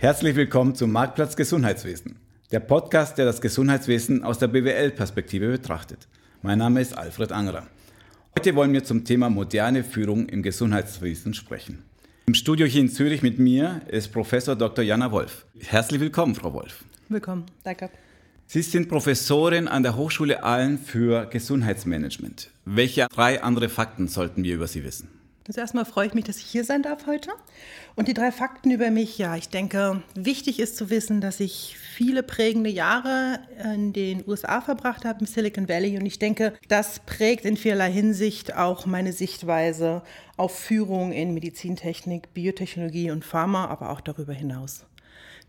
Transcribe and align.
Herzlich 0.00 0.34
willkommen 0.34 0.74
zum 0.74 0.92
Marktplatz 0.92 1.36
Gesundheitswesen, 1.36 2.16
der 2.52 2.60
Podcast, 2.60 3.18
der 3.18 3.26
das 3.26 3.42
Gesundheitswesen 3.42 4.24
aus 4.24 4.38
der 4.38 4.48
BWL-Perspektive 4.48 5.50
betrachtet. 5.50 6.08
Mein 6.40 6.56
Name 6.56 6.80
ist 6.80 6.96
Alfred 6.96 7.32
Angerer. 7.32 7.66
Heute 8.34 8.54
wollen 8.54 8.72
wir 8.72 8.82
zum 8.82 9.04
Thema 9.04 9.28
moderne 9.28 9.84
Führung 9.84 10.26
im 10.30 10.42
Gesundheitswesen 10.42 11.34
sprechen. 11.34 11.84
Im 12.24 12.32
Studio 12.32 12.64
hier 12.66 12.80
in 12.80 12.88
Zürich 12.88 13.20
mit 13.20 13.38
mir 13.38 13.82
ist 13.88 14.10
Professor 14.10 14.56
Dr. 14.56 14.82
Jana 14.82 15.12
Wolf. 15.12 15.44
Herzlich 15.58 16.00
willkommen, 16.00 16.34
Frau 16.34 16.54
Wolf. 16.54 16.82
Willkommen, 17.10 17.44
danke. 17.62 17.90
Sie 18.46 18.62
sind 18.62 18.88
Professorin 18.88 19.68
an 19.68 19.82
der 19.82 19.96
Hochschule 19.96 20.42
Aalen 20.42 20.78
für 20.78 21.26
Gesundheitsmanagement. 21.26 22.48
Welche 22.64 23.06
drei 23.12 23.42
andere 23.42 23.68
Fakten 23.68 24.08
sollten 24.08 24.44
wir 24.44 24.54
über 24.54 24.66
Sie 24.66 24.82
wissen? 24.82 25.19
Also 25.48 25.60
erstmal 25.60 25.84
freue 25.84 26.06
ich 26.06 26.14
mich, 26.14 26.24
dass 26.24 26.36
ich 26.36 26.44
hier 26.44 26.64
sein 26.64 26.82
darf 26.82 27.06
heute. 27.06 27.30
Und 27.96 28.08
die 28.08 28.14
drei 28.14 28.30
Fakten 28.30 28.70
über 28.70 28.90
mich, 28.90 29.18
ja, 29.18 29.36
ich 29.36 29.48
denke, 29.48 30.02
wichtig 30.14 30.60
ist 30.60 30.76
zu 30.76 30.90
wissen, 30.90 31.20
dass 31.20 31.40
ich 31.40 31.76
viele 31.76 32.22
prägende 32.22 32.70
Jahre 32.70 33.40
in 33.74 33.92
den 33.92 34.22
USA 34.28 34.60
verbracht 34.60 35.04
habe, 35.04 35.20
im 35.20 35.26
Silicon 35.26 35.68
Valley. 35.68 35.98
Und 35.98 36.06
ich 36.06 36.18
denke, 36.18 36.52
das 36.68 37.00
prägt 37.00 37.44
in 37.44 37.56
vielerlei 37.56 37.90
Hinsicht 37.90 38.54
auch 38.54 38.86
meine 38.86 39.12
Sichtweise 39.12 40.02
auf 40.36 40.56
Führung 40.56 41.12
in 41.12 41.34
Medizintechnik, 41.34 42.32
Biotechnologie 42.32 43.10
und 43.10 43.24
Pharma, 43.24 43.66
aber 43.66 43.90
auch 43.90 44.00
darüber 44.00 44.32
hinaus. 44.32 44.86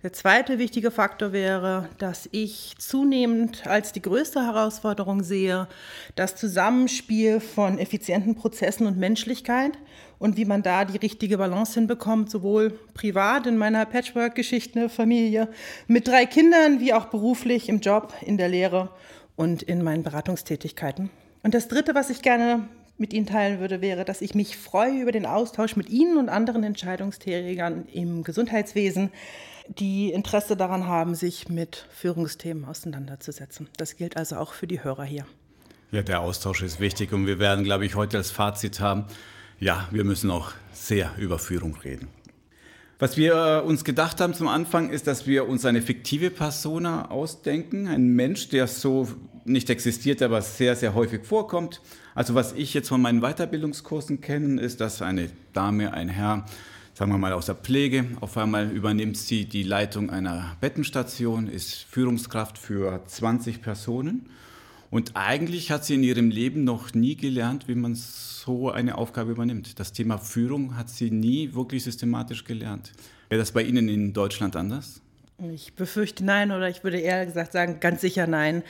Der 0.03 0.13
zweite 0.13 0.57
wichtige 0.57 0.89
Faktor 0.89 1.31
wäre, 1.31 1.87
dass 1.99 2.27
ich 2.31 2.73
zunehmend 2.79 3.67
als 3.67 3.91
die 3.91 4.01
größte 4.01 4.43
Herausforderung 4.43 5.21
sehe, 5.21 5.67
das 6.15 6.35
Zusammenspiel 6.35 7.39
von 7.39 7.77
effizienten 7.77 8.33
Prozessen 8.33 8.87
und 8.87 8.97
Menschlichkeit 8.97 9.73
und 10.17 10.37
wie 10.37 10.45
man 10.45 10.63
da 10.63 10.85
die 10.85 10.97
richtige 10.97 11.37
Balance 11.37 11.75
hinbekommt, 11.75 12.31
sowohl 12.31 12.71
privat 12.95 13.45
in 13.45 13.57
meiner 13.57 13.85
Patchwork-Geschichte, 13.85 14.89
Familie 14.89 15.49
mit 15.85 16.07
drei 16.07 16.25
Kindern, 16.25 16.79
wie 16.79 16.95
auch 16.95 17.05
beruflich 17.05 17.69
im 17.69 17.79
Job, 17.79 18.11
in 18.21 18.39
der 18.39 18.49
Lehre 18.49 18.89
und 19.35 19.61
in 19.61 19.83
meinen 19.83 20.01
Beratungstätigkeiten. 20.01 21.11
Und 21.43 21.53
das 21.53 21.67
Dritte, 21.67 21.93
was 21.93 22.09
ich 22.09 22.23
gerne 22.23 22.67
mit 22.97 23.13
Ihnen 23.13 23.27
teilen 23.27 23.59
würde, 23.59 23.81
wäre, 23.81 24.03
dass 24.03 24.21
ich 24.21 24.33
mich 24.33 24.57
freue 24.57 24.99
über 24.99 25.11
den 25.11 25.27
Austausch 25.27 25.75
mit 25.75 25.91
Ihnen 25.91 26.17
und 26.17 26.29
anderen 26.29 26.63
Entscheidungsträgern 26.63 27.87
im 27.93 28.23
Gesundheitswesen, 28.23 29.11
die 29.67 30.11
Interesse 30.11 30.55
daran 30.55 30.87
haben, 30.87 31.15
sich 31.15 31.49
mit 31.49 31.85
Führungsthemen 31.89 32.65
auseinanderzusetzen. 32.65 33.69
Das 33.77 33.95
gilt 33.95 34.17
also 34.17 34.37
auch 34.37 34.53
für 34.53 34.67
die 34.67 34.83
Hörer 34.83 35.03
hier. 35.03 35.25
Ja, 35.91 36.01
der 36.01 36.21
Austausch 36.21 36.61
ist 36.61 36.79
wichtig 36.79 37.11
und 37.11 37.27
wir 37.27 37.39
werden, 37.39 37.63
glaube 37.63 37.85
ich, 37.85 37.95
heute 37.95 38.17
als 38.17 38.31
Fazit 38.31 38.79
haben, 38.79 39.05
ja, 39.59 39.87
wir 39.91 40.03
müssen 40.03 40.31
auch 40.31 40.53
sehr 40.73 41.11
über 41.17 41.37
Führung 41.37 41.75
reden. 41.75 42.07
Was 42.97 43.17
wir 43.17 43.33
äh, 43.33 43.67
uns 43.67 43.83
gedacht 43.83 44.21
haben 44.21 44.33
zum 44.33 44.47
Anfang 44.47 44.89
ist, 44.89 45.07
dass 45.07 45.25
wir 45.25 45.49
uns 45.49 45.65
eine 45.65 45.81
fiktive 45.81 46.29
Persona 46.29 47.09
ausdenken, 47.09 47.87
ein 47.87 48.09
Mensch, 48.09 48.49
der 48.49 48.67
so 48.67 49.07
nicht 49.43 49.69
existiert, 49.69 50.21
aber 50.21 50.41
sehr, 50.41 50.75
sehr 50.75 50.93
häufig 50.93 51.25
vorkommt. 51.25 51.81
Also 52.13 52.35
was 52.35 52.53
ich 52.53 52.73
jetzt 52.73 52.89
von 52.89 53.01
meinen 53.01 53.21
Weiterbildungskursen 53.21 54.21
kenne, 54.21 54.61
ist, 54.61 54.81
dass 54.81 55.01
eine 55.01 55.29
Dame, 55.53 55.93
ein 55.93 56.09
Herr 56.09 56.45
sagen 57.01 57.13
wir 57.13 57.17
mal 57.17 57.33
aus 57.33 57.47
der 57.47 57.55
Pflege. 57.55 58.05
Auf 58.19 58.37
einmal 58.37 58.69
übernimmt 58.69 59.17
sie 59.17 59.45
die 59.45 59.63
Leitung 59.63 60.11
einer 60.11 60.55
Bettenstation, 60.61 61.47
ist 61.47 61.73
Führungskraft 61.89 62.59
für 62.59 63.01
20 63.03 63.63
Personen. 63.63 64.29
Und 64.91 65.13
eigentlich 65.15 65.71
hat 65.71 65.83
sie 65.83 65.95
in 65.95 66.03
ihrem 66.03 66.29
Leben 66.29 66.63
noch 66.63 66.93
nie 66.93 67.15
gelernt, 67.15 67.67
wie 67.67 67.73
man 67.73 67.95
so 67.95 68.69
eine 68.69 68.99
Aufgabe 68.99 69.31
übernimmt. 69.31 69.79
Das 69.79 69.93
Thema 69.93 70.19
Führung 70.19 70.77
hat 70.77 70.91
sie 70.91 71.09
nie 71.09 71.55
wirklich 71.55 71.85
systematisch 71.85 72.43
gelernt. 72.43 72.91
Wäre 73.29 73.39
das 73.39 73.51
bei 73.51 73.63
Ihnen 73.63 73.89
in 73.89 74.13
Deutschland 74.13 74.55
anders? 74.55 75.01
Ich 75.51 75.73
befürchte 75.73 76.23
nein 76.23 76.51
oder 76.51 76.69
ich 76.69 76.83
würde 76.83 76.99
eher 76.99 77.25
gesagt 77.25 77.53
sagen, 77.53 77.79
ganz 77.79 78.01
sicher 78.01 78.27
nein. 78.27 78.61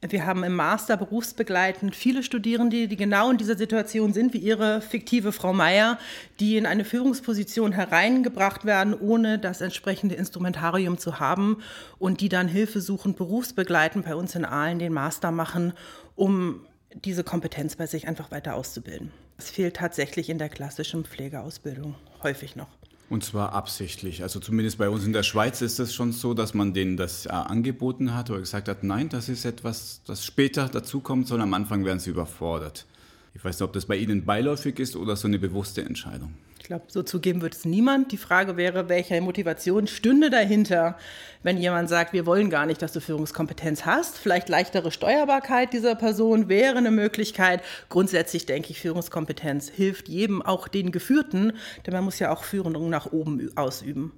Wir 0.00 0.26
haben 0.26 0.44
im 0.44 0.54
Master 0.54 0.96
berufsbegleitend 0.96 1.96
viele 1.96 2.22
Studierende, 2.22 2.86
die 2.86 2.96
genau 2.96 3.32
in 3.32 3.36
dieser 3.36 3.56
Situation 3.56 4.12
sind, 4.12 4.32
wie 4.32 4.38
ihre 4.38 4.80
fiktive 4.80 5.32
Frau 5.32 5.52
Meier, 5.52 5.98
die 6.38 6.56
in 6.56 6.66
eine 6.66 6.84
Führungsposition 6.84 7.72
hereingebracht 7.72 8.64
werden, 8.64 8.94
ohne 8.94 9.40
das 9.40 9.60
entsprechende 9.60 10.14
Instrumentarium 10.14 10.98
zu 10.98 11.18
haben 11.18 11.62
und 11.98 12.20
die 12.20 12.28
dann 12.28 12.46
hilfesuchend 12.46 13.16
berufsbegleitend 13.16 14.04
bei 14.04 14.14
uns 14.14 14.36
in 14.36 14.44
Aalen 14.44 14.78
den 14.78 14.92
Master 14.92 15.32
machen, 15.32 15.72
um 16.14 16.64
diese 16.94 17.24
Kompetenz 17.24 17.74
bei 17.74 17.86
sich 17.86 18.06
einfach 18.06 18.30
weiter 18.30 18.54
auszubilden. 18.54 19.10
Es 19.36 19.50
fehlt 19.50 19.76
tatsächlich 19.76 20.30
in 20.30 20.38
der 20.38 20.48
klassischen 20.48 21.04
Pflegeausbildung 21.04 21.96
häufig 22.22 22.54
noch. 22.54 22.68
Und 23.10 23.24
zwar 23.24 23.52
absichtlich. 23.52 24.22
Also 24.22 24.38
zumindest 24.38 24.76
bei 24.76 24.90
uns 24.90 25.04
in 25.04 25.14
der 25.14 25.22
Schweiz 25.22 25.62
ist 25.62 25.78
es 25.78 25.94
schon 25.94 26.12
so, 26.12 26.34
dass 26.34 26.52
man 26.52 26.74
denen 26.74 26.98
das 26.98 27.24
äh, 27.24 27.30
angeboten 27.30 28.14
hat 28.14 28.28
oder 28.28 28.40
gesagt 28.40 28.68
hat, 28.68 28.84
nein, 28.84 29.08
das 29.08 29.30
ist 29.30 29.46
etwas, 29.46 30.02
das 30.06 30.24
später 30.24 30.68
dazukommt, 30.68 31.26
sondern 31.26 31.48
am 31.48 31.54
Anfang 31.54 31.86
werden 31.86 32.00
sie 32.00 32.10
überfordert. 32.10 32.86
Ich 33.34 33.42
weiß 33.42 33.58
nicht, 33.58 33.66
ob 33.66 33.72
das 33.72 33.86
bei 33.86 33.96
Ihnen 33.96 34.24
beiläufig 34.24 34.78
ist 34.78 34.94
oder 34.96 35.16
so 35.16 35.26
eine 35.26 35.38
bewusste 35.38 35.82
Entscheidung. 35.82 36.34
Glaube, 36.68 36.84
so 36.88 37.02
zugeben 37.02 37.40
wird 37.40 37.54
es 37.54 37.64
niemand. 37.64 38.12
Die 38.12 38.18
Frage 38.18 38.58
wäre, 38.58 38.90
welche 38.90 39.18
Motivation 39.22 39.86
stünde 39.86 40.28
dahinter, 40.28 40.98
wenn 41.42 41.56
jemand 41.56 41.88
sagt, 41.88 42.12
wir 42.12 42.26
wollen 42.26 42.50
gar 42.50 42.66
nicht, 42.66 42.82
dass 42.82 42.92
du 42.92 43.00
Führungskompetenz 43.00 43.86
hast. 43.86 44.18
Vielleicht 44.18 44.50
leichtere 44.50 44.90
Steuerbarkeit 44.90 45.72
dieser 45.72 45.94
Person 45.94 46.50
wäre 46.50 46.76
eine 46.76 46.90
Möglichkeit. 46.90 47.62
Grundsätzlich 47.88 48.44
denke 48.44 48.72
ich, 48.72 48.80
Führungskompetenz 48.80 49.70
hilft 49.70 50.10
jedem, 50.10 50.42
auch 50.42 50.68
den 50.68 50.92
Geführten, 50.92 51.54
denn 51.86 51.94
man 51.94 52.04
muss 52.04 52.18
ja 52.18 52.30
auch 52.30 52.44
Führung 52.44 52.90
nach 52.90 53.12
oben 53.12 53.50
ausüben. 53.56 54.12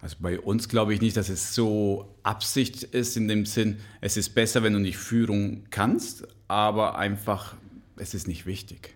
Also 0.00 0.18
bei 0.20 0.38
uns 0.38 0.68
glaube 0.68 0.94
ich 0.94 1.00
nicht, 1.00 1.16
dass 1.16 1.30
es 1.30 1.52
so 1.52 2.14
Absicht 2.22 2.84
ist 2.84 3.16
in 3.16 3.26
dem 3.26 3.44
Sinn, 3.44 3.80
es 4.00 4.16
ist 4.16 4.36
besser, 4.36 4.62
wenn 4.62 4.74
du 4.74 4.78
nicht 4.78 4.98
Führung 4.98 5.64
kannst, 5.70 6.28
aber 6.46 6.96
einfach, 6.96 7.56
es 7.96 8.14
ist 8.14 8.28
nicht 8.28 8.46
wichtig. 8.46 8.94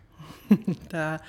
das 0.90 1.20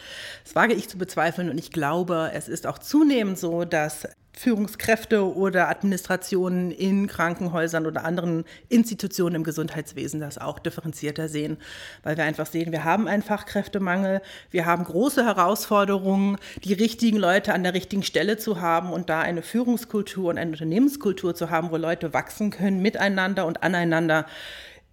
wage 0.54 0.74
ich 0.74 0.90
zu 0.90 0.98
bezweifeln 0.98 1.50
und 1.50 1.58
ich 1.58 1.72
glaube, 1.72 2.32
es 2.34 2.48
ist 2.48 2.68
auch 2.68 2.80
zunehmend 2.80 3.38
so, 3.38 3.66
dass 3.66 4.08
Führungskräfte 4.38 5.36
oder 5.36 5.68
Administrationen 5.68 6.70
in 6.70 7.08
Krankenhäusern 7.08 7.88
oder 7.88 8.06
anderen 8.06 8.46
Institutionen 8.70 9.36
im 9.36 9.44
Gesundheitswesen 9.44 10.20
das 10.20 10.38
auch 10.38 10.60
differenzierter 10.60 11.28
sehen, 11.28 11.58
weil 12.04 12.18
wir 12.18 12.24
einfach 12.24 12.46
sehen, 12.46 12.72
wir 12.72 12.84
haben 12.84 13.08
einen 13.08 13.24
Fachkräftemangel, 13.24 14.22
wir 14.52 14.66
haben 14.66 14.84
große 14.84 15.26
Herausforderungen, 15.26 16.38
die 16.64 16.74
richtigen 16.74 17.18
Leute 17.18 17.54
an 17.54 17.64
der 17.64 17.74
richtigen 17.74 18.04
Stelle 18.04 18.38
zu 18.38 18.62
haben 18.62 18.94
und 18.94 19.10
da 19.10 19.22
eine 19.22 19.42
Führungskultur 19.42 20.30
und 20.30 20.38
eine 20.38 20.52
Unternehmenskultur 20.52 21.34
zu 21.34 21.50
haben, 21.50 21.72
wo 21.72 21.78
Leute 21.78 22.14
wachsen 22.14 22.52
können 22.52 22.82
miteinander 22.82 23.48
und 23.48 23.64
aneinander 23.64 24.28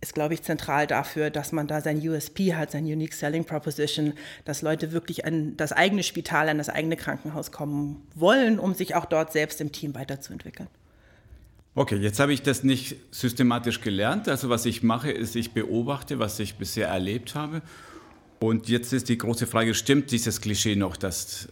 ist, 0.04 0.14
glaube 0.14 0.34
ich, 0.34 0.42
zentral 0.42 0.86
dafür, 0.86 1.30
dass 1.30 1.50
man 1.50 1.66
da 1.66 1.80
sein 1.80 2.06
USP 2.06 2.54
hat, 2.54 2.70
sein 2.70 2.84
Unique 2.84 3.14
Selling 3.14 3.44
Proposition, 3.44 4.12
dass 4.44 4.60
Leute 4.60 4.92
wirklich 4.92 5.24
an 5.24 5.56
das 5.56 5.72
eigene 5.72 6.02
Spital, 6.02 6.50
an 6.50 6.58
das 6.58 6.68
eigene 6.68 6.96
Krankenhaus 6.96 7.50
kommen 7.52 8.06
wollen, 8.14 8.58
um 8.58 8.74
sich 8.74 8.94
auch 8.94 9.06
dort 9.06 9.32
selbst 9.32 9.62
im 9.62 9.72
Team 9.72 9.94
weiterzuentwickeln. 9.94 10.68
Okay, 11.74 11.96
jetzt 11.96 12.20
habe 12.20 12.34
ich 12.34 12.42
das 12.42 12.62
nicht 12.62 12.96
systematisch 13.10 13.80
gelernt. 13.80 14.28
Also 14.28 14.50
was 14.50 14.66
ich 14.66 14.82
mache, 14.82 15.10
ist, 15.10 15.34
ich 15.36 15.52
beobachte, 15.52 16.18
was 16.18 16.38
ich 16.38 16.56
bisher 16.56 16.88
erlebt 16.88 17.34
habe. 17.34 17.62
Und 18.40 18.68
jetzt 18.68 18.92
ist 18.92 19.08
die 19.08 19.16
große 19.16 19.46
Frage, 19.46 19.74
stimmt 19.74 20.10
dieses 20.10 20.42
Klischee 20.42 20.76
noch, 20.76 20.98
dass 20.98 21.48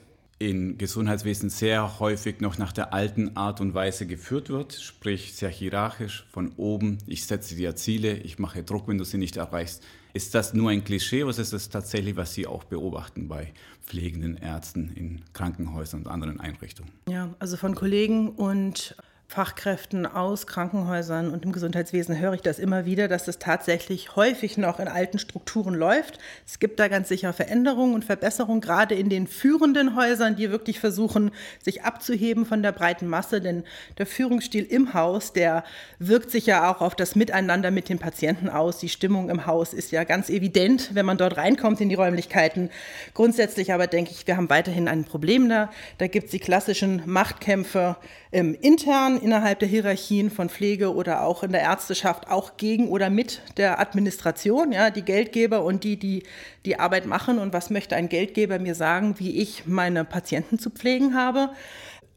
in 0.48 0.76
Gesundheitswesen 0.76 1.50
sehr 1.50 2.00
häufig 2.00 2.41
noch 2.41 2.58
nach 2.58 2.72
der 2.72 2.92
alten 2.92 3.36
Art 3.36 3.60
und 3.60 3.75
Weise 3.75 4.06
geführt 4.06 4.50
wird, 4.50 4.72
sprich 4.75 5.34
sehr 5.34 5.50
hierarchisch 5.50 6.26
von 6.32 6.53
oben, 6.56 6.98
ich 7.06 7.26
setze 7.26 7.54
dir 7.54 7.76
Ziele, 7.76 8.14
ich 8.14 8.38
mache 8.38 8.64
Druck, 8.64 8.88
wenn 8.88 8.98
du 8.98 9.04
sie 9.04 9.19
nicht 9.19 9.36
erreichst. 9.36 9.84
Ist 10.14 10.34
das 10.34 10.52
nur 10.52 10.70
ein 10.70 10.84
Klischee 10.84 11.22
oder 11.22 11.38
ist 11.38 11.52
das 11.52 11.70
tatsächlich, 11.70 12.16
was 12.16 12.34
Sie 12.34 12.46
auch 12.46 12.64
beobachten 12.64 13.28
bei 13.28 13.52
pflegenden 13.82 14.37
Ärzten 14.37 14.90
in 14.94 15.22
Krankenhäusern 15.32 16.00
und 16.00 16.08
anderen 16.08 16.38
Einrichtungen? 16.38 16.93
Ja, 17.08 17.34
also 17.38 17.56
von 17.56 17.75
Kollegen 17.75 18.31
und 18.31 18.94
Fachkräften 19.32 20.05
aus 20.05 20.46
Krankenhäusern 20.46 21.32
und 21.32 21.46
im 21.46 21.52
Gesundheitswesen 21.52 22.20
höre 22.20 22.34
ich 22.34 22.43
das 22.43 22.58
immer 22.58 22.84
wieder, 22.84 23.08
dass 23.08 23.29
es 23.29 23.38
tatsächlich 23.38 24.14
häufig 24.14 24.58
noch 24.58 24.79
in 24.79 24.88
alten 24.88 25.19
Strukturen 25.19 25.73
läuft. 25.73 26.19
Es 26.46 26.58
gibt 26.58 26.79
da 26.79 26.88
ganz 26.88 27.08
sicher 27.08 27.32
Veränderungen 27.32 27.94
und 27.94 28.05
Verbesserungen, 28.05 28.61
gerade 28.61 28.94
in 28.94 29.08
den 29.08 29.26
führenden 29.26 29.96
Häusern, 29.96 30.37
die 30.37 30.50
wirklich 30.50 30.81
versuchen, 30.81 31.31
sich 31.62 31.82
abzuheben 31.82 32.44
von 32.44 32.62
der 32.62 32.73
breiten 32.73 33.06
Masse. 33.06 33.40
Denn 33.40 33.64
der 33.96 34.05
Führungsstil 34.05 34.64
im 34.64 34.93
Haus, 34.93 35.32
der 35.32 35.64
wirkt 35.99 36.31
sich 36.31 36.44
ja 36.44 36.70
auch 36.70 36.82
auf 36.82 36.94
das 36.94 37.17
Miteinander 37.17 37.70
mit 37.70 37.88
den 37.88 37.99
Patienten 37.99 38.50
aus. 38.50 38.81
Die 38.81 38.90
Stimmung 38.90 39.31
im 39.31 39.46
Haus 39.46 39.73
ist 39.73 39.93
ja 39.93 40.05
ganz 40.05 40.28
evident, 40.28 40.90
wenn 40.93 41.06
man 41.06 41.17
dort 41.17 41.38
reinkommt 41.38 41.81
in 41.81 41.88
die 41.88 41.94
Räumlichkeiten. 41.94 42.69
Grundsätzlich 43.14 43.73
aber 43.73 43.87
denke 43.87 44.11
ich, 44.11 44.26
wir 44.26 44.37
haben 44.37 44.50
weiterhin 44.50 44.88
ein 44.88 45.05
Problem 45.05 45.49
da. 45.49 45.70
Da 45.96 46.06
gibt 46.06 46.26
es 46.26 46.32
die 46.32 46.38
klassischen 46.38 47.00
Machtkämpfe 47.06 47.96
ähm, 48.31 48.55
intern 48.61 49.21
innerhalb 49.22 49.58
der 49.60 49.69
Hierarchien 49.69 50.30
von 50.30 50.48
Pflege 50.48 50.94
oder 50.94 51.22
auch 51.22 51.42
in 51.42 51.52
der 51.52 51.62
Ärzteschaft, 51.62 52.28
auch 52.28 52.56
gegen 52.56 52.88
oder 52.88 53.10
mit 53.10 53.40
der 53.56 53.80
Administration, 53.80 54.72
ja, 54.72 54.90
die 54.90 55.02
Geldgeber 55.02 55.64
und 55.64 55.84
die, 55.84 55.96
die 55.96 56.24
die 56.66 56.78
Arbeit 56.78 57.06
machen. 57.06 57.38
Und 57.38 57.52
was 57.52 57.70
möchte 57.70 57.96
ein 57.96 58.08
Geldgeber 58.08 58.58
mir 58.58 58.74
sagen, 58.74 59.19
wie 59.19 59.40
ich 59.40 59.66
meine 59.66 60.04
Patienten 60.04 60.58
zu 60.58 60.70
pflegen 60.70 61.14
habe? 61.14 61.50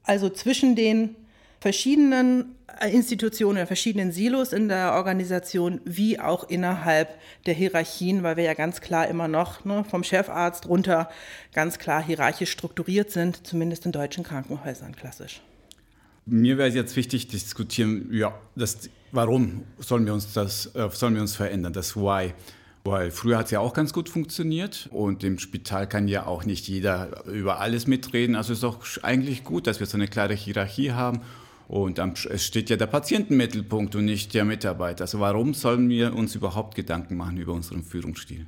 Also 0.04 0.30
zwischen 0.30 0.75
den 0.75 1.16
verschiedenen 1.60 2.56
äh, 2.80 2.92
Institutionen 2.92 3.66
verschiedenen 3.68 4.12
Silos 4.12 4.54
in 4.54 4.68
der 4.68 4.94
Organisation 4.94 5.81
wie 5.86 6.19
auch 6.19 6.48
innerhalb 6.50 7.18
der 7.46 7.54
Hierarchien, 7.54 8.24
weil 8.24 8.38
wir 8.38 8.44
ja 8.44 8.54
ganz 8.54 8.81
klar 8.81 9.08
immer 9.08 9.28
noch 9.28 9.66
ne, 9.66 9.84
vom 9.84 10.04
Chefarzt 10.04 10.68
runter 10.68 11.10
ganz 11.54 11.80
klar 11.80 12.04
hierarchisch 12.04 12.51
strukturiert 12.51 13.12
sind, 13.12 13.48
zumindest 13.48 13.86
in 13.86 13.92
deutschen 13.92 14.24
Krankenhäusern 14.24 14.96
klassisch. 14.96 15.42
Mir 16.25 16.57
wäre 16.57 16.69
jetzt 16.69 16.95
wichtig 16.95 17.27
diskutieren, 17.27 18.10
ja, 18.12 18.33
das, 18.56 18.89
warum 19.12 19.63
sollen 19.77 20.06
wir 20.06 20.13
uns 20.13 20.33
das, 20.33 20.74
äh, 20.75 20.89
sollen 20.92 21.13
wir 21.13 21.22
uns 21.22 21.36
verändern, 21.36 21.74
das 21.74 21.95
Why. 21.95 22.33
Weil 22.83 23.10
früher 23.10 23.39
hat 23.39 23.45
es 23.45 23.51
ja 23.51 23.60
auch 23.60 23.74
ganz 23.74 23.94
gut 23.94 24.10
funktioniert 24.10 24.89
und 24.92 25.24
im 25.24 25.39
Spital 25.39 25.89
kann 25.89 26.07
ja 26.07 26.27
auch 26.27 26.45
nicht 26.45 26.68
jeder 26.68 27.25
über 27.25 27.60
alles 27.60 27.88
mitreden. 27.88 28.36
Also 28.36 28.54
ist 28.54 28.62
doch 28.62 28.80
eigentlich 29.01 29.44
gut, 29.44 29.66
dass 29.66 29.80
wir 29.80 29.88
so 29.88 29.98
eine 29.98 30.07
klare 30.07 30.36
Hierarchie 30.36 30.92
haben 30.92 31.22
und 31.68 32.00
es 32.00 32.45
steht 32.45 32.69
ja 32.69 32.75
der 32.75 32.86
Patient 32.86 33.31
im 33.31 33.38
Mittelpunkt 33.38 33.95
und 33.95 34.06
nicht 34.06 34.33
der 34.36 34.45
Mitarbeiter. 34.45 35.06
Also 35.06 35.19
warum 35.19 35.56
sollen 35.56 35.89
wir 35.89 36.13
uns 36.13 36.36
überhaupt 36.36 36.75
Gedanken 36.75 37.18
machen 37.18 37.38
über 37.38 37.54
unseren 37.54 37.83
Führungsstil? 37.83 38.45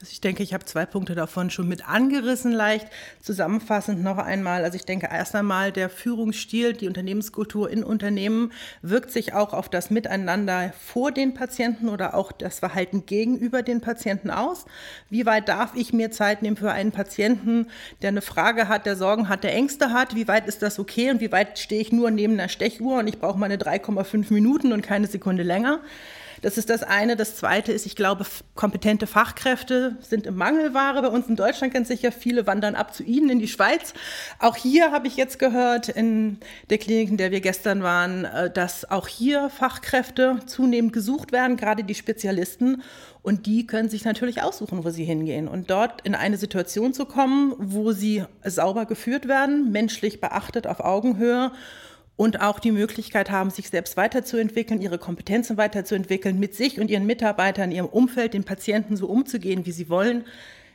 Also 0.00 0.12
ich 0.12 0.22
denke, 0.22 0.42
ich 0.42 0.54
habe 0.54 0.64
zwei 0.64 0.86
Punkte 0.86 1.14
davon 1.14 1.50
schon 1.50 1.68
mit 1.68 1.86
angerissen, 1.86 2.52
leicht 2.52 2.88
zusammenfassend 3.20 4.02
noch 4.02 4.16
einmal. 4.16 4.64
Also 4.64 4.76
ich 4.76 4.86
denke 4.86 5.10
erst 5.12 5.36
einmal, 5.36 5.72
der 5.72 5.90
Führungsstil, 5.90 6.72
die 6.72 6.88
Unternehmenskultur 6.88 7.68
in 7.68 7.84
Unternehmen 7.84 8.50
wirkt 8.80 9.10
sich 9.10 9.34
auch 9.34 9.52
auf 9.52 9.68
das 9.68 9.90
Miteinander 9.90 10.72
vor 10.72 11.12
den 11.12 11.34
Patienten 11.34 11.90
oder 11.90 12.14
auch 12.14 12.32
das 12.32 12.60
Verhalten 12.60 13.04
gegenüber 13.04 13.60
den 13.62 13.82
Patienten 13.82 14.30
aus. 14.30 14.64
Wie 15.10 15.26
weit 15.26 15.50
darf 15.50 15.74
ich 15.74 15.92
mir 15.92 16.10
Zeit 16.10 16.40
nehmen 16.40 16.56
für 16.56 16.72
einen 16.72 16.92
Patienten, 16.92 17.66
der 18.00 18.08
eine 18.08 18.22
Frage 18.22 18.68
hat, 18.68 18.86
der 18.86 18.96
Sorgen 18.96 19.28
hat, 19.28 19.44
der 19.44 19.54
Ängste 19.54 19.92
hat? 19.92 20.14
Wie 20.14 20.28
weit 20.28 20.48
ist 20.48 20.62
das 20.62 20.78
okay 20.78 21.10
und 21.10 21.20
wie 21.20 21.30
weit 21.30 21.58
stehe 21.58 21.82
ich 21.82 21.92
nur 21.92 22.10
neben 22.10 22.32
einer 22.32 22.48
Stechuhr 22.48 23.00
und 23.00 23.06
ich 23.06 23.18
brauche 23.18 23.38
meine 23.38 23.58
3,5 23.58 24.32
Minuten 24.32 24.72
und 24.72 24.80
keine 24.80 25.08
Sekunde 25.08 25.42
länger? 25.42 25.80
Das 26.42 26.56
ist 26.56 26.70
das 26.70 26.82
eine. 26.82 27.16
Das 27.16 27.36
zweite 27.36 27.72
ist, 27.72 27.86
ich 27.86 27.96
glaube, 27.96 28.24
kompetente 28.54 29.06
Fachkräfte 29.06 29.96
sind 30.00 30.26
im 30.26 30.36
Mangelware. 30.36 31.02
Bei 31.02 31.08
uns 31.08 31.28
in 31.28 31.36
Deutschland 31.36 31.74
ganz 31.74 31.88
sicher. 31.88 32.12
Viele 32.12 32.46
wandern 32.46 32.74
ab 32.74 32.94
zu 32.94 33.02
Ihnen 33.02 33.30
in 33.30 33.38
die 33.38 33.48
Schweiz. 33.48 33.92
Auch 34.38 34.56
hier 34.56 34.92
habe 34.92 35.06
ich 35.06 35.16
jetzt 35.16 35.38
gehört 35.38 35.88
in 35.88 36.38
der 36.70 36.78
Klinik, 36.78 37.10
in 37.10 37.16
der 37.16 37.30
wir 37.30 37.40
gestern 37.40 37.82
waren, 37.82 38.24
äh, 38.24 38.50
dass 38.50 38.90
auch 38.90 39.08
hier 39.08 39.50
Fachkräfte 39.50 40.40
zunehmend 40.46 40.92
gesucht 40.92 41.32
werden, 41.32 41.56
gerade 41.56 41.84
die 41.84 41.94
Spezialisten. 41.94 42.82
Und 43.22 43.44
die 43.44 43.66
können 43.66 43.90
sich 43.90 44.04
natürlich 44.04 44.42
aussuchen, 44.42 44.82
wo 44.82 44.90
sie 44.90 45.04
hingehen. 45.04 45.46
Und 45.46 45.70
dort 45.70 46.00
in 46.02 46.14
eine 46.14 46.38
Situation 46.38 46.94
zu 46.94 47.04
kommen, 47.04 47.54
wo 47.58 47.92
sie 47.92 48.24
sauber 48.44 48.86
geführt 48.86 49.28
werden, 49.28 49.72
menschlich 49.72 50.20
beachtet 50.20 50.66
auf 50.66 50.80
Augenhöhe 50.80 51.52
und 52.20 52.42
auch 52.42 52.58
die 52.58 52.70
Möglichkeit 52.70 53.30
haben, 53.30 53.48
sich 53.48 53.70
selbst 53.70 53.96
weiterzuentwickeln, 53.96 54.82
ihre 54.82 54.98
Kompetenzen 54.98 55.56
weiterzuentwickeln, 55.56 56.38
mit 56.38 56.54
sich 56.54 56.78
und 56.78 56.90
ihren 56.90 57.06
Mitarbeitern, 57.06 57.72
ihrem 57.72 57.86
Umfeld, 57.86 58.34
den 58.34 58.44
Patienten 58.44 58.94
so 58.94 59.06
umzugehen, 59.06 59.64
wie 59.64 59.72
sie 59.72 59.88
wollen. 59.88 60.26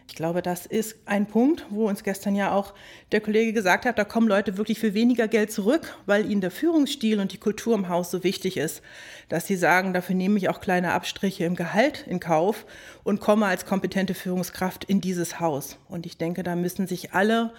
Ich 0.07 0.15
glaube, 0.15 0.41
das 0.41 0.65
ist 0.65 0.95
ein 1.05 1.27
Punkt, 1.27 1.67
wo 1.69 1.87
uns 1.87 2.03
gestern 2.03 2.35
ja 2.35 2.51
auch 2.51 2.73
der 3.11 3.21
Kollege 3.21 3.53
gesagt 3.53 3.85
hat, 3.85 3.99
da 3.99 4.05
kommen 4.05 4.27
Leute 4.27 4.57
wirklich 4.57 4.79
für 4.79 4.95
weniger 4.95 5.27
Geld 5.27 5.51
zurück, 5.51 5.95
weil 6.07 6.31
ihnen 6.31 6.41
der 6.41 6.49
Führungsstil 6.49 7.19
und 7.19 7.31
die 7.31 7.37
Kultur 7.37 7.75
im 7.75 7.89
Haus 7.89 8.09
so 8.09 8.23
wichtig 8.23 8.57
ist, 8.57 8.81
dass 9.29 9.45
sie 9.45 9.55
sagen, 9.55 9.93
dafür 9.93 10.15
nehme 10.15 10.39
ich 10.39 10.49
auch 10.49 10.59
kleine 10.59 10.93
Abstriche 10.93 11.45
im 11.45 11.55
Gehalt 11.55 12.07
in 12.07 12.19
Kauf 12.19 12.65
und 13.03 13.19
komme 13.19 13.45
als 13.45 13.67
kompetente 13.67 14.15
Führungskraft 14.15 14.83
in 14.83 14.99
dieses 14.99 15.39
Haus. 15.39 15.77
Und 15.89 16.07
ich 16.07 16.17
denke, 16.17 16.41
da 16.41 16.55
müssen 16.55 16.87
sich 16.87 17.13
alle 17.13 17.53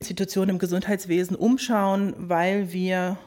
Institutionen 0.00 0.50
im 0.50 0.58
Gesundheitswesen 0.58 1.36
umschauen, 1.36 2.14
weil 2.16 2.72
wir 2.72 3.18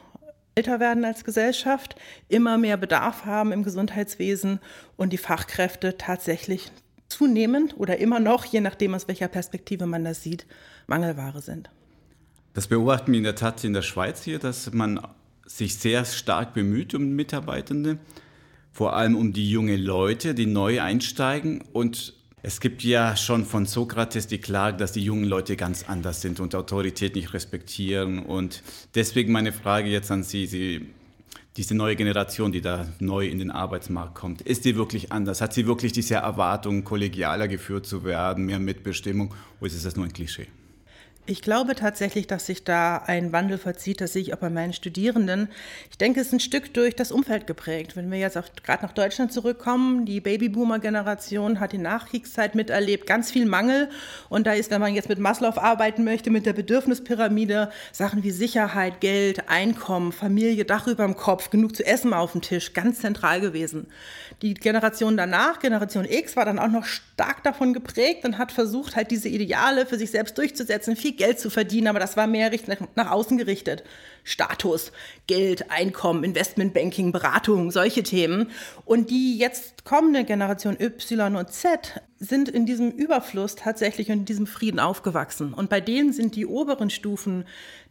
älter 0.54 0.80
werden 0.80 1.04
als 1.04 1.24
Gesellschaft, 1.24 1.96
immer 2.28 2.58
mehr 2.58 2.76
Bedarf 2.76 3.24
haben 3.24 3.52
im 3.52 3.62
Gesundheitswesen 3.62 4.60
und 4.96 5.12
die 5.12 5.18
Fachkräfte 5.18 5.96
tatsächlich 5.96 6.70
zunehmend 7.08 7.78
oder 7.78 7.98
immer 7.98 8.20
noch, 8.20 8.44
je 8.44 8.60
nachdem 8.60 8.94
aus 8.94 9.08
welcher 9.08 9.28
Perspektive 9.28 9.86
man 9.86 10.04
das 10.04 10.22
sieht, 10.22 10.46
Mangelware 10.86 11.40
sind. 11.40 11.70
Das 12.54 12.66
beobachten 12.66 13.12
wir 13.12 13.18
in 13.18 13.24
der 13.24 13.34
Tat 13.34 13.64
in 13.64 13.72
der 13.72 13.82
Schweiz 13.82 14.22
hier, 14.22 14.38
dass 14.38 14.72
man 14.72 15.00
sich 15.46 15.76
sehr 15.78 16.04
stark 16.04 16.54
bemüht 16.54 16.94
um 16.94 17.10
Mitarbeitende, 17.10 17.98
vor 18.72 18.94
allem 18.94 19.16
um 19.16 19.32
die 19.32 19.50
jungen 19.50 19.80
Leute, 19.80 20.34
die 20.34 20.46
neu 20.46 20.80
einsteigen 20.80 21.62
und 21.72 22.14
es 22.42 22.60
gibt 22.60 22.82
ja 22.82 23.16
schon 23.16 23.44
von 23.44 23.66
Sokrates 23.66 24.26
die 24.26 24.38
Klage, 24.38 24.76
dass 24.76 24.92
die 24.92 25.04
jungen 25.04 25.24
Leute 25.24 25.56
ganz 25.56 25.84
anders 25.88 26.20
sind 26.20 26.40
und 26.40 26.54
Autorität 26.54 27.14
nicht 27.14 27.32
respektieren. 27.34 28.18
Und 28.18 28.62
deswegen 28.96 29.32
meine 29.32 29.52
Frage 29.52 29.88
jetzt 29.88 30.10
an 30.10 30.24
Sie, 30.24 30.46
Sie 30.46 30.86
diese 31.56 31.74
neue 31.74 31.96
Generation, 31.96 32.50
die 32.50 32.60
da 32.60 32.88
neu 32.98 33.26
in 33.26 33.38
den 33.38 33.50
Arbeitsmarkt 33.50 34.14
kommt, 34.14 34.40
ist 34.42 34.64
die 34.64 34.74
wirklich 34.74 35.12
anders? 35.12 35.40
Hat 35.40 35.52
sie 35.52 35.66
wirklich 35.66 35.92
diese 35.92 36.14
Erwartung, 36.14 36.82
kollegialer 36.82 37.46
geführt 37.46 37.86
zu 37.86 38.04
werden, 38.04 38.46
mehr 38.46 38.58
Mitbestimmung, 38.58 39.34
oder 39.60 39.70
ist 39.70 39.84
das 39.84 39.94
nur 39.94 40.06
ein 40.06 40.12
Klischee? 40.12 40.46
Ich 41.24 41.40
glaube 41.40 41.76
tatsächlich, 41.76 42.26
dass 42.26 42.46
sich 42.46 42.64
da 42.64 42.96
ein 42.96 43.30
Wandel 43.30 43.56
verzieht. 43.56 44.00
Das 44.00 44.12
sehe 44.12 44.22
ich 44.22 44.34
auch 44.34 44.38
bei 44.38 44.50
meinen 44.50 44.72
Studierenden. 44.72 45.48
Ich 45.88 45.96
denke, 45.96 46.18
es 46.18 46.26
ist 46.26 46.32
ein 46.32 46.40
Stück 46.40 46.74
durch 46.74 46.96
das 46.96 47.12
Umfeld 47.12 47.46
geprägt. 47.46 47.94
Wenn 47.94 48.10
wir 48.10 48.18
jetzt 48.18 48.36
gerade 48.64 48.82
nach 48.82 48.92
Deutschland 48.92 49.32
zurückkommen, 49.32 50.04
die 50.04 50.20
Babyboomer-Generation 50.20 51.60
hat 51.60 51.70
die 51.70 51.78
Nachkriegszeit 51.78 52.56
miterlebt, 52.56 53.06
ganz 53.06 53.30
viel 53.30 53.46
Mangel. 53.46 53.88
Und 54.30 54.48
da 54.48 54.54
ist, 54.54 54.72
wenn 54.72 54.80
man 54.80 54.96
jetzt 54.96 55.08
mit 55.08 55.20
Maslow 55.20 55.56
arbeiten 55.56 56.02
möchte, 56.02 56.30
mit 56.30 56.44
der 56.44 56.54
Bedürfnispyramide, 56.54 57.70
Sachen 57.92 58.24
wie 58.24 58.32
Sicherheit, 58.32 59.00
Geld, 59.00 59.48
Einkommen, 59.48 60.10
Familie, 60.10 60.64
Dach 60.64 60.88
über 60.88 61.04
dem 61.04 61.16
Kopf, 61.16 61.50
genug 61.50 61.76
zu 61.76 61.86
essen 61.86 62.14
auf 62.14 62.32
dem 62.32 62.40
Tisch, 62.40 62.72
ganz 62.72 62.98
zentral 62.98 63.40
gewesen. 63.40 63.86
Die 64.42 64.54
Generation 64.54 65.16
danach, 65.16 65.60
Generation 65.60 66.04
X, 66.04 66.34
war 66.34 66.44
dann 66.44 66.58
auch 66.58 66.68
noch 66.68 66.84
stark 66.84 67.44
davon 67.44 67.72
geprägt 67.72 68.24
und 68.24 68.38
hat 68.38 68.50
versucht, 68.50 68.96
halt 68.96 69.12
diese 69.12 69.28
Ideale 69.28 69.86
für 69.86 69.96
sich 69.96 70.10
selbst 70.10 70.36
durchzusetzen, 70.36 70.96
viel 70.96 71.12
Geld 71.12 71.38
zu 71.38 71.48
verdienen, 71.48 71.86
aber 71.86 72.00
das 72.00 72.16
war 72.16 72.26
mehr 72.26 72.50
nach 72.96 73.12
außen 73.12 73.38
gerichtet. 73.38 73.84
Status, 74.24 74.92
Geld, 75.26 75.70
Einkommen, 75.70 76.24
Investmentbanking, 76.24 77.12
Beratung, 77.12 77.70
solche 77.70 78.02
Themen. 78.02 78.50
Und 78.84 79.10
die 79.10 79.38
jetzt 79.38 79.84
kommende 79.84 80.24
Generation 80.24 80.76
Y 80.78 81.36
und 81.36 81.50
Z 81.50 82.00
sind 82.18 82.48
in 82.48 82.66
diesem 82.66 82.92
Überfluss 82.92 83.56
tatsächlich 83.56 84.08
und 84.10 84.18
in 84.18 84.24
diesem 84.24 84.46
Frieden 84.46 84.78
aufgewachsen. 84.78 85.52
Und 85.52 85.68
bei 85.68 85.80
denen 85.80 86.12
sind 86.12 86.36
die 86.36 86.46
oberen 86.46 86.88
Stufen 86.88 87.44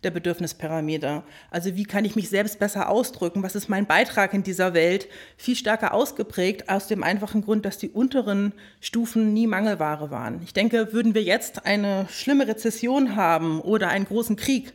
der 0.04 0.12
Bedürfnispyramide, 0.12 1.24
also 1.52 1.76
wie 1.76 1.84
kann 1.84 2.06
ich 2.06 2.16
mich 2.16 2.30
selbst 2.30 2.58
besser 2.58 2.90
ausdrücken, 2.90 3.44
was 3.44 3.56
ist 3.56 3.68
mein 3.68 3.86
Beitrag 3.86 4.34
in 4.34 4.42
dieser 4.42 4.74
Welt, 4.74 5.08
viel 5.36 5.56
stärker 5.56 5.94
ausgeprägt, 5.94 6.70
aus 6.70 6.88
dem 6.88 7.04
einfachen 7.04 7.44
Grund, 7.44 7.66
dass 7.66 7.78
die 7.78 7.90
unteren 7.90 8.54
Stufen 8.80 9.34
nie 9.34 9.48
Mangelware 9.48 10.12
waren. 10.12 10.42
Ich 10.44 10.54
denke, 10.54 10.94
würden 10.94 11.14
wir 11.14 11.24
jetzt 11.24 11.66
eine 11.66 12.08
schlimme 12.10 12.48
Rezession 12.48 13.18
haben 13.18 13.60
oder 13.60 13.90
einen 13.90 14.06
großen 14.06 14.38
Krieg, 14.38 14.74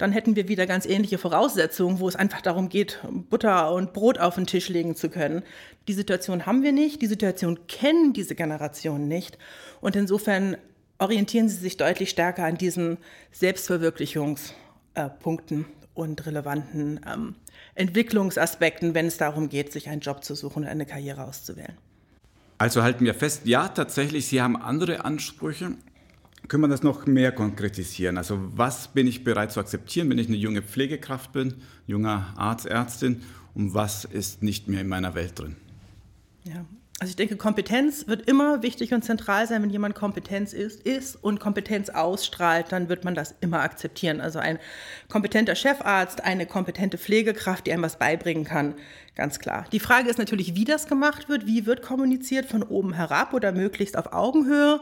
dann 0.00 0.12
hätten 0.12 0.34
wir 0.34 0.48
wieder 0.48 0.66
ganz 0.66 0.86
ähnliche 0.86 1.18
Voraussetzungen, 1.18 2.00
wo 2.00 2.08
es 2.08 2.16
einfach 2.16 2.40
darum 2.40 2.70
geht, 2.70 3.00
Butter 3.28 3.70
und 3.72 3.92
Brot 3.92 4.18
auf 4.18 4.36
den 4.36 4.46
Tisch 4.46 4.70
legen 4.70 4.96
zu 4.96 5.10
können. 5.10 5.42
Die 5.88 5.92
Situation 5.92 6.46
haben 6.46 6.62
wir 6.62 6.72
nicht, 6.72 7.02
die 7.02 7.06
Situation 7.06 7.66
kennen 7.66 8.14
diese 8.14 8.34
Generationen 8.34 9.08
nicht. 9.08 9.36
Und 9.82 9.96
insofern 9.96 10.56
orientieren 10.98 11.50
sie 11.50 11.56
sich 11.56 11.76
deutlich 11.76 12.08
stärker 12.08 12.44
an 12.44 12.56
diesen 12.56 12.96
Selbstverwirklichungspunkten 13.32 15.66
und 15.92 16.24
relevanten 16.24 17.00
ähm, 17.06 17.34
Entwicklungsaspekten, 17.74 18.94
wenn 18.94 19.06
es 19.06 19.18
darum 19.18 19.50
geht, 19.50 19.70
sich 19.70 19.90
einen 19.90 20.00
Job 20.00 20.24
zu 20.24 20.34
suchen 20.34 20.62
und 20.62 20.68
eine 20.68 20.86
Karriere 20.86 21.24
auszuwählen. 21.24 21.76
Also 22.56 22.82
halten 22.82 23.04
wir 23.04 23.14
fest, 23.14 23.42
ja, 23.44 23.68
tatsächlich, 23.68 24.28
Sie 24.28 24.40
haben 24.40 24.56
andere 24.56 25.04
Ansprüche 25.04 25.72
können 26.48 26.62
wir 26.62 26.68
das 26.68 26.82
noch 26.82 27.06
mehr 27.06 27.32
konkretisieren? 27.32 28.18
Also 28.18 28.38
was 28.56 28.88
bin 28.88 29.06
ich 29.06 29.24
bereit 29.24 29.52
zu 29.52 29.60
akzeptieren, 29.60 30.10
wenn 30.10 30.18
ich 30.18 30.28
eine 30.28 30.36
junge 30.36 30.62
Pflegekraft 30.62 31.32
bin, 31.32 31.54
junger 31.86 32.32
Arzt, 32.36 32.66
Ärztin 32.66 33.22
und 33.54 33.74
was 33.74 34.04
ist 34.04 34.42
nicht 34.42 34.68
mehr 34.68 34.80
in 34.80 34.88
meiner 34.88 35.14
Welt 35.14 35.38
drin? 35.38 35.56
Ja, 36.44 36.64
also 37.00 37.12
ich 37.12 37.16
denke, 37.16 37.36
Kompetenz 37.36 38.08
wird 38.08 38.28
immer 38.28 38.62
wichtig 38.62 38.92
und 38.92 39.02
zentral 39.02 39.46
sein, 39.46 39.62
wenn 39.62 39.70
jemand 39.70 39.94
Kompetenz 39.94 40.52
ist, 40.52 40.82
ist 40.82 41.16
und 41.16 41.40
Kompetenz 41.40 41.88
ausstrahlt, 41.88 42.66
dann 42.72 42.90
wird 42.90 43.04
man 43.04 43.14
das 43.14 43.34
immer 43.40 43.60
akzeptieren. 43.60 44.20
Also 44.20 44.38
ein 44.38 44.58
kompetenter 45.08 45.54
Chefarzt, 45.54 46.22
eine 46.22 46.44
kompetente 46.44 46.98
Pflegekraft, 46.98 47.66
die 47.66 47.72
einem 47.72 47.84
was 47.84 47.98
beibringen 47.98 48.44
kann, 48.44 48.74
ganz 49.16 49.38
klar. 49.38 49.64
Die 49.72 49.80
Frage 49.80 50.10
ist 50.10 50.18
natürlich, 50.18 50.54
wie 50.54 50.66
das 50.66 50.88
gemacht 50.88 51.30
wird, 51.30 51.46
wie 51.46 51.64
wird 51.64 51.80
kommuniziert 51.80 52.44
von 52.44 52.62
oben 52.62 52.92
herab 52.92 53.32
oder 53.32 53.52
möglichst 53.52 53.96
auf 53.96 54.12
Augenhöhe 54.12 54.80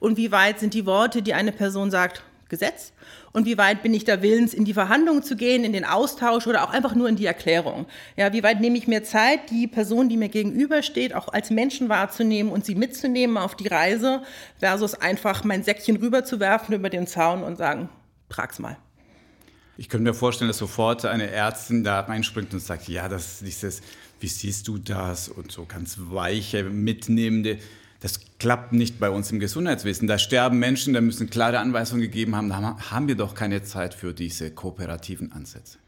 und 0.00 0.16
wie 0.16 0.32
weit 0.32 0.58
sind 0.58 0.74
die 0.74 0.86
Worte, 0.86 1.22
die 1.22 1.34
eine 1.34 1.52
Person 1.52 1.92
sagt, 1.92 2.24
Gesetz 2.50 2.92
und 3.32 3.46
wie 3.46 3.56
weit 3.56 3.82
bin 3.82 3.94
ich 3.94 4.04
da 4.04 4.20
willens, 4.20 4.52
in 4.52 4.66
die 4.66 4.74
Verhandlungen 4.74 5.22
zu 5.22 5.36
gehen, 5.36 5.64
in 5.64 5.72
den 5.72 5.86
Austausch 5.86 6.46
oder 6.46 6.64
auch 6.64 6.70
einfach 6.70 6.94
nur 6.94 7.08
in 7.08 7.16
die 7.16 7.24
Erklärung. 7.24 7.86
Ja, 8.16 8.32
wie 8.34 8.42
weit 8.42 8.60
nehme 8.60 8.76
ich 8.76 8.86
mir 8.86 9.02
Zeit, 9.02 9.50
die 9.50 9.66
Person, 9.66 10.10
die 10.10 10.18
mir 10.18 10.28
gegenübersteht, 10.28 11.14
auch 11.14 11.28
als 11.28 11.50
Menschen 11.50 11.88
wahrzunehmen 11.88 12.52
und 12.52 12.66
sie 12.66 12.74
mitzunehmen 12.74 13.38
auf 13.38 13.56
die 13.56 13.68
Reise, 13.68 14.22
versus 14.58 14.94
einfach 14.94 15.44
mein 15.44 15.62
Säckchen 15.62 15.96
rüberzuwerfen 15.96 16.74
über 16.74 16.90
den 16.90 17.06
Zaun 17.06 17.42
und 17.42 17.56
sagen, 17.56 17.88
trag's 18.28 18.58
mal. 18.58 18.76
Ich 19.76 19.88
könnte 19.88 20.04
mir 20.04 20.14
vorstellen, 20.14 20.48
dass 20.48 20.58
sofort 20.58 21.06
eine 21.06 21.30
Ärztin 21.30 21.84
da 21.84 22.00
reinspringt 22.00 22.52
und 22.52 22.60
sagt, 22.60 22.86
ja, 22.88 23.08
das 23.08 23.34
ist 23.34 23.42
dieses, 23.42 23.82
wie 24.20 24.28
siehst 24.28 24.68
du 24.68 24.76
das? 24.76 25.30
Und 25.30 25.50
so 25.50 25.64
ganz 25.64 25.96
weiche, 25.98 26.64
mitnehmende. 26.64 27.58
Das 28.00 28.20
klappt 28.38 28.72
nicht 28.72 28.98
bei 28.98 29.10
uns 29.10 29.30
im 29.30 29.40
Gesundheitswesen. 29.40 30.08
Da 30.08 30.18
sterben 30.18 30.58
Menschen, 30.58 30.94
da 30.94 31.00
müssen 31.00 31.28
klare 31.28 31.58
Anweisungen 31.58 32.00
gegeben 32.00 32.34
haben. 32.34 32.48
Da 32.48 32.78
haben 32.90 33.08
wir 33.08 33.14
doch 33.14 33.34
keine 33.34 33.62
Zeit 33.62 33.94
für 33.94 34.14
diese 34.14 34.50
kooperativen 34.50 35.32
Ansätze. 35.32 35.78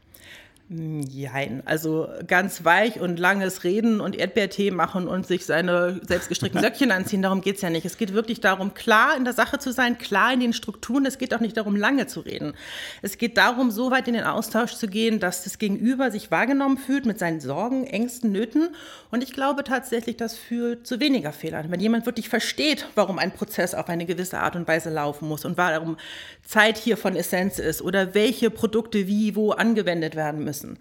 Jein, 0.69 1.61
also 1.65 2.07
ganz 2.25 2.63
weich 2.63 3.01
und 3.01 3.19
langes 3.19 3.65
Reden 3.65 3.99
und 3.99 4.15
Erdbeertee 4.15 4.71
machen 4.71 5.09
und 5.09 5.27
sich 5.27 5.45
seine 5.45 5.99
selbstgestrickten 6.07 6.61
Söckchen 6.63 6.89
anziehen, 6.89 7.21
darum 7.21 7.41
geht 7.41 7.57
es 7.57 7.61
ja 7.61 7.69
nicht. 7.69 7.85
Es 7.85 7.97
geht 7.97 8.13
wirklich 8.13 8.39
darum, 8.39 8.73
klar 8.73 9.15
in 9.17 9.25
der 9.25 9.33
Sache 9.33 9.59
zu 9.59 9.73
sein, 9.73 9.97
klar 9.97 10.33
in 10.33 10.39
den 10.39 10.53
Strukturen. 10.53 11.05
Es 11.05 11.17
geht 11.17 11.33
auch 11.33 11.41
nicht 11.41 11.57
darum, 11.57 11.75
lange 11.75 12.07
zu 12.07 12.21
reden. 12.21 12.53
Es 13.01 13.17
geht 13.17 13.37
darum, 13.37 13.71
so 13.71 13.91
weit 13.91 14.07
in 14.07 14.13
den 14.13 14.23
Austausch 14.23 14.75
zu 14.75 14.87
gehen, 14.87 15.19
dass 15.19 15.43
das 15.43 15.59
Gegenüber 15.59 16.11
sich 16.11 16.31
wahrgenommen 16.31 16.77
fühlt 16.77 17.05
mit 17.05 17.19
seinen 17.19 17.41
Sorgen, 17.41 17.85
Ängsten, 17.85 18.31
Nöten. 18.31 18.69
Und 19.11 19.21
ich 19.21 19.33
glaube 19.33 19.65
tatsächlich, 19.65 20.15
das 20.15 20.37
führt 20.37 20.87
zu 20.87 21.01
weniger 21.01 21.33
Fehlern. 21.33 21.71
Wenn 21.71 21.81
jemand 21.81 22.05
wirklich 22.05 22.29
versteht, 22.29 22.87
warum 22.95 23.19
ein 23.19 23.33
Prozess 23.33 23.75
auf 23.75 23.89
eine 23.89 24.05
gewisse 24.05 24.39
Art 24.39 24.55
und 24.55 24.67
Weise 24.67 24.89
laufen 24.89 25.27
muss 25.27 25.43
und 25.43 25.57
warum 25.57 25.97
Zeit 26.41 26.77
hier 26.77 26.95
von 26.95 27.17
Essenz 27.17 27.59
ist 27.59 27.81
oder 27.81 28.15
welche 28.15 28.49
Produkte 28.49 29.07
wie 29.07 29.35
wo 29.35 29.51
angewendet 29.51 30.15
werden 30.15 30.43
müssen 30.43 30.62
müssen, 30.63 30.79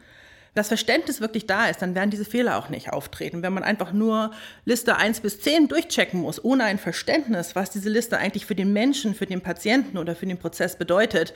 das 0.55 0.69
Verständnis 0.69 1.23
wirklich 1.23 1.47
da 1.47 1.69
ist, 1.69 1.81
dann 1.81 1.95
werden 1.95 2.11
diese 2.11 2.27
Fehler 2.27 2.59
auch 2.59 2.69
nicht 2.69 2.93
auftreten. 2.93 3.43
Wenn 3.43 3.55
man 3.55 3.63
einfach 3.63 3.93
nur 3.93 4.33
Liste 4.67 4.97
1 4.97 5.21
bis 5.21 5.41
10 5.41 5.69
durchchecken 5.69 6.21
muss, 6.21 6.45
ohne 6.45 6.65
ein 6.65 6.79
Verständnis, 6.79 7.57
was 7.57 7.71
diese 7.71 7.89
Liste 7.89 8.19
eigentlich 8.19 8.45
für 8.45 8.55
den 8.55 8.73
Menschen, 8.73 9.15
für 9.15 9.25
den 9.25 9.41
Patienten 9.41 9.97
oder 9.97 10.15
für 10.15 10.27
den 10.27 10.37
Prozess 10.37 10.77
bedeutet, 10.77 11.33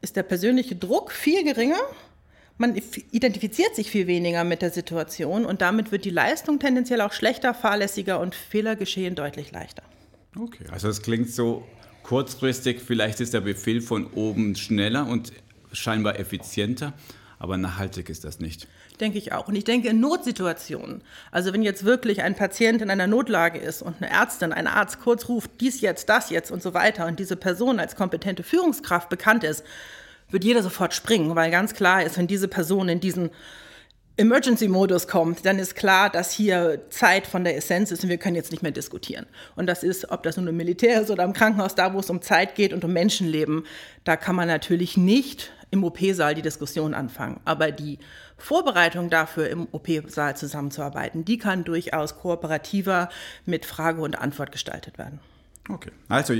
ist 0.00 0.16
der 0.16 0.22
persönliche 0.22 0.74
Druck 0.74 1.12
viel 1.12 1.44
geringer. 1.44 1.80
Man 2.56 2.80
identifiziert 3.10 3.74
sich 3.74 3.90
viel 3.90 4.06
weniger 4.06 4.44
mit 4.44 4.62
der 4.62 4.70
Situation 4.70 5.44
und 5.44 5.60
damit 5.60 5.92
wird 5.92 6.06
die 6.06 6.10
Leistung 6.10 6.58
tendenziell 6.58 7.02
auch 7.02 7.12
schlechter, 7.12 7.52
fahrlässiger 7.52 8.20
und 8.20 8.34
Fehler 8.34 8.74
geschehen 8.74 9.14
deutlich 9.14 9.52
leichter. 9.52 9.82
Okay, 10.38 10.64
also 10.70 10.88
es 10.88 11.02
klingt 11.02 11.30
so 11.30 11.66
kurzfristig, 12.04 12.80
vielleicht 12.80 13.20
ist 13.20 13.34
der 13.34 13.42
Befehl 13.42 13.82
von 13.82 14.06
oben 14.14 14.56
schneller 14.56 15.06
und 15.06 15.32
scheinbar 15.72 16.18
effizienter 16.18 16.94
aber 17.40 17.56
nachhaltig 17.56 18.10
ist 18.10 18.24
das 18.24 18.38
nicht. 18.38 18.68
Denke 19.00 19.16
ich 19.16 19.32
auch. 19.32 19.48
Und 19.48 19.54
ich 19.56 19.64
denke 19.64 19.88
in 19.88 19.98
Notsituationen, 19.98 21.00
also 21.32 21.54
wenn 21.54 21.62
jetzt 21.62 21.86
wirklich 21.86 22.22
ein 22.22 22.36
Patient 22.36 22.82
in 22.82 22.90
einer 22.90 23.06
Notlage 23.06 23.58
ist 23.58 23.80
und 23.80 23.96
eine 24.00 24.12
Ärztin, 24.12 24.52
ein 24.52 24.66
Arzt 24.66 25.00
kurz 25.00 25.26
ruft, 25.28 25.50
dies 25.58 25.80
jetzt, 25.80 26.10
das 26.10 26.28
jetzt 26.28 26.50
und 26.50 26.62
so 26.62 26.74
weiter 26.74 27.06
und 27.06 27.18
diese 27.18 27.36
Person 27.36 27.80
als 27.80 27.96
kompetente 27.96 28.42
Führungskraft 28.42 29.08
bekannt 29.08 29.42
ist, 29.42 29.64
wird 30.28 30.44
jeder 30.44 30.62
sofort 30.62 30.92
springen, 30.92 31.34
weil 31.34 31.50
ganz 31.50 31.72
klar 31.72 32.04
ist, 32.04 32.18
wenn 32.18 32.26
diese 32.26 32.46
Person 32.46 32.90
in 32.90 33.00
diesen 33.00 33.30
Emergency-Modus 34.20 35.08
kommt, 35.08 35.46
dann 35.46 35.58
ist 35.58 35.74
klar, 35.74 36.10
dass 36.10 36.30
hier 36.30 36.82
Zeit 36.90 37.26
von 37.26 37.42
der 37.42 37.56
Essenz 37.56 37.90
ist 37.90 38.04
und 38.04 38.10
wir 38.10 38.18
können 38.18 38.36
jetzt 38.36 38.50
nicht 38.50 38.62
mehr 38.62 38.70
diskutieren. 38.70 39.24
Und 39.56 39.66
das 39.66 39.82
ist, 39.82 40.10
ob 40.10 40.22
das 40.22 40.36
nun 40.36 40.46
im 40.46 40.56
Militär 40.58 41.00
ist 41.00 41.10
oder 41.10 41.24
im 41.24 41.32
Krankenhaus, 41.32 41.74
da 41.74 41.94
wo 41.94 42.00
es 42.00 42.10
um 42.10 42.20
Zeit 42.20 42.54
geht 42.54 42.74
und 42.74 42.84
um 42.84 42.92
Menschenleben, 42.92 43.64
da 44.04 44.16
kann 44.16 44.36
man 44.36 44.46
natürlich 44.46 44.98
nicht 44.98 45.52
im 45.70 45.84
OP-Saal 45.84 46.34
die 46.34 46.42
Diskussion 46.42 46.92
anfangen. 46.92 47.40
Aber 47.46 47.70
die 47.72 47.98
Vorbereitung 48.36 49.08
dafür, 49.08 49.48
im 49.48 49.66
OP-Saal 49.72 50.36
zusammenzuarbeiten, 50.36 51.24
die 51.24 51.38
kann 51.38 51.64
durchaus 51.64 52.16
kooperativer 52.16 53.08
mit 53.46 53.64
Frage 53.64 54.02
und 54.02 54.18
Antwort 54.18 54.52
gestaltet 54.52 54.98
werden. 54.98 55.20
Okay, 55.68 55.92
also 56.08 56.34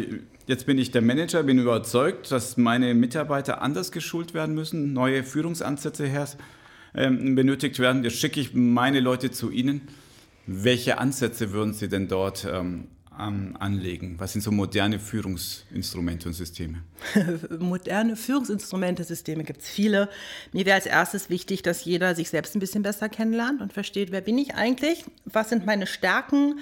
jetzt 0.46 0.66
bin 0.66 0.76
ich 0.76 0.90
der 0.90 1.02
Manager, 1.02 1.42
bin 1.44 1.58
überzeugt, 1.58 2.30
dass 2.30 2.58
meine 2.58 2.92
Mitarbeiter 2.94 3.62
anders 3.62 3.90
geschult 3.90 4.34
werden 4.34 4.54
müssen, 4.54 4.92
neue 4.92 5.22
Führungsansätze 5.24 6.04
her, 6.04 6.26
äh, 6.92 7.10
benötigt 7.10 7.78
werden. 7.78 8.04
Jetzt 8.04 8.18
schicke 8.18 8.40
ich 8.40 8.54
meine 8.54 9.00
Leute 9.00 9.30
zu 9.30 9.50
Ihnen. 9.50 9.82
Welche 10.46 10.98
Ansätze 10.98 11.52
würden 11.52 11.74
Sie 11.74 11.88
denn 11.88 12.08
dort 12.08 12.46
ähm, 12.50 12.88
ähm, 13.20 13.56
anlegen? 13.58 14.16
Was 14.18 14.32
sind 14.32 14.42
so 14.42 14.50
moderne 14.50 14.98
Führungsinstrumente 14.98 16.28
und 16.28 16.34
Systeme? 16.34 16.82
moderne 17.58 18.16
Führungsinstrumente, 18.16 19.04
Systeme 19.04 19.44
gibt 19.44 19.62
es 19.62 19.68
viele. 19.68 20.08
Mir 20.52 20.66
wäre 20.66 20.76
als 20.76 20.86
erstes 20.86 21.30
wichtig, 21.30 21.62
dass 21.62 21.84
jeder 21.84 22.14
sich 22.14 22.30
selbst 22.30 22.56
ein 22.56 22.60
bisschen 22.60 22.82
besser 22.82 23.08
kennenlernt 23.08 23.60
und 23.60 23.72
versteht, 23.72 24.10
wer 24.10 24.20
bin 24.20 24.38
ich 24.38 24.54
eigentlich? 24.54 25.04
Was 25.24 25.50
sind 25.50 25.66
meine 25.66 25.86
Stärken? 25.86 26.58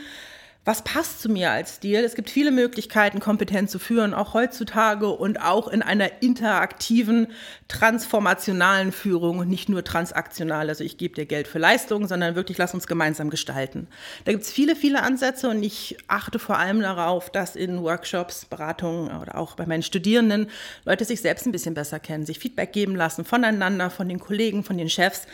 Was 0.68 0.82
passt 0.82 1.22
zu 1.22 1.30
mir 1.30 1.50
als 1.50 1.76
Stil. 1.76 2.04
Es 2.04 2.14
gibt 2.14 2.28
viele 2.28 2.50
Möglichkeiten, 2.50 3.20
kompetent 3.20 3.70
zu 3.70 3.78
führen, 3.78 4.12
auch 4.12 4.34
heutzutage 4.34 5.08
und 5.08 5.40
auch 5.40 5.66
in 5.66 5.80
einer 5.80 6.20
interaktiven, 6.20 7.28
transformationalen 7.68 8.92
Führung 8.92 9.38
und 9.38 9.48
nicht 9.48 9.70
nur 9.70 9.82
transaktional. 9.82 10.68
Also 10.68 10.84
ich 10.84 10.98
gebe 10.98 11.14
dir 11.14 11.24
Geld 11.24 11.48
für 11.48 11.58
Leistungen, 11.58 12.06
sondern 12.06 12.34
wirklich 12.34 12.58
lass 12.58 12.74
uns 12.74 12.86
gemeinsam 12.86 13.30
gestalten. 13.30 13.88
Da 14.26 14.32
gibt 14.32 14.44
es 14.44 14.52
viele, 14.52 14.76
viele 14.76 15.02
Ansätze 15.02 15.48
und 15.48 15.62
ich 15.62 15.96
achte 16.06 16.38
vor 16.38 16.58
allem 16.58 16.82
darauf, 16.82 17.30
dass 17.30 17.56
in 17.56 17.80
Workshops, 17.82 18.44
Beratungen 18.44 19.22
oder 19.22 19.38
auch 19.38 19.56
bei 19.56 19.64
meinen 19.64 19.82
Studierenden 19.82 20.50
Leute 20.84 21.06
sich 21.06 21.22
selbst 21.22 21.46
ein 21.46 21.52
bisschen 21.52 21.72
besser 21.72 21.98
kennen, 21.98 22.26
sich 22.26 22.40
Feedback 22.40 22.74
geben 22.74 22.94
lassen 22.94 23.24
voneinander, 23.24 23.88
von 23.88 24.06
den 24.06 24.18
Kollegen, 24.18 24.62
von 24.62 24.76
den 24.76 24.90
Chefs 24.90 25.26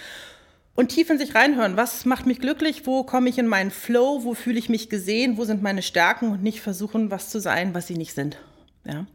und 0.74 0.88
tief 0.88 1.10
in 1.10 1.18
sich 1.18 1.34
reinhören. 1.34 1.76
Was 1.76 2.04
macht 2.04 2.26
mich 2.26 2.40
glücklich? 2.40 2.86
Wo 2.86 3.04
komme 3.04 3.28
ich 3.28 3.38
in 3.38 3.46
meinen 3.46 3.70
Flow? 3.70 4.24
Wo 4.24 4.34
fühle 4.34 4.58
ich 4.58 4.68
mich 4.68 4.88
gesehen? 4.90 5.36
Wo 5.36 5.44
sind 5.44 5.62
meine 5.62 5.82
Stärken? 5.82 6.32
Und 6.32 6.42
nicht 6.42 6.60
versuchen, 6.60 7.10
was 7.10 7.30
zu 7.30 7.40
sein, 7.40 7.74
was 7.74 7.86
sie 7.86 7.96
nicht 7.96 8.14
sind. 8.14 8.38
Ja. 8.84 9.06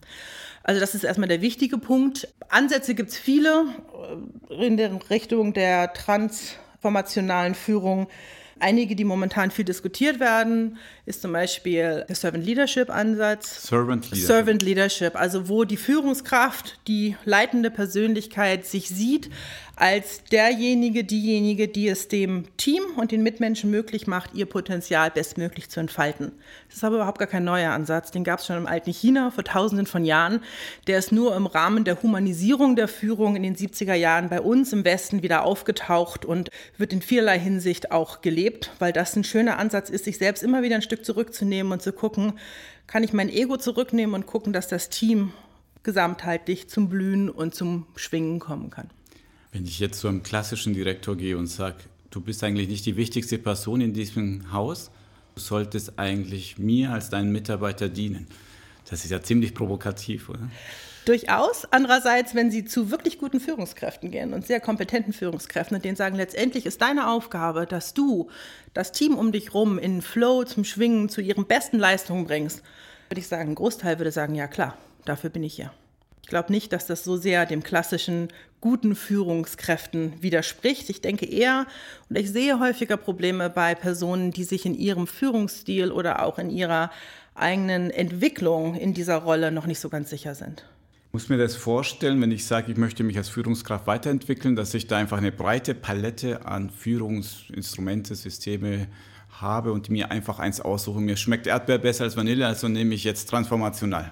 Also 0.63 0.79
das 0.79 0.95
ist 0.95 1.03
erstmal 1.03 1.29
der 1.29 1.41
wichtige 1.41 1.77
Punkt. 1.77 2.27
Ansätze 2.49 2.95
gibt 2.95 3.09
es 3.09 3.17
viele 3.17 3.65
äh, 4.49 4.65
in 4.65 4.77
der 4.77 4.91
Richtung 5.09 5.53
der 5.53 5.93
transformationalen 5.93 7.55
Führung. 7.55 8.07
Einige, 8.61 8.95
die 8.95 9.05
momentan 9.05 9.51
viel 9.51 9.63
diskutiert 9.63 10.19
werden, 10.19 10.77
ist 11.05 11.21
zum 11.21 11.31
Beispiel 11.31 12.03
der 12.09 12.15
Servant 12.15 12.45
Leadership 12.45 12.89
Ansatz. 12.89 13.63
Servant 13.67 14.03
Leadership. 14.05 14.27
Servant 14.27 14.61
Leadership, 14.61 15.15
also 15.15 15.47
wo 15.47 15.63
die 15.63 15.77
Führungskraft, 15.77 16.77
die 16.87 17.15
leitende 17.23 17.71
Persönlichkeit 17.71 18.65
sich 18.65 18.89
sieht 18.89 19.29
als 19.79 20.25
derjenige, 20.25 21.05
diejenige, 21.05 21.69
die 21.69 21.87
es 21.87 22.09
dem 22.09 22.43
Team 22.57 22.83
und 22.97 23.13
den 23.13 23.23
Mitmenschen 23.23 23.71
möglich 23.71 24.07
macht, 24.07 24.33
ihr 24.33 24.45
Potenzial 24.45 25.09
bestmöglich 25.09 25.69
zu 25.69 25.79
entfalten. 25.79 26.33
Das 26.67 26.77
ist 26.77 26.83
aber 26.83 26.97
überhaupt 26.97 27.17
gar 27.17 27.29
kein 27.29 27.45
neuer 27.45 27.71
Ansatz. 27.71 28.11
Den 28.11 28.25
gab 28.25 28.39
es 28.39 28.45
schon 28.45 28.57
im 28.57 28.67
alten 28.67 28.91
China 28.91 29.31
vor 29.31 29.45
tausenden 29.45 29.85
von 29.85 30.03
Jahren. 30.03 30.41
Der 30.87 30.99
ist 30.99 31.13
nur 31.13 31.33
im 31.33 31.45
Rahmen 31.45 31.85
der 31.85 32.03
Humanisierung 32.03 32.75
der 32.75 32.89
Führung 32.89 33.37
in 33.37 33.43
den 33.43 33.55
70er 33.55 33.93
Jahren 33.93 34.27
bei 34.27 34.41
uns 34.41 34.73
im 34.73 34.83
Westen 34.83 35.23
wieder 35.23 35.45
aufgetaucht 35.45 36.25
und 36.25 36.49
wird 36.77 36.91
in 36.91 37.01
vielerlei 37.01 37.39
Hinsicht 37.39 37.93
auch 37.93 38.19
gelebt, 38.19 38.71
weil 38.79 38.91
das 38.91 39.15
ein 39.15 39.23
schöner 39.23 39.59
Ansatz 39.59 39.89
ist, 39.89 40.03
sich 40.03 40.17
selbst 40.17 40.43
immer 40.43 40.61
wieder 40.61 40.75
ein 40.75 40.81
Stück 40.81 41.05
zurückzunehmen 41.05 41.71
und 41.71 41.81
zu 41.81 41.93
gucken, 41.93 42.33
kann 42.85 43.03
ich 43.05 43.13
mein 43.13 43.29
Ego 43.29 43.55
zurücknehmen 43.55 44.13
und 44.13 44.25
gucken, 44.25 44.51
dass 44.51 44.67
das 44.67 44.89
Team 44.89 45.31
gesamtheitlich 45.83 46.67
zum 46.67 46.89
Blühen 46.89 47.29
und 47.29 47.55
zum 47.55 47.85
Schwingen 47.95 48.39
kommen 48.39 48.71
kann. 48.71 48.89
Wenn 49.51 49.65
ich 49.65 49.79
jetzt 49.79 49.99
zu 49.99 50.07
einem 50.07 50.23
klassischen 50.23 50.73
Direktor 50.73 51.15
gehe 51.15 51.37
und 51.37 51.47
sage, 51.47 51.77
du 52.11 52.21
bist 52.21 52.43
eigentlich 52.43 52.67
nicht 52.67 52.85
die 52.85 52.95
wichtigste 52.95 53.37
Person 53.37 53.81
in 53.81 53.93
diesem 53.93 54.51
Haus, 54.51 54.91
du 55.35 55.41
solltest 55.41 55.97
eigentlich 55.97 56.57
mir 56.57 56.91
als 56.91 57.09
deinen 57.09 57.31
Mitarbeiter 57.31 57.89
dienen. 57.89 58.27
Das 58.89 59.03
ist 59.03 59.11
ja 59.11 59.21
ziemlich 59.21 59.53
provokativ, 59.53 60.29
oder? 60.29 60.49
Durchaus. 61.05 61.65
Andererseits, 61.71 62.35
wenn 62.35 62.51
Sie 62.51 62.65
zu 62.65 62.91
wirklich 62.91 63.17
guten 63.17 63.39
Führungskräften 63.39 64.11
gehen 64.11 64.33
und 64.33 64.45
sehr 64.45 64.59
kompetenten 64.59 65.13
Führungskräften 65.13 65.75
und 65.75 65.83
denen 65.83 65.95
sagen, 65.95 66.15
letztendlich 66.15 66.67
ist 66.67 66.81
deine 66.81 67.09
Aufgabe, 67.09 67.65
dass 67.65 67.93
du 67.93 68.29
das 68.75 68.91
Team 68.91 69.17
um 69.17 69.31
dich 69.31 69.53
rum 69.53 69.79
in 69.79 70.03
Flow 70.03 70.43
zum 70.43 70.63
Schwingen, 70.65 71.09
zu 71.09 71.21
ihren 71.21 71.45
besten 71.45 71.79
Leistungen 71.79 72.25
bringst, 72.25 72.61
würde 73.09 73.21
ich 73.21 73.27
sagen, 73.27 73.51
ein 73.51 73.55
Großteil 73.55 73.97
würde 73.97 74.11
sagen, 74.11 74.35
ja 74.35 74.47
klar, 74.47 74.77
dafür 75.05 75.31
bin 75.31 75.41
ich 75.41 75.55
hier. 75.55 75.71
Ich 76.21 76.29
glaube 76.29 76.51
nicht, 76.51 76.73
dass 76.73 76.85
das 76.85 77.03
so 77.03 77.17
sehr 77.17 77.45
dem 77.45 77.63
klassischen 77.63 78.27
guten 78.61 78.95
Führungskräften 78.95 80.21
widerspricht. 80.21 80.89
Ich 80.89 81.01
denke 81.01 81.25
eher, 81.25 81.65
und 82.09 82.17
ich 82.17 82.31
sehe 82.31 82.59
häufiger 82.59 82.97
Probleme 82.97 83.49
bei 83.49 83.73
Personen, 83.73 84.31
die 84.31 84.43
sich 84.43 84.65
in 84.65 84.75
ihrem 84.75 85.07
Führungsstil 85.07 85.91
oder 85.91 86.23
auch 86.23 86.37
in 86.37 86.49
ihrer 86.49 86.91
eigenen 87.35 87.89
Entwicklung 87.89 88.75
in 88.75 88.93
dieser 88.93 89.17
Rolle 89.17 89.51
noch 89.51 89.65
nicht 89.65 89.79
so 89.79 89.89
ganz 89.89 90.09
sicher 90.09 90.35
sind. 90.35 90.65
Ich 91.07 91.13
muss 91.13 91.29
mir 91.29 91.37
das 91.37 91.55
vorstellen, 91.55 92.21
wenn 92.21 92.31
ich 92.31 92.45
sage, 92.45 92.71
ich 92.71 92.77
möchte 92.77 93.03
mich 93.03 93.17
als 93.17 93.29
Führungskraft 93.29 93.87
weiterentwickeln, 93.87 94.55
dass 94.55 94.73
ich 94.75 94.85
da 94.85 94.97
einfach 94.97 95.17
eine 95.17 95.31
breite 95.31 95.73
Palette 95.73 96.45
an 96.45 96.69
Führungsinstrumente, 96.69 98.13
Systeme 98.13 98.87
habe 99.31 99.71
und 99.71 99.89
mir 99.89 100.11
einfach 100.11 100.37
eins 100.37 100.61
aussuche. 100.61 100.99
Mir 100.99 101.17
schmeckt 101.17 101.47
Erdbeer 101.47 101.79
besser 101.79 102.03
als 102.03 102.15
Vanille, 102.15 102.45
also 102.45 102.67
nehme 102.67 102.93
ich 102.93 103.03
jetzt 103.03 103.27
transformational. 103.29 104.11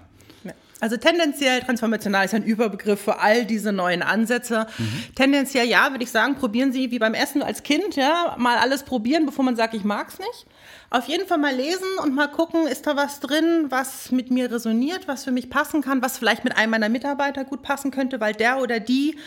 Also 0.80 0.98
tendenziell 0.98 1.62
transformational 1.62 2.26
ist 2.26 2.36
ein 2.36 2.44
Überbegriff 2.44 3.02
für 3.02 3.20
all 3.20 3.46
diese 3.46 3.72
neuen 3.72 4.04
Ansätze. 4.04 4.68
Mhm. 4.78 5.16
Tendenziell 5.16 5.68
ja, 5.68 5.90
würde 5.92 6.04
ich 6.04 6.12
sagen, 6.12 6.36
probieren 6.36 6.72
Sie 6.72 6.92
wie 6.92 7.00
beim 7.00 7.16
Essen 7.16 7.42
als 7.42 7.64
Kind, 7.64 7.96
ja, 7.96 8.36
mal 8.38 8.58
alles 8.58 8.84
probieren, 8.84 9.26
bevor 9.26 9.44
man 9.44 9.56
sagt, 9.56 9.74
ich 9.74 9.84
mag 9.84 10.10
es 10.10 10.20
nicht. 10.20 10.46
Auf 10.90 11.08
jeden 11.08 11.28
Fall 11.28 11.40
mal 11.40 11.56
lesen 11.56 11.88
und 12.04 12.14
mal 12.14 12.28
gucken, 12.28 12.68
ist 12.68 12.86
da 12.86 12.96
was 12.96 13.20
drin, 13.20 13.66
was 13.70 14.12
mit 14.12 14.30
mir 14.30 14.52
resoniert, 14.52 15.08
was 15.08 15.24
für 15.24 15.32
mich 15.32 15.50
passen 15.50 15.82
kann, 15.82 16.02
was 16.02 16.18
vielleicht 16.18 16.44
mit 16.44 16.56
einem 16.56 16.72
meiner 16.72 16.90
Mitarbeiter 16.90 17.44
gut 17.44 17.64
passen 17.64 17.92
könnte, 17.92 18.20
weil 18.22 18.34
der 18.34 18.60
oder 18.62 18.80
die 18.80 19.18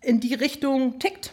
in 0.00 0.20
die 0.20 0.34
Richtung 0.34 0.98
tickt. 0.98 1.32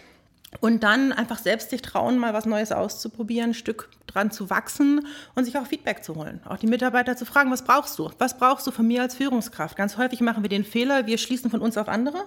Und 0.62 0.84
dann 0.84 1.12
einfach 1.12 1.40
selbst 1.40 1.72
sich 1.72 1.82
trauen, 1.82 2.20
mal 2.20 2.34
was 2.34 2.46
Neues 2.46 2.72
auszuprobieren, 2.72 3.50
ein 3.50 3.54
Stück 3.56 3.90
dran 4.06 4.30
zu 4.30 4.50
wachsen 4.52 5.08
und 5.34 5.46
sich 5.46 5.58
auch 5.58 5.66
Feedback 5.66 6.04
zu 6.04 6.16
holen. 6.16 6.40
Auch 6.46 6.58
die 6.58 6.68
Mitarbeiter 6.68 7.18
zu 7.18 7.26
fragen, 7.26 7.52
was 7.52 7.64
brauchst 7.64 7.98
du? 7.98 8.12
Was 8.20 8.38
brauchst 8.38 8.68
du 8.68 8.72
von 8.72 8.88
mir 8.88 9.02
als 9.02 9.16
Führungskraft? 9.16 9.76
Ganz 9.76 9.98
häufig 9.98 10.22
machen 10.22 10.44
wir 10.44 10.50
den 10.50 10.64
Fehler, 10.64 11.08
wir 11.08 11.18
schließen 11.18 11.50
von 11.50 11.62
uns 11.62 11.78
auf 11.78 11.90
andere. 11.90 12.26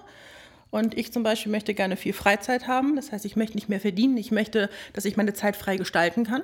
Und 0.69 0.97
ich 0.97 1.13
zum 1.13 1.23
Beispiel 1.23 1.49
möchte 1.51 1.73
gerne 1.73 1.95
viel 1.95 2.11
Freizeit 2.11 2.67
haben. 2.67 2.97
Das 2.97 3.13
heißt, 3.13 3.23
ich 3.23 3.37
möchte 3.37 3.55
nicht 3.55 3.69
mehr 3.69 3.79
verdienen. 3.79 4.17
Ich 4.17 4.31
möchte, 4.31 4.69
dass 4.91 5.05
ich 5.05 5.15
meine 5.15 5.33
Zeit 5.33 5.55
frei 5.55 5.77
gestalten 5.77 6.25
kann. 6.25 6.41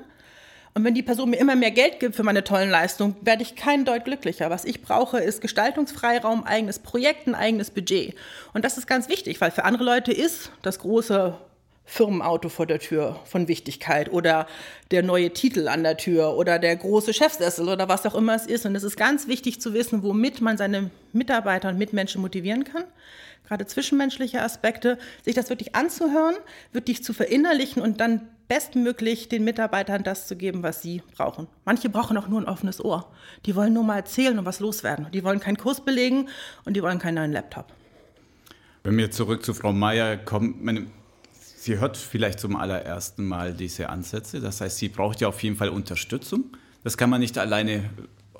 Und 0.73 0.85
wenn 0.85 0.93
die 0.93 1.03
Person 1.03 1.31
mir 1.31 1.37
immer 1.37 1.57
mehr 1.57 1.71
Geld 1.71 1.99
gibt 1.99 2.15
für 2.15 2.23
meine 2.23 2.45
tollen 2.45 2.69
Leistungen, 2.69 3.17
werde 3.19 3.43
ich 3.43 3.57
kein 3.57 3.83
Deut 3.83 4.05
glücklicher. 4.05 4.49
Was 4.49 4.63
ich 4.63 4.81
brauche, 4.81 5.19
ist 5.19 5.41
Gestaltungsfreiraum, 5.41 6.45
eigenes 6.45 6.79
Projekt, 6.79 7.27
ein 7.27 7.35
eigenes 7.35 7.71
Budget. 7.71 8.15
Und 8.53 8.63
das 8.63 8.77
ist 8.77 8.87
ganz 8.87 9.09
wichtig, 9.09 9.41
weil 9.41 9.51
für 9.51 9.65
andere 9.65 9.83
Leute 9.83 10.13
ist 10.13 10.51
das 10.61 10.79
große 10.79 11.37
Firmenauto 11.85 12.49
vor 12.49 12.65
der 12.65 12.79
Tür 12.79 13.19
von 13.25 13.47
Wichtigkeit 13.47 14.11
oder 14.11 14.47
der 14.91 15.03
neue 15.03 15.31
Titel 15.31 15.67
an 15.67 15.83
der 15.83 15.97
Tür 15.97 16.37
oder 16.37 16.57
der 16.59 16.75
große 16.75 17.13
Chefsessel 17.13 17.67
oder 17.67 17.89
was 17.89 18.05
auch 18.05 18.15
immer 18.15 18.35
es 18.35 18.45
ist. 18.45 18.65
Und 18.65 18.75
es 18.75 18.83
ist 18.83 18.95
ganz 18.95 19.27
wichtig 19.27 19.59
zu 19.59 19.73
wissen, 19.73 20.03
womit 20.03 20.41
man 20.41 20.57
seine 20.57 20.89
Mitarbeiter 21.11 21.69
und 21.69 21.77
Mitmenschen 21.77 22.21
motivieren 22.21 22.63
kann. 22.63 22.83
Gerade 23.47 23.65
zwischenmenschliche 23.65 24.41
Aspekte, 24.41 24.97
sich 25.23 25.35
das 25.35 25.49
wirklich 25.49 25.75
anzuhören, 25.75 26.35
wirklich 26.71 27.03
zu 27.03 27.11
verinnerlichen 27.13 27.81
und 27.81 27.99
dann 27.99 28.21
bestmöglich 28.47 29.27
den 29.27 29.43
Mitarbeitern 29.43 30.03
das 30.03 30.27
zu 30.27 30.35
geben, 30.35 30.63
was 30.63 30.81
sie 30.81 31.01
brauchen. 31.15 31.47
Manche 31.65 31.89
brauchen 31.89 32.17
auch 32.17 32.27
nur 32.27 32.39
ein 32.39 32.47
offenes 32.47 32.83
Ohr. 32.83 33.11
Die 33.45 33.55
wollen 33.55 33.73
nur 33.73 33.83
mal 33.83 33.97
erzählen 33.97 34.37
und 34.37 34.45
was 34.45 34.59
loswerden. 34.59 35.07
Die 35.13 35.23
wollen 35.23 35.39
keinen 35.39 35.57
Kurs 35.57 35.81
belegen 35.81 36.29
und 36.63 36.75
die 36.75 36.83
wollen 36.83 36.99
keinen 36.99 37.15
neuen 37.15 37.31
Laptop. 37.31 37.73
Wenn 38.83 38.97
wir 38.97 39.11
zurück 39.11 39.43
zu 39.43 39.53
Frau 39.53 39.73
Meier 39.73 40.17
kommen, 40.17 40.59
meine 40.61 40.87
Sie 41.61 41.77
hört 41.77 41.95
vielleicht 41.95 42.39
zum 42.39 42.55
allerersten 42.55 43.23
Mal 43.23 43.53
diese 43.53 43.89
Ansätze. 43.89 44.41
Das 44.41 44.61
heißt, 44.61 44.77
sie 44.77 44.89
braucht 44.89 45.21
ja 45.21 45.27
auf 45.27 45.43
jeden 45.43 45.55
Fall 45.55 45.69
Unterstützung. 45.69 46.45
Das 46.83 46.97
kann 46.97 47.11
man 47.11 47.21
nicht 47.21 47.37
alleine 47.37 47.87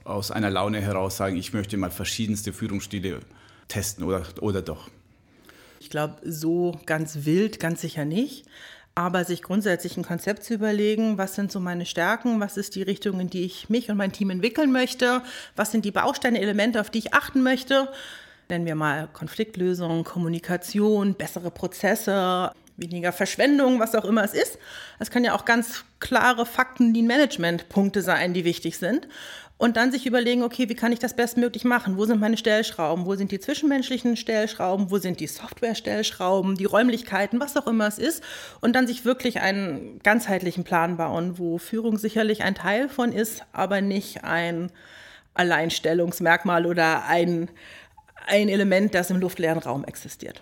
aus 0.04 0.32
einer 0.32 0.50
Laune 0.50 0.82
heraus 0.82 1.18
sagen, 1.18 1.38
ich 1.38 1.54
möchte 1.54 1.78
mal 1.78 1.92
verschiedenste 1.92 2.52
Führungsstile 2.52 3.20
testen 3.68 4.06
oder, 4.06 4.24
oder 4.40 4.64
doch. 4.64 4.90
Ich 5.80 5.92
glaube, 5.92 6.16
so 6.26 6.80
ganz 6.88 7.20
wild, 7.22 7.60
ganz 7.60 7.82
sicher 7.82 8.06
nicht. 8.06 8.48
Aber 8.96 9.24
sich 9.24 9.44
grundsätzlich 9.44 9.98
ein 9.98 10.04
Konzept 10.04 10.44
zu 10.44 10.56
überlegen, 10.56 11.20
was 11.20 11.36
sind 11.36 11.52
so 11.52 11.60
meine 11.60 11.86
Stärken, 11.86 12.40
was 12.40 12.58
ist 12.58 12.74
die 12.74 12.82
Richtung, 12.82 13.20
in 13.20 13.30
die 13.30 13.44
ich 13.44 13.70
mich 13.70 13.92
und 13.92 13.98
mein 13.98 14.14
Team 14.14 14.32
entwickeln 14.32 14.72
möchte, 14.72 15.22
was 15.56 15.72
sind 15.72 15.86
die 15.86 15.92
Bausteine, 15.92 16.42
Elemente, 16.42 16.82
auf 16.82 16.90
die 16.90 16.98
ich 16.98 17.14
achten 17.14 17.44
möchte, 17.44 17.88
nennen 18.50 18.66
wir 18.66 18.76
mal 18.76 19.08
Konfliktlösung, 19.14 20.04
Kommunikation, 20.04 21.14
bessere 21.14 21.52
Prozesse, 21.52 22.52
weniger 22.82 23.12
Verschwendung, 23.12 23.80
was 23.80 23.96
auch 23.96 24.06
immer 24.06 24.24
es 24.24 24.34
ist. 24.34 24.58
Es 25.00 25.12
kann 25.12 25.24
ja 25.24 25.34
auch 25.34 25.46
ganz 25.46 25.86
klare 26.00 26.46
Fakten, 26.46 26.94
die 26.94 27.04
Management-Punkte 27.04 28.02
sein, 28.02 28.34
die 28.34 28.44
wichtig 28.44 28.78
sind. 28.78 29.08
Und 29.58 29.78
dann 29.78 29.92
sich 29.92 30.08
überlegen, 30.08 30.42
okay, 30.42 30.70
wie 30.70 30.76
kann 30.76 30.92
ich 30.92 30.98
das 30.98 31.16
bestmöglich 31.16 31.66
machen? 31.66 31.96
Wo 31.96 32.06
sind 32.06 32.20
meine 32.20 32.36
Stellschrauben? 32.36 33.06
Wo 33.06 33.14
sind 33.14 33.32
die 33.32 33.40
zwischenmenschlichen 33.40 34.18
Stellschrauben? 34.18 34.90
Wo 34.90 34.98
sind 34.98 35.20
die 35.20 35.28
Software-Stellschrauben, 35.28 36.56
die 36.56 36.66
Räumlichkeiten, 36.66 37.40
was 37.40 37.56
auch 37.56 37.68
immer 37.68 37.88
es 37.88 38.00
ist? 38.00 38.24
Und 38.60 38.76
dann 38.76 38.88
sich 38.88 39.06
wirklich 39.06 39.40
einen 39.40 40.00
ganzheitlichen 40.00 40.64
Plan 40.64 40.98
bauen, 40.98 41.38
wo 41.38 41.60
Führung 41.60 42.00
sicherlich 42.00 42.42
ein 42.42 42.56
Teil 42.56 42.90
von 42.90 43.12
ist, 43.12 43.44
aber 43.54 43.82
nicht 43.82 44.24
ein 44.24 44.72
Alleinstellungsmerkmal 45.36 46.66
oder 46.66 47.06
ein, 47.06 47.52
ein 48.26 48.50
Element, 48.50 48.96
das 48.96 49.12
im 49.12 49.20
luftleeren 49.20 49.60
Raum 49.60 49.84
existiert. 49.84 50.42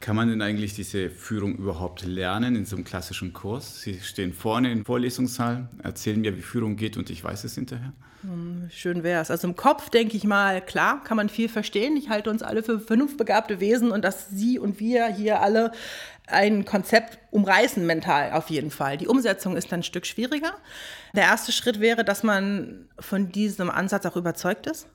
Kann 0.00 0.16
man 0.16 0.28
denn 0.28 0.40
eigentlich 0.40 0.72
diese 0.72 1.10
Führung 1.10 1.56
überhaupt 1.56 2.06
lernen 2.06 2.56
in 2.56 2.64
so 2.64 2.74
einem 2.74 2.86
klassischen 2.86 3.34
Kurs? 3.34 3.82
Sie 3.82 4.00
stehen 4.00 4.32
vorne 4.32 4.72
im 4.72 4.86
Vorlesungssaal, 4.86 5.68
erzählen 5.82 6.18
mir, 6.18 6.34
wie 6.38 6.40
Führung 6.40 6.76
geht 6.76 6.96
und 6.96 7.10
ich 7.10 7.22
weiß 7.22 7.44
es 7.44 7.54
hinterher. 7.56 7.92
Hm, 8.22 8.70
schön 8.72 9.02
wäre 9.02 9.20
es. 9.20 9.30
Also 9.30 9.46
im 9.46 9.56
Kopf 9.56 9.90
denke 9.90 10.16
ich 10.16 10.24
mal, 10.24 10.62
klar, 10.62 11.04
kann 11.04 11.18
man 11.18 11.28
viel 11.28 11.50
verstehen. 11.50 11.98
Ich 11.98 12.08
halte 12.08 12.30
uns 12.30 12.42
alle 12.42 12.62
für 12.62 12.80
vernunftbegabte 12.80 13.60
Wesen 13.60 13.90
und 13.90 14.02
dass 14.02 14.30
Sie 14.30 14.58
und 14.58 14.80
wir 14.80 15.06
hier 15.08 15.42
alle 15.42 15.70
ein 16.26 16.64
Konzept 16.64 17.18
umreißen 17.30 17.84
mental 17.84 18.32
auf 18.32 18.48
jeden 18.48 18.70
Fall. 18.70 18.96
Die 18.96 19.06
Umsetzung 19.06 19.54
ist 19.54 19.70
dann 19.70 19.80
ein 19.80 19.84
Stück 19.84 20.06
schwieriger. 20.06 20.54
Der 21.14 21.24
erste 21.24 21.52
Schritt 21.52 21.78
wäre, 21.78 22.04
dass 22.04 22.22
man 22.22 22.88
von 22.98 23.32
diesem 23.32 23.68
Ansatz 23.68 24.06
auch 24.06 24.16
überzeugt 24.16 24.66
ist 24.66 24.86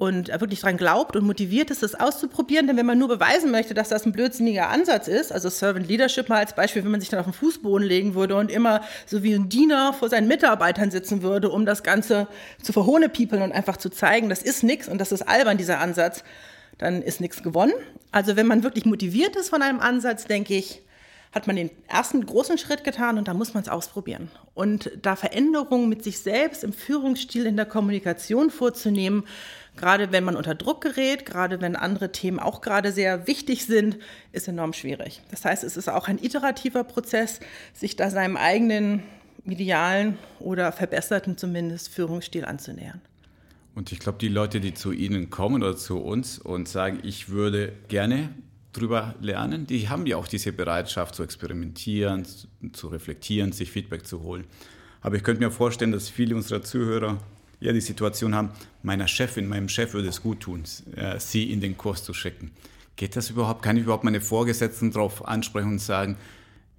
und 0.00 0.28
wirklich 0.40 0.60
daran 0.60 0.78
glaubt 0.78 1.14
und 1.14 1.26
motiviert 1.26 1.70
ist, 1.70 1.82
das 1.82 1.94
auszuprobieren. 1.94 2.66
Denn 2.66 2.78
wenn 2.78 2.86
man 2.86 2.98
nur 2.98 3.08
beweisen 3.08 3.50
möchte, 3.50 3.74
dass 3.74 3.90
das 3.90 4.06
ein 4.06 4.12
blödsinniger 4.12 4.70
Ansatz 4.70 5.08
ist, 5.08 5.30
also 5.30 5.50
Servant 5.50 5.86
Leadership 5.86 6.30
mal 6.30 6.38
als 6.38 6.54
Beispiel, 6.54 6.82
wenn 6.82 6.90
man 6.90 7.00
sich 7.00 7.10
dann 7.10 7.20
auf 7.20 7.26
den 7.26 7.34
Fußboden 7.34 7.86
legen 7.86 8.14
würde 8.14 8.34
und 8.36 8.50
immer 8.50 8.80
so 9.04 9.22
wie 9.22 9.34
ein 9.34 9.50
Diener 9.50 9.92
vor 9.92 10.08
seinen 10.08 10.26
Mitarbeitern 10.26 10.90
sitzen 10.90 11.20
würde, 11.20 11.50
um 11.50 11.66
das 11.66 11.82
Ganze 11.82 12.28
zu 12.62 12.72
verhohnepiepeln 12.72 13.42
und 13.42 13.52
einfach 13.52 13.76
zu 13.76 13.90
zeigen, 13.90 14.30
das 14.30 14.42
ist 14.42 14.62
nichts 14.62 14.88
und 14.88 14.96
das 14.96 15.12
ist 15.12 15.28
albern, 15.28 15.58
dieser 15.58 15.80
Ansatz, 15.80 16.24
dann 16.78 17.02
ist 17.02 17.20
nichts 17.20 17.42
gewonnen. 17.42 17.74
Also 18.10 18.36
wenn 18.36 18.46
man 18.46 18.62
wirklich 18.62 18.86
motiviert 18.86 19.36
ist 19.36 19.50
von 19.50 19.60
einem 19.60 19.80
Ansatz, 19.80 20.24
denke 20.24 20.54
ich, 20.54 20.80
hat 21.32 21.46
man 21.46 21.56
den 21.56 21.70
ersten 21.86 22.26
großen 22.26 22.58
Schritt 22.58 22.82
getan 22.82 23.16
und 23.16 23.28
da 23.28 23.34
muss 23.34 23.54
man 23.54 23.62
es 23.62 23.68
ausprobieren. 23.68 24.30
Und 24.54 24.90
da 25.00 25.14
Veränderungen 25.14 25.88
mit 25.88 26.02
sich 26.02 26.18
selbst 26.18 26.64
im 26.64 26.72
Führungsstil, 26.72 27.46
in 27.46 27.56
der 27.56 27.66
Kommunikation 27.66 28.50
vorzunehmen, 28.50 29.24
gerade 29.76 30.10
wenn 30.10 30.24
man 30.24 30.36
unter 30.36 30.56
Druck 30.56 30.80
gerät, 30.80 31.24
gerade 31.26 31.60
wenn 31.60 31.76
andere 31.76 32.10
Themen 32.10 32.40
auch 32.40 32.60
gerade 32.60 32.90
sehr 32.90 33.28
wichtig 33.28 33.66
sind, 33.66 33.98
ist 34.32 34.48
enorm 34.48 34.72
schwierig. 34.72 35.22
Das 35.30 35.44
heißt, 35.44 35.62
es 35.62 35.76
ist 35.76 35.88
auch 35.88 36.08
ein 36.08 36.18
iterativer 36.18 36.82
Prozess, 36.82 37.38
sich 37.74 37.94
da 37.94 38.10
seinem 38.10 38.36
eigenen 38.36 39.04
idealen 39.46 40.18
oder 40.40 40.72
verbesserten 40.72 41.38
zumindest 41.38 41.88
Führungsstil 41.88 42.44
anzunähern. 42.44 43.00
Und 43.74 43.92
ich 43.92 44.00
glaube, 44.00 44.18
die 44.18 44.28
Leute, 44.28 44.60
die 44.60 44.74
zu 44.74 44.90
Ihnen 44.90 45.30
kommen 45.30 45.62
oder 45.62 45.76
zu 45.76 45.98
uns 45.98 46.40
und 46.40 46.68
sagen, 46.68 46.98
ich 47.04 47.28
würde 47.28 47.72
gerne 47.88 48.30
drüber 48.72 49.14
lernen, 49.20 49.66
die 49.66 49.88
haben 49.88 50.06
ja 50.06 50.16
auch 50.16 50.28
diese 50.28 50.52
Bereitschaft 50.52 51.14
zu 51.14 51.22
experimentieren, 51.22 52.26
zu 52.72 52.88
reflektieren, 52.88 53.52
sich 53.52 53.70
Feedback 53.70 54.06
zu 54.06 54.22
holen. 54.22 54.44
Aber 55.00 55.16
ich 55.16 55.22
könnte 55.22 55.42
mir 55.42 55.50
vorstellen, 55.50 55.92
dass 55.92 56.08
viele 56.08 56.36
unserer 56.36 56.62
Zuhörer 56.62 57.18
ja 57.60 57.72
die 57.72 57.80
Situation 57.80 58.34
haben, 58.34 58.50
meiner 58.82 59.08
Chefin, 59.08 59.48
meinem 59.48 59.68
Chef 59.68 59.92
würde 59.94 60.08
es 60.08 60.22
gut 60.22 60.40
tun, 60.40 60.64
äh, 60.96 61.18
sie 61.18 61.50
in 61.50 61.60
den 61.60 61.76
Kurs 61.76 62.04
zu 62.04 62.14
schicken. 62.14 62.52
Geht 62.96 63.16
das 63.16 63.30
überhaupt? 63.30 63.62
Kann 63.62 63.76
ich 63.76 63.84
überhaupt 63.84 64.04
meine 64.04 64.20
Vorgesetzten 64.20 64.90
darauf 64.90 65.26
ansprechen 65.26 65.72
und 65.72 65.78
sagen, 65.78 66.16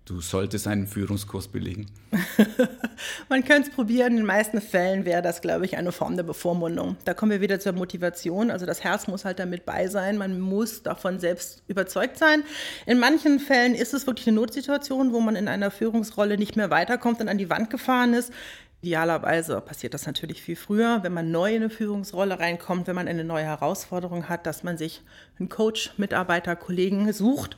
Du 0.06 0.20
solltest 0.20 0.68
einen 0.68 0.88
Führungskurs 0.88 1.48
belegen. 1.48 1.86
Man 3.30 3.44
könnte 3.44 3.70
es 3.70 3.76
probieren. 3.76 4.14
In 4.14 4.18
den 4.18 4.26
meisten 4.26 4.60
Fällen 4.60 5.06
wäre 5.06 5.22
das, 5.22 5.42
glaube 5.42 5.66
ich, 5.66 5.78
eine 5.78 5.92
Form 5.92 6.16
der 6.16 6.24
Bevormundung. 6.24 6.98
Da 7.06 7.14
kommen 7.14 7.32
wir 7.32 7.40
wieder 7.40 7.60
zur 7.60 7.74
Motivation. 7.74 8.50
Also 8.50 8.66
das 8.66 8.84
Herz 8.84 9.08
muss 9.08 9.26
halt 9.26 9.38
damit 9.38 9.64
bei 9.64 9.88
sein. 9.88 10.18
Man 10.18 10.40
muss 10.40 10.82
davon 10.82 11.20
selbst 11.20 11.62
überzeugt 11.68 12.18
sein. 12.18 12.44
In 12.88 12.98
manchen 12.98 13.40
Fällen 13.40 13.76
ist 13.76 13.94
es 13.94 14.08
wirklich 14.08 14.28
eine 14.28 14.38
Notsituation, 14.38 15.14
wo 15.14 15.20
man 15.20 15.36
in 15.36 15.48
einer 15.48 15.70
Führungsrolle 15.70 16.38
nicht 16.38 16.56
mehr 16.56 16.72
weiterkommt 16.72 17.22
und 17.22 17.30
an 17.30 17.38
die 17.38 17.52
Wand 17.52 17.70
gefahren 17.70 18.16
ist. 18.16 18.34
Idealerweise 18.82 19.62
passiert 19.62 19.94
das 19.94 20.08
natürlich 20.08 20.42
viel 20.42 20.56
früher, 20.56 21.04
wenn 21.04 21.14
man 21.14 21.30
neu 21.30 21.52
in 21.52 21.62
eine 21.62 21.70
Führungsrolle 21.70 22.40
reinkommt, 22.40 22.88
wenn 22.88 22.96
man 22.96 23.08
eine 23.08 23.24
neue 23.24 23.44
Herausforderung 23.44 24.28
hat, 24.28 24.48
dass 24.48 24.64
man 24.64 24.76
sich 24.76 25.04
einen 25.38 25.50
Coach, 25.50 25.92
Mitarbeiter, 25.98 26.56
Kollegen 26.56 27.14
sucht, 27.14 27.56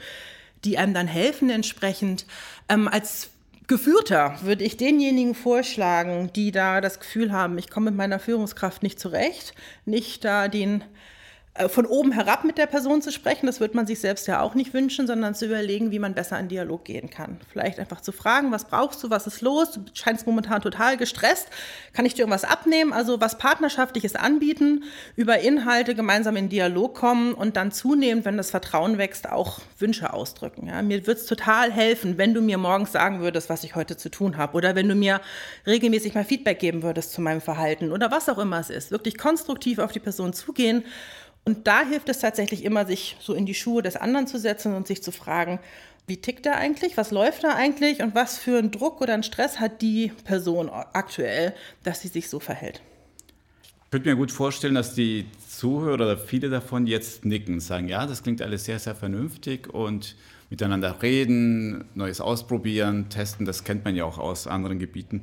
die 0.66 0.78
einem 0.78 0.94
dann 0.94 1.08
helfen 1.08 1.50
entsprechend. 1.50 2.26
Ähm, 2.70 2.88
als 2.88 3.30
Geführter 3.68 4.38
würde 4.42 4.64
ich 4.64 4.78
denjenigen 4.78 5.36
vorschlagen, 5.36 6.32
die 6.36 6.52
da 6.52 6.82
das 6.82 7.00
Gefühl 7.00 7.32
haben, 7.32 7.58
ich 7.58 7.70
komme 7.70 7.92
mit 7.92 7.98
meiner 7.98 8.20
Führungskraft 8.20 8.84
nicht 8.84 9.00
zurecht, 9.00 9.54
nicht 9.86 10.26
da 10.26 10.48
den 10.48 10.84
von 11.68 11.86
oben 11.86 12.12
herab 12.12 12.46
mit 12.46 12.58
der 12.58 12.66
Person 12.66 13.04
zu 13.04 13.12
sprechen, 13.12 13.46
das 13.46 13.60
wird 13.60 13.76
man 13.76 13.86
sich 13.86 14.00
selbst 14.00 14.28
ja 14.28 14.42
auch 14.42 14.56
nicht 14.56 14.74
wünschen, 14.74 15.06
sondern 15.06 15.36
zu 15.36 15.46
überlegen, 15.46 15.92
wie 15.92 16.00
man 16.00 16.16
besser 16.16 16.40
in 16.40 16.48
Dialog 16.48 16.84
gehen 16.84 17.12
kann. 17.12 17.40
Vielleicht 17.52 17.80
einfach 17.80 18.02
zu 18.02 18.12
fragen, 18.12 18.52
was 18.52 18.66
brauchst 18.66 19.04
du, 19.04 19.12
was 19.12 19.28
ist 19.28 19.42
los? 19.42 19.74
Du 19.74 19.82
scheinst 19.94 20.26
momentan 20.26 20.64
total 20.64 20.98
gestresst. 20.98 21.48
Kann 21.94 22.08
ich 22.08 22.16
dir 22.16 22.22
irgendwas 22.22 22.44
abnehmen? 22.44 22.92
Also 22.92 23.22
was 23.22 23.38
Partnerschaftliches 23.38 24.16
anbieten, 24.16 24.86
über 25.16 25.42
Inhalte 25.42 25.94
gemeinsam 25.94 26.38
in 26.38 26.50
Dialog 26.50 26.96
kommen 26.96 27.36
und 27.36 27.56
dann 27.56 27.72
zunehmend, 27.72 28.26
wenn 28.26 28.36
das 28.36 28.50
Vertrauen 28.50 28.98
wächst, 28.98 29.30
auch 29.30 29.60
Wünsche 29.78 30.12
ausdrücken. 30.12 30.66
Ja, 30.66 30.82
mir 30.82 31.06
wird 31.06 31.20
es 31.20 31.28
total 31.28 31.72
helfen, 31.72 32.18
wenn 32.18 32.34
du 32.34 32.42
mir 32.42 32.58
morgens 32.58 32.92
sagen 32.92 33.20
würdest, 33.20 33.50
was 33.50 33.64
ich 33.64 33.76
heute 33.76 33.96
zu 33.96 34.10
tun 34.10 34.38
habe 34.38 34.58
oder 34.58 34.74
wenn 34.74 34.90
du 34.90 34.96
mir 34.96 35.22
regelmäßig 35.68 36.16
mal 36.16 36.26
Feedback 36.26 36.58
geben 36.58 36.82
würdest 36.82 37.14
zu 37.14 37.22
meinem 37.22 37.42
Verhalten 37.42 37.92
oder 37.92 38.10
was 38.10 38.28
auch 38.28 38.40
immer 38.40 38.60
es 38.60 38.72
ist. 38.72 38.90
Wirklich 38.90 39.20
konstruktiv 39.20 39.78
auf 39.78 39.92
die 39.92 40.00
Person 40.00 40.34
zugehen 40.34 40.84
Und 41.46 41.68
da 41.68 41.86
hilft 41.86 42.10
es 42.10 42.20
tatsächlich 42.20 42.64
immer, 42.64 42.86
sich 42.86 43.18
so 43.20 43.34
in 43.34 43.46
die 43.46 43.54
Schuhe 43.54 43.82
des 43.82 43.96
anderen 43.96 44.28
zu 44.28 44.40
setzen 44.40 44.74
und 44.76 44.88
sich 44.88 45.04
zu 45.04 45.12
fragen, 45.12 45.60
wie 46.08 46.18
tickt 46.18 46.46
er 46.46 46.56
eigentlich, 46.56 46.98
was 46.98 47.12
läuft 47.12 47.44
da 47.44 47.56
eigentlich 47.56 48.02
und 48.02 48.16
was 48.16 48.38
für 48.38 48.58
einen 48.58 48.72
Druck 48.72 49.02
oder 49.02 49.14
einen 49.14 49.24
Stress 49.24 49.60
hat 49.60 49.82
die 49.82 50.12
Person 50.26 50.70
aktuell, 50.70 51.54
dass 51.84 52.02
sie 52.02 52.10
sich 52.10 52.30
so 52.30 52.40
verhält. 52.40 52.82
Ich 53.86 53.92
könnte 53.92 54.10
mir 54.10 54.16
gut 54.16 54.32
vorstellen, 54.32 54.76
dass 54.76 54.96
die 54.96 55.28
Zuhörer 55.48 55.94
oder 55.94 56.18
viele 56.18 56.50
davon 56.50 56.88
jetzt 56.88 57.26
nicken, 57.26 57.60
sagen, 57.60 57.88
ja, 57.88 58.06
das 58.06 58.24
klingt 58.24 58.42
alles 58.42 58.66
sehr, 58.66 58.80
sehr 58.80 58.96
vernünftig 58.96 59.72
und 59.74 60.16
miteinander 60.50 61.02
reden, 61.02 61.86
Neues 61.94 62.20
ausprobieren, 62.20 63.10
testen, 63.10 63.46
das 63.46 63.64
kennt 63.64 63.86
man 63.86 63.96
ja 63.96 64.06
auch 64.06 64.18
aus 64.18 64.48
anderen 64.48 64.80
Gebieten. 64.80 65.22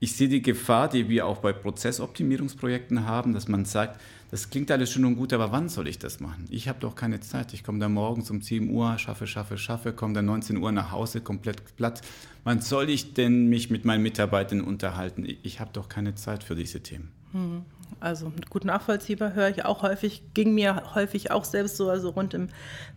Ich 0.00 0.16
sehe 0.16 0.28
die 0.28 0.42
Gefahr, 0.42 0.88
die 0.88 1.08
wir 1.08 1.26
auch 1.26 1.38
bei 1.38 1.52
Prozessoptimierungsprojekten 1.52 3.06
haben, 3.06 3.34
dass 3.34 3.46
man 3.46 3.64
sagt, 3.64 4.00
das 4.32 4.48
klingt 4.48 4.70
alles 4.70 4.90
schön 4.90 5.04
und 5.04 5.16
gut, 5.16 5.34
aber 5.34 5.52
wann 5.52 5.68
soll 5.68 5.86
ich 5.86 5.98
das 5.98 6.18
machen? 6.18 6.46
Ich 6.48 6.66
habe 6.66 6.80
doch 6.80 6.94
keine 6.94 7.20
Zeit. 7.20 7.52
Ich 7.52 7.62
komme 7.62 7.78
dann 7.80 7.92
morgens 7.92 8.30
um 8.30 8.40
7 8.40 8.70
Uhr, 8.70 8.96
schaffe, 8.96 9.26
schaffe, 9.26 9.58
schaffe, 9.58 9.92
komme 9.92 10.14
dann 10.14 10.24
19 10.24 10.56
Uhr 10.56 10.72
nach 10.72 10.90
Hause, 10.90 11.20
komplett 11.20 11.76
platt. 11.76 12.00
Wann 12.42 12.62
soll 12.62 12.88
ich 12.88 13.12
denn 13.12 13.50
mich 13.50 13.68
mit 13.68 13.84
meinen 13.84 14.02
Mitarbeitern 14.02 14.62
unterhalten? 14.62 15.26
Ich 15.42 15.60
habe 15.60 15.70
doch 15.74 15.90
keine 15.90 16.14
Zeit 16.14 16.44
für 16.44 16.54
diese 16.54 16.82
Themen. 16.82 17.10
Hm. 17.32 17.66
Also 18.00 18.32
gut 18.50 18.64
nachvollziehbar 18.64 19.34
höre 19.34 19.48
ich 19.48 19.64
auch 19.64 19.82
häufig, 19.82 20.22
ging 20.34 20.54
mir 20.54 20.94
häufig 20.94 21.30
auch 21.30 21.44
selbst 21.44 21.76
so, 21.76 21.88
also 21.88 22.10
rund 22.10 22.34
in 22.34 22.48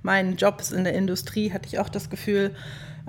meinen 0.01 0.35
Jobs 0.35 0.71
in 0.71 0.83
der 0.83 0.93
Industrie 0.93 1.51
hatte 1.51 1.67
ich 1.67 1.79
auch 1.79 1.89
das 1.89 2.09
Gefühl, 2.09 2.51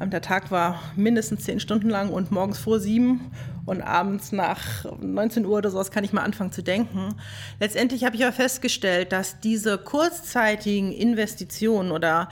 ähm, 0.01 0.11
der 0.11 0.21
Tag 0.21 0.51
war 0.51 0.81
mindestens 0.95 1.45
zehn 1.45 1.61
Stunden 1.61 1.89
lang 1.89 2.11
und 2.11 2.31
morgens 2.31 2.59
vor 2.59 2.81
sieben 2.81 3.31
und 3.65 3.83
abends 3.83 4.33
nach 4.33 4.85
19 5.01 5.47
Uhr 5.47 5.59
oder 5.59 5.71
sowas 5.71 5.91
kann 5.91 6.05
ich 6.05 6.13
mal 6.13 6.23
anfangen 6.23 6.53
zu 6.53 6.63
denken. 6.63 7.15
Letztendlich 7.61 8.05
habe 8.05 8.17
ich 8.17 8.25
aber 8.25 8.33
festgestellt, 8.33 9.13
dass 9.13 9.41
diese 9.41 9.79
kurzzeitigen 9.79 10.93
Investitionen 10.93 11.93
oder 11.93 12.29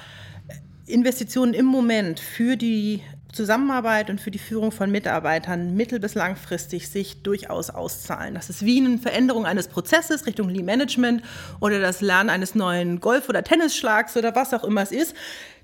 Investitionen 0.87 1.55
im 1.55 1.67
Moment 1.67 2.21
für 2.21 2.57
die 2.57 3.03
Zusammenarbeit 3.35 4.11
und 4.11 4.21
für 4.21 4.31
die 4.31 4.39
Führung 4.39 4.73
von 4.73 4.91
Mitarbeitern 4.91 5.75
mittel- 5.75 6.01
bis 6.01 6.15
langfristig 6.15 6.89
sich 6.89 7.23
durchaus 7.23 7.71
auszahlen. 7.71 8.35
Das 8.35 8.51
ist 8.51 8.65
wie 8.65 8.79
eine 8.85 8.99
Veränderung 8.99 9.47
eines 9.47 9.69
Prozesses 9.69 10.27
Richtung 10.27 10.49
Lean 10.49 10.65
Management 10.65 11.23
oder 11.61 11.81
das 11.81 12.01
Lernen 12.01 12.31
eines 12.31 12.55
neuen 12.55 13.01
Golf- 13.01 13.29
oder 13.29 13.45
Tennisschlags 13.45 14.17
oder 14.17 14.35
was 14.35 14.55
auch 14.55 14.65
immer 14.65 14.83
es 14.83 14.93
ist. 14.93 15.15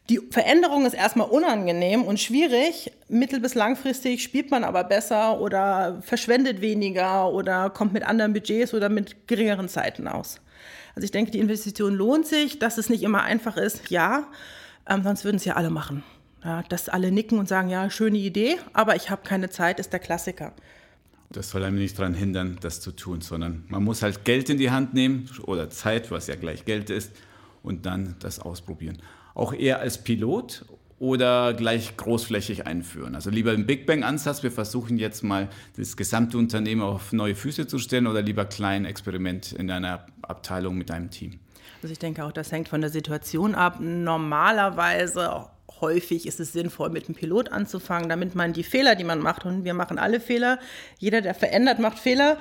Die 0.09 0.21
Veränderung 0.31 0.87
ist 0.87 0.95
erstmal 0.95 1.29
unangenehm 1.29 2.03
und 2.03 2.19
schwierig. 2.19 2.91
Mittel- 3.09 3.41
bis 3.41 3.55
langfristig 3.55 4.23
spielt 4.23 4.51
man 4.51 4.65
aber 4.65 4.85
besser 4.85 5.41
oder 5.41 6.03
verschwendet 6.03 6.61
weniger 6.61 7.31
oder 7.31 7.71
kommt 7.71 7.93
mit 7.93 8.03
anderen 8.03 8.33
Budgets 8.33 8.75
oder 8.75 8.89
mit 8.89 9.29
geringeren 9.29 9.69
Zeiten 9.69 10.09
aus. 10.09 10.41
Also 10.97 11.05
ich 11.05 11.13
denke, 11.13 11.31
die 11.31 11.39
Investition 11.39 11.95
lohnt 11.95 12.27
sich. 12.27 12.59
Dass 12.59 12.77
es 12.77 12.89
nicht 12.89 13.03
immer 13.05 13.23
einfach 13.23 13.57
ist, 13.57 13.91
ja, 13.91 14.27
ähm, 14.89 15.05
sonst 15.05 15.25
würden 15.25 15.37
es 15.37 15.45
ja 15.45 15.55
alle 15.55 15.71
machen. 15.71 16.03
Ja, 16.43 16.63
dass 16.63 16.89
alle 16.89 17.13
nicken 17.13 17.39
und 17.39 17.49
sagen, 17.49 17.69
ja, 17.69 17.91
schöne 17.91 18.19
Idee, 18.19 18.57
aber 18.73 18.97
ich 18.97 19.11
habe 19.11 19.23
keine 19.25 19.51
Zeit, 19.51 19.79
ist 19.79 19.93
der 19.93 20.01
Klassiker. 20.01 20.53
Das 21.31 21.51
soll 21.51 21.63
einem 21.63 21.77
nicht 21.79 21.99
daran 21.99 22.15
hindern, 22.15 22.59
das 22.61 22.81
zu 22.81 22.93
tun, 22.93 23.21
sondern 23.21 23.65
man 23.69 23.85
muss 23.85 24.03
halt 24.03 24.25
Geld 24.25 24.51
in 24.51 24.59
die 24.59 24.71
Hand 24.71 24.95
nehmen 24.95 25.29
oder 25.45 25.71
Zeit, 25.71 26.11
was 26.11 26.27
ja 26.27 26.35
gleich 26.35 26.65
Geld 26.65 26.91
ist, 26.91 27.13
und 27.63 27.87
dann 27.87 28.17
das 28.21 28.41
ausprobieren. 28.41 28.99
Auch 29.35 29.53
eher 29.53 29.81
als 29.81 30.03
Pilot 30.03 30.65
oder 30.99 31.55
gleich 31.55 31.97
großflächig 31.97 32.67
einführen. 32.67 33.15
Also 33.15 33.31
lieber 33.31 33.55
im 33.55 33.67
Big 33.67 33.87
Bang-Ansatz, 33.87 34.43
wir 34.43 34.51
versuchen 34.51 34.99
jetzt 34.99 35.23
mal 35.23 35.49
das 35.77 35.97
gesamte 35.97 36.37
Unternehmen 36.37 36.83
auf 36.83 37.13
neue 37.13 37.35
Füße 37.35 37.67
zu 37.67 37.79
stellen 37.79 38.07
oder 38.07 38.23
lieber 38.23 38.45
klein 38.45 38.85
Experiment 38.85 39.53
in 39.53 39.71
einer 39.71 40.07
Abteilung 40.23 40.77
mit 40.77 40.91
einem 40.91 41.11
Team. 41.11 41.39
Also 41.83 41.93
ich 41.93 41.99
denke 41.99 42.25
auch, 42.25 42.33
das 42.33 42.53
hängt 42.53 42.69
von 42.69 42.83
der 42.83 42.91
Situation 42.91 43.55
ab. 43.55 43.79
Normalerweise 43.81 45.47
häufig 45.81 46.27
ist 46.27 46.41
es 46.41 46.53
sinnvoll, 46.53 46.91
mit 46.91 47.07
einem 47.07 47.15
Pilot 47.15 47.51
anzufangen, 47.51 48.09
damit 48.09 48.35
man 48.35 48.53
die 48.53 48.63
Fehler, 48.63 48.95
die 48.95 49.05
man 49.05 49.21
macht, 49.21 49.45
und 49.45 49.65
wir 49.65 49.75
machen 49.75 49.99
alle 49.99 50.21
Fehler, 50.21 50.59
jeder, 50.99 51.21
der 51.21 51.35
verändert, 51.35 51.79
macht 51.79 51.99
Fehler. 51.99 52.39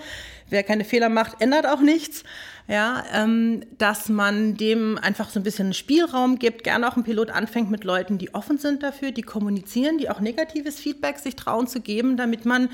Wer 0.50 0.64
keine 0.64 0.84
Fehler 0.84 1.10
macht, 1.10 1.42
ändert 1.42 1.68
auch 1.68 1.82
nichts. 1.82 2.24
Ja, 2.68 3.04
ähm, 3.14 3.64
dass 3.78 4.10
man 4.10 4.56
dem 4.56 4.98
einfach 5.00 5.30
so 5.30 5.40
ein 5.40 5.44
bisschen 5.44 5.74
Spielraum 5.74 6.38
gibt, 6.38 6.64
gerne 6.64 6.88
auch 6.88 6.98
ein 6.98 7.04
Pilot 7.04 7.32
anfängt 7.32 7.72
mit 7.72 7.84
Leuten, 7.84 8.18
die 8.18 8.34
offen 8.34 8.58
sind 8.58 8.84
dafür, 8.84 9.12
die 9.12 9.24
kommunizieren, 9.24 9.98
die 9.98 10.10
auch 10.10 10.20
negatives 10.20 10.80
Feedback 10.80 11.18
sich 11.18 11.36
trauen 11.36 11.68
zu 11.68 11.82
geben, 11.82 12.16
damit 12.16 12.46
man 12.46 12.70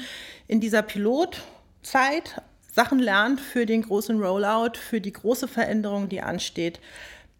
in 0.47 0.59
dieser 0.59 0.81
Pilotzeit 0.81 2.41
Sachen 2.69 2.99
lernt 2.99 3.39
für 3.39 3.65
den 3.65 3.83
großen 3.83 4.21
Rollout, 4.21 4.77
für 4.77 4.99
die 4.99 5.13
große 5.13 5.47
Veränderung, 5.47 6.09
die 6.09 6.21
ansteht, 6.21 6.81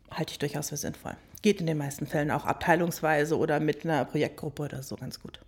halte 0.10 0.32
ich 0.32 0.40
durchaus 0.40 0.70
für 0.70 0.78
sinnvoll 0.78 1.18
geht 1.46 1.60
in 1.60 1.68
den 1.68 1.78
meisten 1.78 2.08
Fällen 2.08 2.32
auch 2.32 2.46
abteilungsweise 2.46 3.38
oder 3.38 3.60
mit 3.60 3.86
einer 3.86 4.04
Projektgruppe 4.04 4.64
oder 4.64 4.82
so 4.82 4.96
ganz 4.96 5.22
gut. 5.22 5.40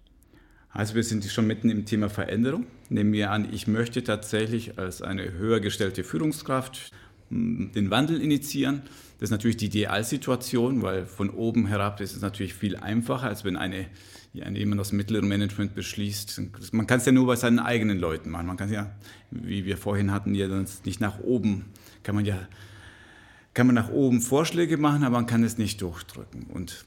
Also 0.69 0.93
wir 0.93 1.03
sind 1.03 1.25
schon 1.25 1.47
mitten 1.47 1.71
im 1.71 1.85
Thema 1.85 2.07
Veränderung. 2.07 2.67
Nehmen 2.89 3.13
wir 3.13 3.31
an, 3.31 3.51
ich 3.51 3.65
möchte 3.65 4.03
tatsächlich 4.03 4.77
als 4.77 5.01
eine 5.01 5.33
höher 5.33 5.59
gestellte 5.59 6.03
Führungskraft 6.03 6.91
hm, 7.29 7.71
den 7.73 7.89
Wandel 7.89 8.21
initiieren. 8.21 8.83
Das 9.17 9.29
ist 9.29 9.31
natürlich 9.31 9.57
die 9.57 9.65
Idealsituation, 9.65 10.83
weil 10.83 11.07
von 11.07 11.31
oben 11.31 11.65
herab 11.65 11.99
ist 11.99 12.15
es 12.15 12.21
natürlich 12.21 12.53
viel 12.53 12.75
einfacher, 12.75 13.25
als 13.25 13.43
wenn 13.43 13.55
eine, 13.55 13.87
jemand 14.33 14.79
aus 14.79 14.91
mittlerem 14.91 15.27
Management 15.27 15.73
beschließt. 15.73 16.39
Man 16.73 16.85
kann 16.85 16.99
es 16.99 17.07
ja 17.07 17.11
nur 17.11 17.25
bei 17.25 17.37
seinen 17.37 17.57
eigenen 17.57 17.97
Leuten 17.97 18.29
machen. 18.29 18.45
Man 18.45 18.57
kann 18.57 18.67
es 18.67 18.75
ja, 18.75 18.91
wie 19.31 19.65
wir 19.65 19.77
vorhin 19.77 20.11
hatten, 20.11 20.35
ja 20.35 20.47
nicht 20.85 21.01
nach 21.01 21.21
oben, 21.21 21.65
kann 22.03 22.13
man 22.13 22.23
ja 22.23 22.37
kann 23.57 23.65
man 23.65 23.73
nach 23.73 23.89
oben 23.89 24.21
Vorschläge 24.21 24.77
machen, 24.77 25.03
aber 25.03 25.15
man 25.15 25.25
kann 25.25 25.43
es 25.43 25.57
nicht 25.57 25.81
durchdrücken. 25.81 26.43
Und 26.43 26.85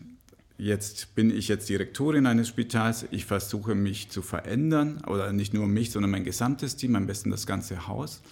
jetzt 0.56 1.16
bin 1.16 1.36
ich 1.36 1.48
jetzt 1.48 1.68
Direktorin 1.68 2.26
eines 2.26 2.46
Spitals. 2.46 3.06
Ich 3.10 3.24
versuche 3.24 3.74
mich 3.74 4.08
zu 4.10 4.22
verändern, 4.22 5.02
oder 5.08 5.32
nicht 5.32 5.52
nur 5.52 5.66
mich, 5.66 5.90
sondern 5.90 6.12
mein 6.12 6.22
gesamtes 6.22 6.76
Team, 6.76 6.94
am 6.94 7.08
besten 7.08 7.32
das 7.32 7.44
ganze 7.44 7.88
Haus. 7.88 8.22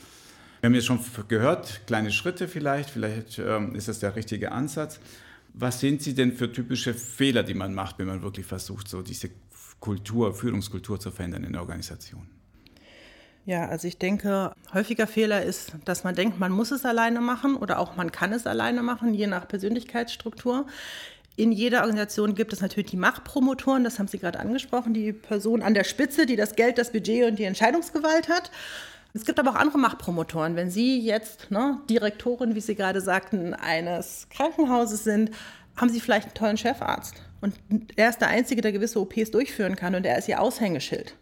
Wir 0.61 0.69
haben 0.69 0.75
jetzt 0.75 0.87
schon 0.87 1.01
gehört, 1.27 1.81
kleine 1.89 2.13
Schritte 2.13 2.47
vielleicht, 2.47 2.91
vielleicht 2.91 3.41
ähm, 3.41 3.75
ist 3.75 3.89
das 3.89 3.99
der 3.99 4.15
richtige 4.15 4.53
Ansatz. 4.53 5.01
Was 5.55 5.81
sind 5.81 6.01
Sie 6.01 6.15
denn 6.15 6.33
für 6.33 6.53
typische 6.53 6.95
Fehler, 6.95 7.43
die 7.43 7.55
man 7.55 7.75
macht, 7.75 7.99
wenn 7.99 8.07
man 8.07 8.23
wirklich 8.23 8.47
versucht, 8.47 8.87
so 8.87 9.03
diese 9.03 9.31
Kultur, 9.81 10.33
Führungskultur 10.33 11.01
zu 11.01 11.11
verändern 11.11 11.43
in 11.43 11.55
der 11.55 11.63
Organisation? 11.63 12.38
Ja, 13.49 13.67
also 13.67 13.89
ich 13.89 13.97
denke, 13.97 14.53
häufiger 14.75 15.07
Fehler 15.07 15.43
ist, 15.43 15.73
dass 15.87 16.05
man 16.05 16.15
denkt, 16.15 16.39
man 16.39 16.53
muss 16.53 16.71
es 16.71 16.85
alleine 16.85 17.23
machen 17.23 17.57
oder 17.57 17.79
auch 17.79 17.97
man 17.97 18.13
kann 18.13 18.35
es 18.35 18.47
alleine 18.47 18.83
machen, 18.83 19.15
je 19.15 19.27
nach 19.27 19.49
Persönlichkeitsstruktur. 19.49 20.67
In 21.35 21.51
jeder 21.51 21.81
Organisation 21.81 22.35
gibt 22.35 22.53
es 22.53 22.61
natürlich 22.61 22.91
die 22.91 22.99
Machtpromotoren, 22.99 23.85
das 23.85 23.99
haben 23.99 24.07
Sie 24.07 24.19
gerade 24.19 24.39
angesprochen, 24.39 24.93
die 24.93 25.15
Person 25.15 25.63
an 25.63 25.73
der 25.73 25.85
Spitze, 25.85 26.27
die 26.27 26.37
das 26.37 26.57
Geld, 26.57 26.77
das 26.77 26.93
Budget 26.93 27.27
und 27.27 27.39
die 27.39 27.45
Entscheidungsgewalt 27.45 28.29
hat. 28.29 28.51
Es 29.15 29.25
gibt 29.25 29.41
aber 29.41 29.53
auch 29.53 29.57
andere 29.57 29.79
Machtpromotoren. 29.79 30.55
Wenn 30.55 30.71
Sie 30.71 31.01
jetzt 31.01 31.51
ne, 31.51 31.81
Direktorin, 31.89 32.55
wie 32.55 32.61
Sie 32.61 32.75
gerade 32.75 33.01
sagten, 33.01 33.55
eines 33.55 34.27
Krankenhauses 34.29 35.05
sind, 35.05 35.31
haben 35.75 35.89
Sie 35.89 36.01
vielleicht 36.01 36.27
einen 36.27 36.35
tollen 36.35 36.59
Chefarzt. 36.59 37.15
Und 37.41 37.55
er 37.97 38.11
ist 38.11 38.21
der 38.21 38.29
Einzige, 38.29 38.61
der 38.61 38.73
gewisse 38.73 39.01
OPs 39.01 39.31
durchführen 39.31 39.75
kann 39.75 39.95
und 39.95 40.05
er 40.05 40.19
ist 40.19 40.29
Ihr 40.29 40.39
Aushängeschild. 40.39 41.15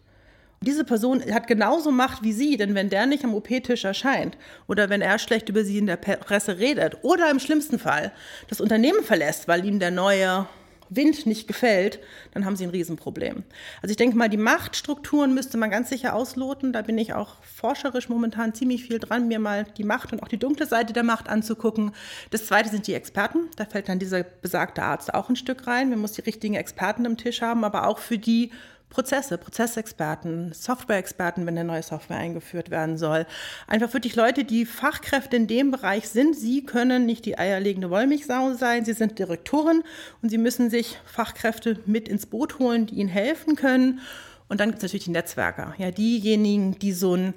Diese 0.61 0.83
Person 0.83 1.23
hat 1.33 1.47
genauso 1.47 1.91
Macht 1.91 2.23
wie 2.23 2.33
Sie, 2.33 2.57
denn 2.57 2.73
wenn 2.73 2.89
der 2.89 3.05
nicht 3.05 3.23
am 3.23 3.35
OP-Tisch 3.35 3.85
erscheint 3.85 4.37
oder 4.67 4.89
wenn 4.89 5.01
er 5.01 5.19
schlecht 5.19 5.49
über 5.49 5.63
Sie 5.63 5.77
in 5.77 5.85
der 5.85 5.97
Presse 5.97 6.57
redet 6.57 6.97
oder 7.03 7.29
im 7.29 7.39
schlimmsten 7.39 7.77
Fall 7.77 8.11
das 8.47 8.59
Unternehmen 8.59 9.03
verlässt, 9.03 9.47
weil 9.47 9.65
ihm 9.65 9.79
der 9.79 9.91
neue 9.91 10.47
Wind 10.89 11.25
nicht 11.25 11.47
gefällt, 11.47 11.99
dann 12.33 12.45
haben 12.45 12.55
Sie 12.55 12.63
ein 12.63 12.69
Riesenproblem. 12.69 13.43
Also 13.81 13.91
ich 13.91 13.97
denke 13.97 14.17
mal, 14.17 14.29
die 14.29 14.37
Machtstrukturen 14.37 15.33
müsste 15.33 15.57
man 15.57 15.69
ganz 15.69 15.89
sicher 15.89 16.15
ausloten. 16.15 16.73
Da 16.73 16.81
bin 16.81 16.97
ich 16.97 17.13
auch 17.13 17.35
forscherisch 17.43 18.09
momentan 18.09 18.53
ziemlich 18.53 18.83
viel 18.83 18.99
dran, 18.99 19.27
mir 19.27 19.39
mal 19.39 19.65
die 19.77 19.83
Macht 19.83 20.13
und 20.13 20.23
auch 20.23 20.27
die 20.27 20.39
dunkle 20.39 20.65
Seite 20.65 20.93
der 20.93 21.03
Macht 21.03 21.29
anzugucken. 21.29 21.91
Das 22.29 22.45
Zweite 22.45 22.69
sind 22.69 22.87
die 22.87 22.93
Experten. 22.93 23.49
Da 23.57 23.65
fällt 23.65 23.89
dann 23.89 23.99
dieser 23.99 24.23
besagte 24.23 24.83
Arzt 24.83 25.13
auch 25.13 25.29
ein 25.29 25.35
Stück 25.35 25.67
rein. 25.67 25.89
Wir 25.89 25.97
müssen 25.97 26.15
die 26.15 26.21
richtigen 26.21 26.55
Experten 26.55 27.05
am 27.05 27.17
Tisch 27.17 27.41
haben, 27.41 27.63
aber 27.63 27.87
auch 27.87 27.99
für 27.99 28.17
die 28.17 28.51
Prozesse, 28.89 29.37
Prozessexperten, 29.37 30.53
Softwareexperten, 30.53 31.45
wenn 31.45 31.57
eine 31.57 31.67
neue 31.67 31.83
Software 31.83 32.17
eingeführt 32.17 32.69
werden 32.69 32.97
soll. 32.97 33.25
Einfach 33.67 33.93
wirklich 33.93 34.15
Leute, 34.15 34.45
die 34.45 34.65
Fachkräfte 34.65 35.35
in 35.35 35.47
dem 35.47 35.71
Bereich 35.71 36.07
sind. 36.07 36.35
Sie 36.35 36.65
können 36.65 37.05
nicht 37.05 37.25
die 37.25 37.37
eierlegende 37.37 37.89
Wollmilchsau 37.89 38.53
sein. 38.53 38.85
Sie 38.85 38.93
sind 38.93 39.19
Direktoren 39.19 39.83
und 40.21 40.29
sie 40.29 40.37
müssen 40.37 40.69
sich 40.69 40.97
Fachkräfte 41.05 41.79
mit 41.85 42.07
ins 42.07 42.25
Boot 42.25 42.59
holen, 42.59 42.85
die 42.85 42.95
ihnen 42.95 43.09
helfen 43.09 43.55
können. 43.55 43.99
Und 44.47 44.61
dann 44.61 44.69
gibt 44.69 44.77
es 44.77 44.83
natürlich 44.83 45.05
die 45.05 45.11
Netzwerker, 45.11 45.75
ja, 45.77 45.91
diejenigen, 45.91 46.79
die 46.79 46.93
so 46.93 47.15
ein 47.15 47.33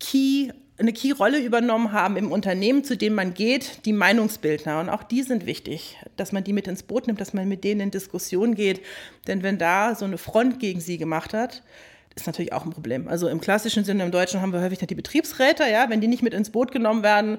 Key 0.00 0.50
eine 0.78 0.92
Key-Rolle 0.92 1.38
übernommen 1.38 1.92
haben 1.92 2.16
im 2.16 2.32
Unternehmen, 2.32 2.82
zu 2.82 2.96
dem 2.96 3.14
man 3.14 3.34
geht, 3.34 3.84
die 3.84 3.92
Meinungsbildner. 3.92 4.80
Und 4.80 4.88
auch 4.88 5.02
die 5.02 5.22
sind 5.22 5.46
wichtig, 5.46 5.98
dass 6.16 6.32
man 6.32 6.44
die 6.44 6.52
mit 6.52 6.66
ins 6.66 6.82
Boot 6.82 7.06
nimmt, 7.06 7.20
dass 7.20 7.34
man 7.34 7.48
mit 7.48 7.62
denen 7.62 7.80
in 7.80 7.90
Diskussion 7.90 8.54
geht. 8.54 8.80
Denn 9.26 9.42
wenn 9.42 9.58
da 9.58 9.94
so 9.94 10.04
eine 10.04 10.18
Front 10.18 10.60
gegen 10.60 10.80
sie 10.80 10.98
gemacht 10.98 11.34
hat, 11.34 11.62
ist 12.14 12.26
natürlich 12.26 12.52
auch 12.52 12.64
ein 12.64 12.72
Problem. 12.72 13.08
Also 13.08 13.28
im 13.28 13.40
klassischen 13.40 13.84
Sinne, 13.84 14.04
im 14.04 14.10
Deutschen 14.10 14.40
haben 14.40 14.52
wir 14.52 14.60
häufig 14.60 14.78
die 14.78 14.94
Betriebsräte, 14.94 15.64
ja, 15.70 15.88
wenn 15.88 16.00
die 16.00 16.08
nicht 16.08 16.22
mit 16.22 16.34
ins 16.34 16.50
Boot 16.50 16.72
genommen 16.72 17.02
werden, 17.02 17.38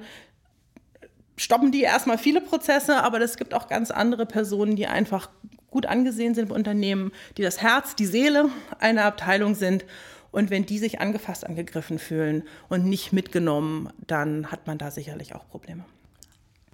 stoppen 1.38 1.72
die 1.72 1.82
erstmal 1.82 2.18
viele 2.18 2.42
Prozesse, 2.42 3.04
aber 3.04 3.20
es 3.22 3.38
gibt 3.38 3.54
auch 3.54 3.68
ganz 3.68 3.92
andere 3.92 4.26
Personen, 4.26 4.76
die 4.76 4.88
einfach 4.88 5.30
gut 5.72 5.86
angesehen 5.88 6.36
sind 6.36 6.50
im 6.50 6.56
Unternehmen, 6.56 7.12
die 7.38 7.42
das 7.42 7.62
Herz, 7.62 7.96
die 7.96 8.06
Seele 8.06 8.50
einer 8.80 9.06
Abteilung 9.06 9.56
sind. 9.56 9.86
Und 10.34 10.50
wenn 10.50 10.66
die 10.66 10.80
sich 10.80 11.00
angefasst, 11.00 11.46
angegriffen 11.46 12.00
fühlen 12.00 12.42
und 12.68 12.86
nicht 12.86 13.14
mitgenommen, 13.14 13.90
dann 14.08 14.52
hat 14.52 14.66
man 14.66 14.80
da 14.80 14.90
sicherlich 14.90 15.36
auch 15.36 15.48
Probleme. 15.48 15.86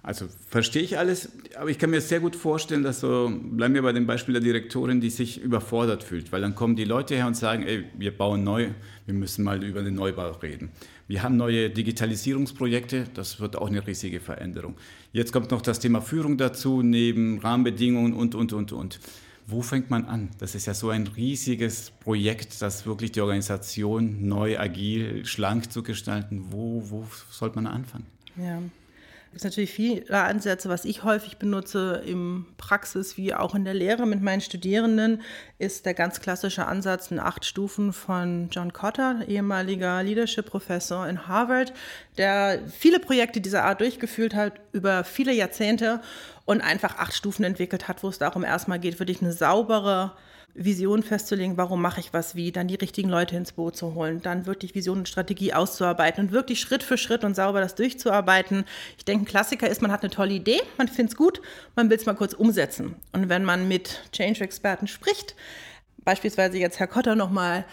Also 0.02 0.28
verstehe 0.48 0.80
ich 0.80 0.96
alles, 0.96 1.30
aber 1.56 1.68
ich 1.68 1.78
kann 1.78 1.90
mir 1.90 2.00
sehr 2.00 2.20
gut 2.20 2.34
vorstellen, 2.34 2.82
dass 2.82 3.00
so, 3.00 3.30
bleiben 3.30 3.74
wir 3.74 3.82
bei 3.82 3.92
dem 3.92 4.06
Beispiel 4.06 4.32
der 4.32 4.42
Direktorin, 4.42 5.02
die 5.02 5.10
sich 5.10 5.42
überfordert 5.42 6.02
fühlt, 6.02 6.32
weil 6.32 6.40
dann 6.40 6.54
kommen 6.54 6.74
die 6.74 6.84
Leute 6.84 7.16
her 7.16 7.26
und 7.26 7.36
sagen, 7.36 7.64
ey, 7.64 7.84
wir 7.98 8.16
bauen 8.16 8.42
neu, 8.44 8.68
wir 9.04 9.14
müssen 9.14 9.44
mal 9.44 9.62
über 9.62 9.82
den 9.82 9.94
Neubau 9.94 10.30
reden. 10.30 10.70
Wir 11.06 11.22
haben 11.22 11.36
neue 11.36 11.68
Digitalisierungsprojekte, 11.68 13.08
das 13.12 13.40
wird 13.40 13.56
auch 13.56 13.68
eine 13.68 13.86
riesige 13.86 14.20
Veränderung. 14.20 14.74
Jetzt 15.12 15.34
kommt 15.34 15.50
noch 15.50 15.60
das 15.60 15.80
Thema 15.80 16.00
Führung 16.00 16.38
dazu, 16.38 16.80
neben 16.80 17.38
Rahmenbedingungen 17.40 18.14
und, 18.14 18.34
und, 18.34 18.54
und, 18.54 18.72
und. 18.72 19.00
Wo 19.46 19.62
fängt 19.62 19.90
man 19.90 20.04
an? 20.04 20.30
Das 20.38 20.54
ist 20.54 20.66
ja 20.66 20.74
so 20.74 20.90
ein 20.90 21.06
riesiges 21.06 21.90
Projekt, 21.90 22.62
das 22.62 22.86
wirklich 22.86 23.12
die 23.12 23.20
Organisation 23.20 24.28
neu, 24.28 24.58
agil, 24.58 25.24
schlank 25.26 25.72
zu 25.72 25.82
gestalten. 25.82 26.46
Wo, 26.50 26.82
wo 26.90 27.06
sollte 27.30 27.56
man 27.56 27.66
anfangen? 27.66 28.06
Ja, 28.36 28.62
es 29.32 29.42
gibt 29.42 29.44
natürlich 29.44 29.70
viele 29.70 30.24
Ansätze, 30.24 30.68
was 30.68 30.84
ich 30.84 31.04
häufig 31.04 31.36
benutze 31.36 32.02
im 32.04 32.46
Praxis 32.56 33.16
wie 33.16 33.32
auch 33.32 33.54
in 33.54 33.64
der 33.64 33.74
Lehre 33.74 34.04
mit 34.04 34.20
meinen 34.20 34.40
Studierenden, 34.40 35.22
ist 35.58 35.86
der 35.86 35.94
ganz 35.94 36.20
klassische 36.20 36.66
Ansatz 36.66 37.12
in 37.12 37.20
acht 37.20 37.44
Stufen 37.44 37.92
von 37.92 38.48
John 38.50 38.72
Cotter, 38.72 39.20
ehemaliger 39.28 40.02
Leadership-Professor 40.02 41.06
in 41.08 41.28
Harvard, 41.28 41.72
der 42.18 42.60
viele 42.76 42.98
Projekte 42.98 43.40
dieser 43.40 43.62
Art 43.64 43.80
durchgeführt 43.80 44.34
hat 44.34 44.54
über 44.72 45.04
viele 45.04 45.32
Jahrzehnte 45.32 46.00
und 46.44 46.60
einfach 46.60 46.98
acht 46.98 47.14
Stufen 47.14 47.44
entwickelt 47.44 47.86
hat, 47.86 48.02
wo 48.02 48.08
es 48.08 48.18
darum 48.18 48.42
erstmal 48.42 48.80
geht, 48.80 48.98
wirklich 48.98 49.22
eine 49.22 49.32
saubere 49.32 50.16
Vision 50.54 51.02
festzulegen, 51.02 51.56
warum 51.56 51.80
mache 51.80 52.00
ich 52.00 52.12
was 52.12 52.34
wie, 52.34 52.52
dann 52.52 52.68
die 52.68 52.74
richtigen 52.74 53.08
Leute 53.08 53.36
ins 53.36 53.52
Boot 53.52 53.76
zu 53.76 53.94
holen, 53.94 54.20
dann 54.22 54.46
wirklich 54.46 54.74
Vision 54.74 54.98
und 54.98 55.08
Strategie 55.08 55.52
auszuarbeiten 55.52 56.26
und 56.26 56.32
wirklich 56.32 56.60
Schritt 56.60 56.82
für 56.82 56.98
Schritt 56.98 57.24
und 57.24 57.34
sauber 57.34 57.60
das 57.60 57.74
durchzuarbeiten. 57.74 58.64
Ich 58.98 59.04
denke, 59.04 59.24
ein 59.24 59.26
Klassiker 59.26 59.68
ist, 59.68 59.82
man 59.82 59.92
hat 59.92 60.02
eine 60.02 60.10
tolle 60.10 60.32
Idee, 60.32 60.60
man 60.76 60.88
findet 60.88 61.12
es 61.12 61.16
gut, 61.16 61.40
man 61.76 61.90
will 61.90 61.96
es 61.96 62.06
mal 62.06 62.14
kurz 62.14 62.32
umsetzen. 62.32 62.96
Und 63.12 63.28
wenn 63.28 63.44
man 63.44 63.68
mit 63.68 64.02
Change-Experten 64.12 64.86
spricht, 64.86 65.34
beispielsweise 66.04 66.58
jetzt 66.58 66.78
Herr 66.80 66.88
Kotter 66.88 67.14
nochmal, 67.14 67.64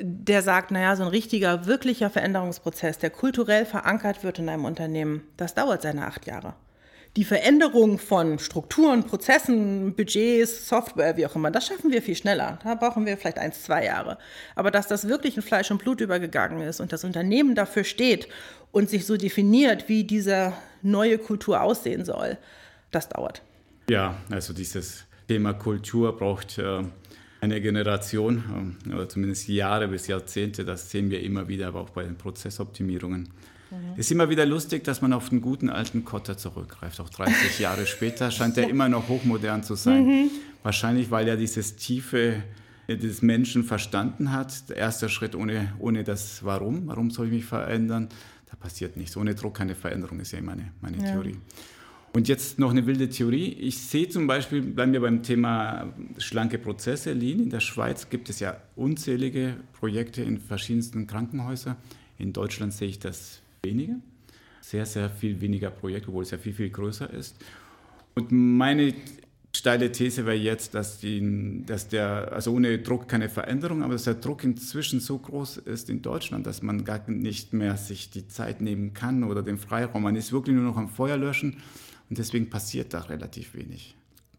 der 0.00 0.42
sagt, 0.42 0.70
naja, 0.70 0.96
so 0.96 1.02
ein 1.02 1.08
richtiger, 1.08 1.66
wirklicher 1.66 2.10
Veränderungsprozess, 2.10 2.98
der 2.98 3.10
kulturell 3.10 3.66
verankert 3.66 4.24
wird 4.24 4.38
in 4.38 4.48
einem 4.48 4.64
Unternehmen, 4.64 5.22
das 5.36 5.54
dauert 5.54 5.82
seine 5.82 6.06
acht 6.06 6.26
Jahre 6.26 6.54
die 7.16 7.24
Veränderung 7.24 7.98
von 7.98 8.38
Strukturen, 8.40 9.04
Prozessen, 9.04 9.94
Budgets, 9.94 10.68
Software, 10.68 11.16
wie 11.16 11.26
auch 11.26 11.36
immer, 11.36 11.50
das 11.50 11.66
schaffen 11.66 11.92
wir 11.92 12.02
viel 12.02 12.16
schneller. 12.16 12.58
Da 12.64 12.74
brauchen 12.74 13.06
wir 13.06 13.16
vielleicht 13.16 13.38
eins, 13.38 13.62
zwei 13.62 13.84
Jahre. 13.84 14.18
Aber 14.56 14.70
dass 14.72 14.88
das 14.88 15.06
wirklich 15.08 15.36
in 15.36 15.42
Fleisch 15.42 15.70
und 15.70 15.78
Blut 15.78 16.00
übergegangen 16.00 16.60
ist 16.62 16.80
und 16.80 16.92
das 16.92 17.04
Unternehmen 17.04 17.54
dafür 17.54 17.84
steht 17.84 18.28
und 18.72 18.90
sich 18.90 19.06
so 19.06 19.16
definiert, 19.16 19.88
wie 19.88 20.02
diese 20.02 20.52
neue 20.82 21.18
Kultur 21.18 21.62
aussehen 21.62 22.04
soll, 22.04 22.36
das 22.90 23.08
dauert. 23.08 23.42
Ja, 23.88 24.16
also 24.30 24.52
dieses 24.52 25.04
Thema 25.28 25.52
Kultur 25.52 26.16
braucht 26.16 26.58
äh, 26.58 26.82
eine 27.40 27.60
Generation, 27.60 28.76
äh, 28.88 28.92
oder 28.92 29.08
zumindest 29.08 29.46
Jahre 29.48 29.86
bis 29.86 30.08
Jahrzehnte. 30.08 30.64
Das 30.64 30.90
sehen 30.90 31.10
wir 31.10 31.22
immer 31.22 31.46
wieder, 31.46 31.68
aber 31.68 31.80
auch 31.80 31.90
bei 31.90 32.02
den 32.02 32.16
Prozessoptimierungen. 32.16 33.28
Mhm. 33.70 33.98
Ist 33.98 34.10
immer 34.10 34.30
wieder 34.30 34.46
lustig, 34.46 34.84
dass 34.84 35.02
man 35.02 35.12
auf 35.12 35.28
den 35.28 35.40
guten 35.40 35.70
alten 35.70 36.04
Kotter 36.04 36.36
zurückgreift. 36.36 37.00
Auch 37.00 37.08
30 37.08 37.58
Jahre 37.58 37.86
später 37.86 38.30
scheint 38.30 38.56
er 38.58 38.68
immer 38.70 38.88
noch 38.88 39.08
hochmodern 39.08 39.62
zu 39.62 39.74
sein. 39.74 40.06
Mhm. 40.06 40.30
Wahrscheinlich, 40.62 41.10
weil 41.10 41.28
er 41.28 41.36
dieses 41.36 41.76
tiefe 41.76 42.42
des 42.88 43.22
Menschen 43.22 43.64
verstanden 43.64 44.32
hat. 44.32 44.68
Der 44.68 44.76
erste 44.76 45.08
Schritt 45.08 45.34
ohne, 45.34 45.72
ohne 45.78 46.04
das 46.04 46.44
Warum. 46.44 46.86
Warum 46.86 47.10
soll 47.10 47.26
ich 47.26 47.32
mich 47.32 47.44
verändern? 47.44 48.08
Da 48.50 48.56
passiert 48.56 48.96
nichts. 48.96 49.16
Ohne 49.16 49.34
Druck 49.34 49.54
keine 49.54 49.74
Veränderung, 49.74 50.20
ist 50.20 50.32
ja 50.32 50.40
meine, 50.40 50.72
meine 50.80 50.98
ja. 50.98 51.12
Theorie. 51.12 51.36
Und 52.12 52.28
jetzt 52.28 52.60
noch 52.60 52.70
eine 52.70 52.86
wilde 52.86 53.08
Theorie. 53.08 53.48
Ich 53.54 53.78
sehe 53.78 54.08
zum 54.08 54.28
Beispiel, 54.28 54.62
bleiben 54.62 54.92
wir 54.92 55.00
beim 55.00 55.24
Thema 55.24 55.92
schlanke 56.18 56.58
Prozesse, 56.58 57.12
Lean. 57.12 57.40
In 57.40 57.50
der 57.50 57.58
Schweiz 57.58 58.08
gibt 58.08 58.30
es 58.30 58.38
ja 58.38 58.56
unzählige 58.76 59.56
Projekte 59.72 60.22
in 60.22 60.38
verschiedensten 60.38 61.08
Krankenhäusern. 61.08 61.76
In 62.16 62.32
Deutschland 62.32 62.72
sehe 62.72 62.88
ich 62.88 63.00
das 63.00 63.40
weniger. 63.64 63.96
Sehr, 64.60 64.86
sehr 64.86 65.10
viel 65.10 65.40
weniger 65.40 65.70
Projekte, 65.70 66.08
obwohl 66.08 66.22
es 66.22 66.30
ja 66.30 66.38
viel, 66.38 66.54
viel 66.54 66.70
größer 66.70 67.12
ist. 67.12 67.36
Und 68.14 68.30
meine 68.30 68.94
steile 69.56 69.92
These 69.92 70.26
wäre 70.26 70.36
jetzt, 70.36 70.74
dass, 70.74 70.98
die, 70.98 71.62
dass 71.66 71.88
der, 71.88 72.32
also 72.32 72.52
ohne 72.52 72.78
Druck 72.78 73.08
keine 73.08 73.28
Veränderung, 73.28 73.82
aber 73.82 73.94
dass 73.94 74.04
der 74.04 74.14
Druck 74.14 74.44
inzwischen 74.44 75.00
so 75.00 75.18
groß 75.18 75.58
ist 75.58 75.90
in 75.90 76.02
Deutschland, 76.02 76.46
dass 76.46 76.62
man 76.62 76.84
gar 76.84 77.08
nicht 77.08 77.52
mehr 77.52 77.76
sich 77.76 78.10
die 78.10 78.26
Zeit 78.28 78.60
nehmen 78.60 78.94
kann 78.94 79.24
oder 79.24 79.42
den 79.42 79.58
Freiraum. 79.58 80.02
Man 80.02 80.16
ist 80.16 80.32
wirklich 80.32 80.54
nur 80.56 80.64
noch 80.64 80.76
am 80.76 80.88
Feuer 80.88 81.16
löschen 81.16 81.62
und 82.10 82.18
deswegen 82.18 82.50
passiert 82.50 82.94
da 82.94 83.00
relativ 83.00 83.54
wenig. 83.54 83.96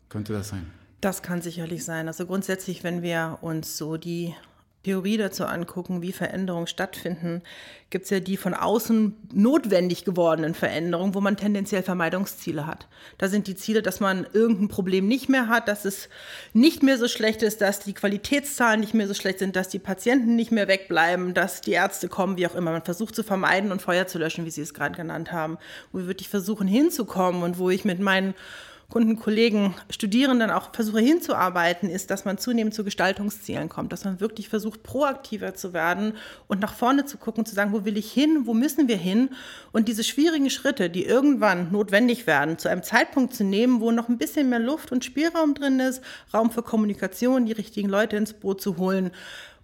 Könnte 0.10 0.34
das 0.34 0.50
sein? 0.50 0.66
Das 1.02 1.22
kann 1.22 1.42
sicherlich 1.42 1.84
sein. 1.84 2.08
Also 2.08 2.26
grundsätzlich, 2.26 2.84
wenn 2.84 3.02
wir 3.02 3.40
uns 3.42 3.78
so 3.78 3.98
die 3.98 4.34
Theorie 4.86 5.18
dazu 5.18 5.46
angucken, 5.46 6.04
wie 6.04 6.12
Veränderungen 6.12 6.68
stattfinden, 6.68 7.42
gibt 7.90 8.06
es 8.06 8.12
ja 8.12 8.20
die 8.20 8.38
von 8.38 8.54
außen 8.54 9.16
notwendig 9.34 10.06
gewordenen 10.06 10.54
Veränderungen, 10.54 11.16
wo 11.16 11.22
man 11.22 11.38
tendenziell 11.38 11.82
Vermeidungsziele 11.82 12.68
hat. 12.68 12.88
Da 13.18 13.28
sind 13.28 13.48
die 13.48 13.56
Ziele, 13.56 13.82
dass 13.82 14.00
man 14.00 14.28
irgendein 14.32 14.68
Problem 14.68 15.08
nicht 15.08 15.28
mehr 15.28 15.48
hat, 15.48 15.68
dass 15.70 15.86
es 15.86 16.08
nicht 16.54 16.84
mehr 16.84 17.00
so 17.00 17.08
schlecht 17.08 17.42
ist, 17.42 17.62
dass 17.62 17.80
die 17.80 17.94
Qualitätszahlen 17.94 18.80
nicht 18.80 18.94
mehr 18.94 19.08
so 19.08 19.16
schlecht 19.16 19.40
sind, 19.40 19.56
dass 19.56 19.70
die 19.70 19.80
Patienten 19.80 20.36
nicht 20.36 20.52
mehr 20.52 20.68
wegbleiben, 20.68 21.34
dass 21.34 21.62
die 21.62 21.72
Ärzte 21.72 22.08
kommen, 22.08 22.38
wie 22.38 22.46
auch 22.46 22.54
immer. 22.54 22.72
Man 22.72 22.84
versucht 22.84 23.16
zu 23.16 23.24
vermeiden 23.24 23.72
und 23.72 23.82
Feuer 23.82 24.06
zu 24.06 24.20
löschen, 24.20 24.46
wie 24.46 24.52
Sie 24.52 24.62
es 24.62 24.76
gerade 24.76 24.96
genannt 24.96 25.32
haben. 25.32 25.58
Wo 25.92 25.98
wir 25.98 26.08
wirklich 26.08 26.30
versuchen 26.30 26.68
hinzukommen 26.68 27.42
und 27.42 27.58
wo 27.58 27.72
ich 27.72 27.86
mit 27.86 28.00
meinen 28.00 28.36
Kunden, 28.90 29.20
Kollegen, 29.20 29.74
Studierenden 29.90 30.52
auch 30.52 30.74
versuche 30.74 31.00
hinzuarbeiten, 31.00 31.90
ist, 31.90 32.12
dass 32.12 32.24
man 32.24 32.38
zunehmend 32.38 32.74
zu 32.74 32.84
Gestaltungszielen 32.84 33.68
kommt, 33.68 33.92
dass 33.92 34.06
man 34.06 34.20
wirklich 34.20 34.48
versucht, 34.48 34.84
proaktiver 34.84 35.56
zu 35.56 35.74
werden 35.74 36.14
und 36.48 36.62
nach 36.62 36.74
vorne 36.74 37.06
zu 37.06 37.18
gucken, 37.18 37.46
zu 37.46 37.56
sagen, 37.56 37.74
wo 37.74 37.84
will 37.84 37.98
ich 37.98 38.12
hin, 38.12 38.42
wo 38.46 38.54
müssen 38.54 38.88
wir 38.88 38.98
hin? 38.98 39.30
Und 39.72 39.88
diese 39.88 40.04
schwierigen 40.04 40.50
Schritte, 40.50 40.90
die 40.90 41.04
irgendwann 41.06 41.72
notwendig 41.72 42.28
werden, 42.28 42.60
zu 42.60 42.70
einem 42.70 42.84
Zeitpunkt 42.84 43.34
zu 43.34 43.44
nehmen, 43.44 43.82
wo 43.82 43.92
noch 43.92 44.08
ein 44.08 44.18
bisschen 44.18 44.50
mehr 44.50 44.60
Luft 44.60 44.92
und 44.92 45.04
Spielraum 45.04 45.56
drin 45.56 45.80
ist, 45.80 46.02
Raum 46.34 46.52
für 46.52 46.62
Kommunikation, 46.62 47.46
die 47.46 47.54
richtigen 47.54 47.90
Leute 47.90 48.18
ins 48.18 48.34
Boot 48.34 48.62
zu 48.62 48.78
holen 48.78 49.12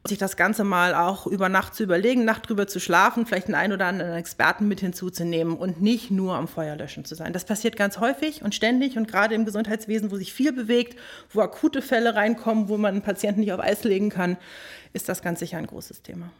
sich 0.07 0.17
das 0.17 0.35
Ganze 0.35 0.63
mal 0.63 0.95
auch 0.95 1.27
über 1.27 1.47
Nacht 1.47 1.75
zu 1.75 1.83
überlegen, 1.83 2.25
Nacht 2.25 2.49
drüber 2.49 2.65
zu 2.67 2.79
schlafen, 2.79 3.25
vielleicht 3.25 3.47
einen 3.47 3.55
ein 3.55 3.71
oder 3.71 3.85
anderen 3.85 4.13
Experten 4.13 4.67
mit 4.67 4.79
hinzuzunehmen 4.79 5.55
und 5.55 5.81
nicht 5.81 6.09
nur 6.09 6.35
am 6.35 6.47
Feuerlöschen 6.47 7.05
zu 7.05 7.13
sein. 7.13 7.33
Das 7.33 7.45
passiert 7.45 7.75
ganz 7.75 7.99
häufig 7.99 8.41
und 8.41 8.55
ständig 8.55 8.97
und 8.97 9.07
gerade 9.07 9.35
im 9.35 9.45
Gesundheitswesen, 9.45 10.09
wo 10.09 10.17
sich 10.17 10.33
viel 10.33 10.53
bewegt, 10.53 10.97
wo 11.31 11.41
akute 11.41 11.83
Fälle 11.83 12.15
reinkommen, 12.15 12.67
wo 12.67 12.77
man 12.77 12.95
einen 12.95 13.03
Patienten 13.03 13.41
nicht 13.41 13.53
auf 13.53 13.59
Eis 13.59 13.83
legen 13.83 14.09
kann, 14.09 14.37
ist 14.93 15.07
das 15.07 15.21
ganz 15.21 15.39
sicher 15.39 15.57
ein 15.57 15.67
großes 15.67 16.01
Thema. 16.01 16.31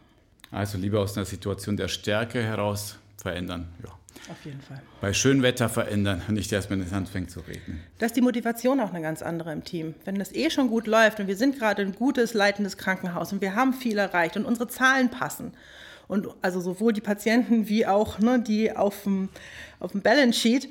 Also 0.50 0.76
lieber 0.76 1.00
aus 1.00 1.16
einer 1.16 1.24
Situation 1.24 1.76
der 1.76 1.88
Stärke 1.88 2.42
heraus 2.42 2.98
verändern. 3.16 3.68
Ja. 3.84 3.90
Auf 4.30 4.44
jeden 4.44 4.60
Fall. 4.60 4.80
Bei 5.00 5.12
schönem 5.12 5.42
Wetter 5.42 5.68
verändern 5.68 6.22
und 6.28 6.34
nicht 6.34 6.52
erst, 6.52 6.70
wenn 6.70 6.80
es 6.80 6.92
anfängt 6.92 7.30
zu 7.30 7.40
regnen. 7.40 7.80
Da 7.98 8.06
ist 8.06 8.16
die 8.16 8.20
Motivation 8.20 8.80
auch 8.80 8.90
eine 8.92 9.02
ganz 9.02 9.22
andere 9.22 9.52
im 9.52 9.64
Team. 9.64 9.94
Wenn 10.04 10.16
das 10.16 10.32
eh 10.32 10.48
schon 10.50 10.68
gut 10.68 10.86
läuft 10.86 11.18
und 11.18 11.26
wir 11.26 11.36
sind 11.36 11.58
gerade 11.58 11.82
ein 11.82 11.94
gutes, 11.94 12.34
leitendes 12.34 12.76
Krankenhaus 12.76 13.32
und 13.32 13.40
wir 13.40 13.54
haben 13.54 13.72
viel 13.72 13.98
erreicht 13.98 14.36
und 14.36 14.44
unsere 14.44 14.68
Zahlen 14.68 15.10
passen. 15.10 15.52
Und 16.08 16.28
also 16.42 16.60
sowohl 16.60 16.92
die 16.92 17.00
Patienten 17.00 17.68
wie 17.68 17.86
auch 17.86 18.18
ne, 18.18 18.40
die 18.40 18.76
auf 18.76 19.04
dem, 19.04 19.28
auf 19.80 19.92
dem 19.92 20.02
Balance 20.02 20.38
Sheet, 20.38 20.68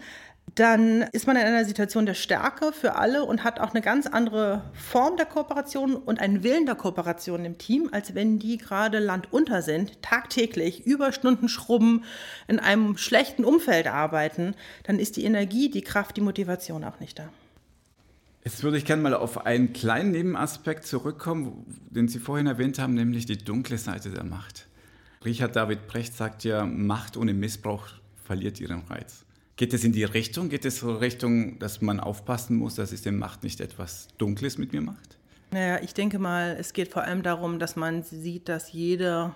dann 0.56 1.04
ist 1.14 1.28
man 1.28 1.38
in 1.38 1.44
einer 1.44 1.64
Situation 1.64 2.06
der 2.06 2.14
Stärke 2.14 2.74
für 2.74 2.96
alle 2.96 3.24
und 3.24 3.44
hat 3.44 3.60
auch 3.60 3.72
eine 3.72 3.82
ganz 3.82 4.06
andere 4.06 4.64
Form 4.74 5.16
der 5.16 5.26
Kooperation 5.26 5.96
und 5.96 6.20
einen 6.20 6.44
Willen 6.44 6.66
der 6.66 6.76
Kooperation 6.76 7.46
im 7.46 7.58
Team, 7.58 7.90
als 7.92 8.16
wenn 8.16 8.38
die 8.38 8.58
gerade 8.58 9.00
landunter 9.00 9.62
sind, 9.62 10.02
tagtäglich 10.02 10.86
Überstunden 10.86 11.48
schrubben, 11.48 12.04
in 12.48 12.60
einem 12.60 12.98
schlechten 12.98 13.46
Umfeld 13.46 13.88
arbeiten. 13.88 14.56
Dann 14.84 15.00
ist 15.00 15.16
die 15.16 15.24
Energie, 15.24 15.70
die 15.70 15.82
Kraft, 15.82 16.18
die 16.18 16.22
Motivation 16.22 16.84
auch 16.84 17.00
nicht 17.00 17.20
da. 17.20 17.30
Jetzt 18.44 18.64
würde 18.64 18.78
ich 18.78 18.86
gerne 18.86 19.04
mal 19.04 19.14
auf 19.14 19.46
einen 19.46 19.72
kleinen 19.72 20.12
Nebenaspekt 20.12 20.86
zurückkommen, 20.86 21.66
den 21.92 22.08
Sie 22.08 22.20
vorhin 22.20 22.48
erwähnt 22.48 22.80
haben, 22.80 22.96
nämlich 22.96 23.26
die 23.26 23.38
dunkle 23.38 23.78
Seite 23.78 24.10
der 24.10 24.24
Macht. 24.24 24.68
Richard 25.24 25.56
David 25.56 25.88
Brecht 25.88 26.16
sagt 26.16 26.44
ja, 26.44 26.66
Macht 26.66 27.16
ohne 27.16 27.34
Missbrauch 27.34 27.88
verliert 28.26 28.60
ihren 28.60 28.82
Reiz. 28.88 29.26
Geht 29.62 29.76
es 29.76 29.84
in 29.84 29.92
die 29.92 30.06
Richtung? 30.06 30.50
Geht 30.50 30.66
es 30.66 30.80
so 30.80 30.92
Richtung, 30.92 31.60
dass 31.60 31.82
man 31.82 32.00
aufpassen 32.00 32.58
muss, 32.58 32.74
dass 32.74 32.90
System 32.90 33.20
Macht 33.20 33.44
nicht 33.44 33.62
etwas 33.62 34.08
Dunkles 34.18 34.58
mit 34.58 34.74
mir 34.74 34.82
macht? 34.82 35.20
Naja, 35.52 35.80
ich 35.84 35.94
denke 35.94 36.18
mal, 36.18 36.58
es 36.60 36.74
geht 36.74 36.92
vor 36.92 37.04
allem 37.04 37.22
darum, 37.22 37.60
dass 37.60 37.76
man 37.76 38.02
sieht, 38.02 38.50
dass 38.50 38.72
jede 38.72 39.36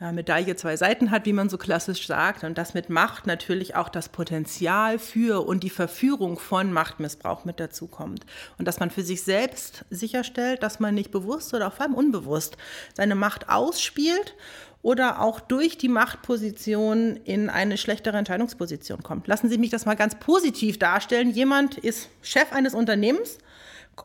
ja, 0.00 0.10
Medaille 0.10 0.56
zwei 0.56 0.74
Seiten 0.78 1.10
hat, 1.10 1.26
wie 1.26 1.34
man 1.34 1.50
so 1.50 1.58
klassisch 1.58 2.06
sagt, 2.06 2.44
und 2.44 2.56
das 2.56 2.72
mit 2.72 2.88
Macht 2.88 3.26
natürlich 3.26 3.74
auch 3.74 3.90
das 3.90 4.08
Potenzial 4.08 4.98
für 4.98 5.46
und 5.46 5.62
die 5.62 5.68
Verführung 5.68 6.38
von 6.38 6.72
Machtmissbrauch 6.72 7.44
mit 7.44 7.60
dazu 7.60 7.88
kommt. 7.88 8.24
Und 8.56 8.66
dass 8.66 8.80
man 8.80 8.90
für 8.90 9.02
sich 9.02 9.22
selbst 9.22 9.84
sicherstellt, 9.90 10.62
dass 10.62 10.80
man 10.80 10.94
nicht 10.94 11.10
bewusst 11.10 11.52
oder 11.52 11.70
vor 11.70 11.84
allem 11.84 11.94
unbewusst 11.94 12.56
seine 12.94 13.16
Macht 13.16 13.50
ausspielt 13.50 14.34
oder 14.82 15.20
auch 15.20 15.40
durch 15.40 15.76
die 15.76 15.88
Machtposition 15.88 17.16
in 17.24 17.50
eine 17.50 17.76
schlechtere 17.76 18.16
Entscheidungsposition 18.16 19.02
kommt. 19.02 19.26
Lassen 19.26 19.48
Sie 19.48 19.58
mich 19.58 19.70
das 19.70 19.86
mal 19.86 19.96
ganz 19.96 20.14
positiv 20.14 20.78
darstellen. 20.78 21.30
Jemand 21.30 21.78
ist 21.78 22.08
Chef 22.22 22.52
eines 22.52 22.74
Unternehmens 22.74 23.38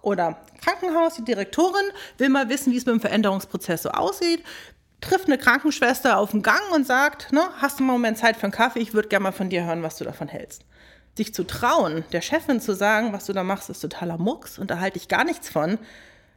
oder 0.01 0.41
Krankenhaus, 0.61 1.15
die 1.15 1.23
Direktorin 1.23 1.85
will 2.17 2.29
mal 2.29 2.49
wissen, 2.49 2.73
wie 2.73 2.77
es 2.77 2.85
mit 2.85 2.95
dem 2.95 3.01
Veränderungsprozess 3.01 3.83
so 3.83 3.89
aussieht, 3.89 4.43
trifft 5.01 5.27
eine 5.27 5.37
Krankenschwester 5.37 6.17
auf 6.17 6.31
dem 6.31 6.41
Gang 6.41 6.61
und 6.73 6.87
sagt, 6.87 7.31
ne, 7.31 7.41
hast 7.57 7.79
du 7.79 7.83
mal 7.83 7.93
einen 7.93 8.01
Moment 8.01 8.17
Zeit 8.17 8.37
für 8.37 8.43
einen 8.43 8.51
Kaffee, 8.51 8.79
ich 8.79 8.93
würde 8.93 9.09
gerne 9.09 9.23
mal 9.23 9.31
von 9.31 9.49
dir 9.49 9.65
hören, 9.65 9.83
was 9.83 9.97
du 9.97 10.03
davon 10.03 10.27
hältst. 10.27 10.63
Sich 11.15 11.33
zu 11.33 11.43
trauen, 11.43 12.03
der 12.11 12.21
Chefin 12.21 12.59
zu 12.59 12.73
sagen, 12.73 13.13
was 13.13 13.25
du 13.25 13.33
da 13.33 13.43
machst, 13.43 13.69
ist 13.69 13.81
totaler 13.81 14.17
Mucks 14.17 14.57
und 14.57 14.71
da 14.71 14.79
halte 14.79 14.97
ich 14.97 15.07
gar 15.07 15.25
nichts 15.25 15.49
von, 15.49 15.77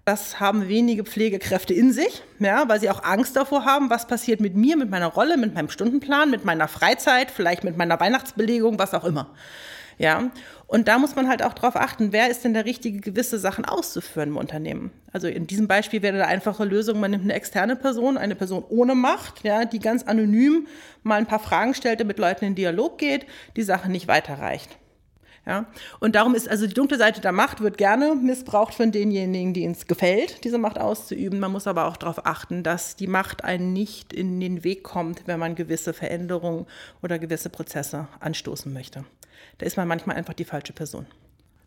das 0.07 0.39
haben 0.39 0.69
wenige 0.69 1.03
Pflegekräfte 1.03 1.75
in 1.75 1.93
sich, 1.93 2.23
ja, 2.39 2.69
weil 2.69 2.79
sie 2.79 2.89
auch 2.91 3.03
Angst 3.03 3.35
davor 3.35 3.65
haben, 3.65 3.91
was 3.91 4.07
passiert 4.07 4.41
mit 4.41 4.55
mir, 4.55 4.77
mit 4.77 4.89
meiner 4.89 5.09
Rolle, 5.09 5.37
mit 5.37 5.53
meinem 5.53 5.69
Stundenplan, 5.69 6.31
mit 6.31 6.45
meiner 6.45 6.69
Freizeit, 6.69 7.33
vielleicht 7.33 7.65
mit 7.65 7.77
meiner 7.77 7.99
Weihnachtsbelegung, 7.99 8.79
was 8.79 8.95
auch 8.95 9.05
immer. 9.05 9.35
Ja, 9.99 10.31
und 10.69 10.87
da 10.87 10.99
muss 10.99 11.17
man 11.17 11.29
halt 11.29 11.43
auch 11.43 11.55
darauf 11.55 11.75
achten, 11.75 12.13
wer 12.13 12.31
ist 12.31 12.45
denn 12.45 12.55
der 12.55 12.67
Richtige, 12.67 13.01
gewisse 13.01 13.41
Sachen 13.41 13.65
auszuführen 13.65 14.29
im 14.29 14.37
Unternehmen. 14.37 14.93
Also 15.13 15.27
in 15.27 15.49
diesem 15.49 15.67
Beispiel 15.67 16.03
wäre 16.03 16.15
eine 16.15 16.27
einfache 16.29 16.65
Lösung, 16.65 17.01
man 17.01 17.11
nimmt 17.11 17.25
eine 17.25 17.35
externe 17.35 17.75
Person, 17.75 18.17
eine 18.17 18.37
Person 18.37 18.63
ohne 18.69 18.95
Macht, 18.95 19.43
ja, 19.43 19.65
die 19.65 19.81
ganz 19.81 20.05
anonym 20.05 20.69
mal 21.03 21.17
ein 21.17 21.27
paar 21.27 21.41
Fragen 21.41 21.75
stellt, 21.75 22.07
mit 22.07 22.21
Leuten 22.21 22.45
in 22.45 22.55
Dialog 22.55 22.99
geht, 22.99 23.27
die 23.57 23.65
Sache 23.65 23.91
nicht 23.91 24.07
weiterreicht. 24.07 24.79
Ja? 25.47 25.67
Und 26.01 26.15
darum 26.15 26.35
ist 26.35 26.49
also 26.49 26.67
die 26.67 26.75
dunkle 26.75 26.99
Seite 26.99 27.21
der 27.21 27.33
Macht 27.33 27.61
wird 27.61 27.79
gerne 27.79 28.15
missbraucht 28.15 28.75
von 28.75 28.93
denjenigen, 28.93 29.55
die 29.55 29.65
es 29.65 29.87
gefällt, 29.87 30.45
diese 30.45 30.59
Macht 30.59 30.79
auszuüben. 30.79 31.41
Man 31.41 31.53
muss 31.53 31.67
aber 31.67 31.87
auch 31.87 31.97
darauf 31.97 32.27
achten, 32.27 32.63
dass 32.63 32.97
die 32.97 33.07
Macht 33.07 33.45
einen 33.45 33.73
nicht 33.73 34.13
in 34.13 34.41
den 34.41 34.65
Weg 34.65 34.83
kommt, 34.83 35.23
wenn 35.27 35.39
man 35.39 35.55
gewisse 35.55 35.95
Veränderungen 35.95 36.67
oder 37.03 37.19
gewisse 37.19 37.49
Prozesse 37.49 38.09
anstoßen 38.21 38.73
möchte 38.73 39.05
da 39.59 39.67
ist 39.67 39.77
man 39.77 39.89
manchmal 39.89 40.17
einfach 40.17 40.35
die 40.35 40.45
falsche 40.45 40.73
Person. 40.73 41.07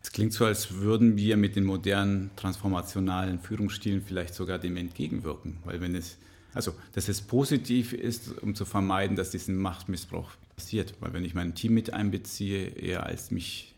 Es 0.02 0.12
klingt 0.12 0.32
so, 0.32 0.46
als 0.46 0.74
würden 0.74 1.16
wir 1.16 1.36
mit 1.36 1.56
den 1.56 1.64
modernen 1.64 2.30
transformationalen 2.36 3.38
Führungsstilen 3.38 4.02
vielleicht 4.02 4.34
sogar 4.34 4.58
dem 4.58 4.76
entgegenwirken. 4.76 5.58
Weil 5.64 5.80
wenn 5.80 5.94
es, 5.94 6.16
also 6.54 6.74
dass 6.94 7.08
es 7.08 7.20
positiv 7.20 7.92
ist, 7.92 8.38
um 8.42 8.54
zu 8.54 8.64
vermeiden, 8.64 9.16
dass 9.16 9.30
diesen 9.30 9.56
Machtmissbrauch 9.56 10.30
passiert. 10.60 10.94
Weil 11.00 11.12
wenn 11.14 11.24
ich 11.24 11.34
mein 11.34 11.54
Team 11.54 11.72
mit 11.74 11.92
einbeziehe, 11.92 12.68
eher 12.68 13.06
als 13.06 13.30
mich 13.30 13.74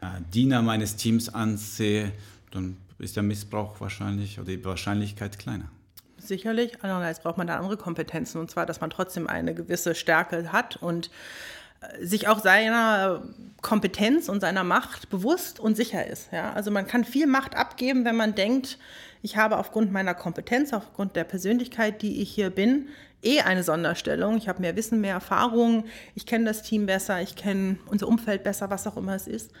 äh, 0.00 0.06
Diener 0.32 0.62
meines 0.62 0.96
Teams 0.96 1.28
ansehe, 1.28 2.12
dann 2.52 2.76
ist 2.98 3.16
der 3.16 3.24
Missbrauch 3.24 3.80
wahrscheinlich 3.80 4.38
oder 4.38 4.48
die 4.48 4.64
Wahrscheinlichkeit 4.64 5.38
kleiner. 5.38 5.68
Sicherlich, 6.18 6.76
andererseits 6.82 7.20
braucht 7.20 7.36
man 7.36 7.48
da 7.48 7.56
andere 7.56 7.76
Kompetenzen 7.76 8.40
und 8.40 8.48
zwar, 8.48 8.64
dass 8.64 8.80
man 8.80 8.90
trotzdem 8.90 9.26
eine 9.26 9.54
gewisse 9.54 9.96
Stärke 9.96 10.52
hat 10.52 10.76
und 10.76 11.10
sich 12.00 12.28
auch 12.28 12.40
seiner 12.40 13.22
Kompetenz 13.62 14.28
und 14.28 14.40
seiner 14.40 14.64
Macht 14.64 15.08
bewusst 15.08 15.60
und 15.60 15.76
sicher 15.76 16.06
ist. 16.06 16.32
Ja? 16.32 16.52
Also 16.52 16.70
man 16.70 16.86
kann 16.86 17.04
viel 17.04 17.26
Macht 17.26 17.56
abgeben, 17.56 18.04
wenn 18.04 18.16
man 18.16 18.34
denkt, 18.34 18.78
ich 19.22 19.36
habe 19.36 19.56
aufgrund 19.56 19.92
meiner 19.92 20.14
Kompetenz, 20.14 20.72
aufgrund 20.72 21.14
der 21.14 21.24
Persönlichkeit, 21.24 22.02
die 22.02 22.20
ich 22.20 22.30
hier 22.34 22.50
bin, 22.50 22.88
eh 23.22 23.40
eine 23.40 23.62
Sonderstellung. 23.62 24.36
Ich 24.36 24.48
habe 24.48 24.60
mehr 24.60 24.74
Wissen, 24.74 25.00
mehr 25.00 25.14
Erfahrung, 25.14 25.84
ich 26.16 26.26
kenne 26.26 26.44
das 26.44 26.62
Team 26.62 26.86
besser, 26.86 27.22
ich 27.22 27.36
kenne 27.36 27.78
unser 27.86 28.08
Umfeld 28.08 28.42
besser, 28.42 28.68
was 28.68 28.86
auch 28.86 28.96
immer 28.96 29.14
es 29.14 29.28
ist. 29.28 29.52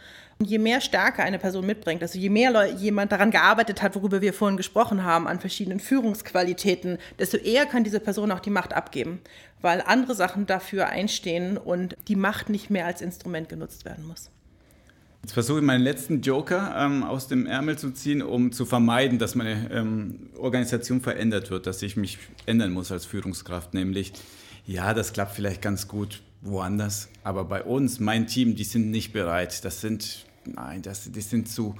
Je 0.44 0.58
mehr 0.58 0.80
Stärke 0.80 1.22
eine 1.22 1.38
Person 1.38 1.66
mitbringt, 1.66 2.02
also 2.02 2.18
je 2.18 2.30
mehr 2.30 2.66
jemand 2.72 3.12
daran 3.12 3.30
gearbeitet 3.30 3.82
hat, 3.82 3.94
worüber 3.94 4.20
wir 4.20 4.32
vorhin 4.32 4.56
gesprochen 4.56 5.04
haben, 5.04 5.26
an 5.26 5.40
verschiedenen 5.40 5.80
Führungsqualitäten, 5.80 6.98
desto 7.18 7.36
eher 7.36 7.66
kann 7.66 7.84
diese 7.84 8.00
Person 8.00 8.30
auch 8.30 8.40
die 8.40 8.50
Macht 8.50 8.74
abgeben, 8.74 9.20
weil 9.60 9.82
andere 9.86 10.14
Sachen 10.14 10.46
dafür 10.46 10.88
einstehen 10.88 11.56
und 11.56 11.96
die 12.08 12.16
Macht 12.16 12.48
nicht 12.48 12.70
mehr 12.70 12.86
als 12.86 13.00
Instrument 13.00 13.48
genutzt 13.48 13.84
werden 13.84 14.06
muss. 14.06 14.30
Jetzt 15.22 15.34
versuche 15.34 15.60
ich 15.60 15.64
meinen 15.64 15.84
letzten 15.84 16.20
Joker 16.20 16.74
ähm, 16.76 17.04
aus 17.04 17.28
dem 17.28 17.46
Ärmel 17.46 17.78
zu 17.78 17.92
ziehen, 17.92 18.22
um 18.22 18.50
zu 18.50 18.66
vermeiden, 18.66 19.20
dass 19.20 19.36
meine 19.36 19.70
ähm, 19.70 20.30
Organisation 20.36 21.00
verändert 21.00 21.50
wird, 21.50 21.68
dass 21.68 21.80
ich 21.82 21.96
mich 21.96 22.18
ändern 22.46 22.72
muss 22.72 22.90
als 22.90 23.06
Führungskraft. 23.06 23.72
Nämlich, 23.72 24.12
ja, 24.66 24.94
das 24.94 25.12
klappt 25.12 25.36
vielleicht 25.36 25.62
ganz 25.62 25.86
gut 25.86 26.22
woanders, 26.40 27.08
aber 27.22 27.44
bei 27.44 27.62
uns, 27.62 28.00
mein 28.00 28.26
Team, 28.26 28.56
die 28.56 28.64
sind 28.64 28.90
nicht 28.90 29.12
bereit. 29.12 29.64
Das 29.64 29.80
sind, 29.80 30.26
nein, 30.46 30.82
das, 30.82 31.10
die 31.10 31.20
sind 31.20 31.48
zu 31.48 31.74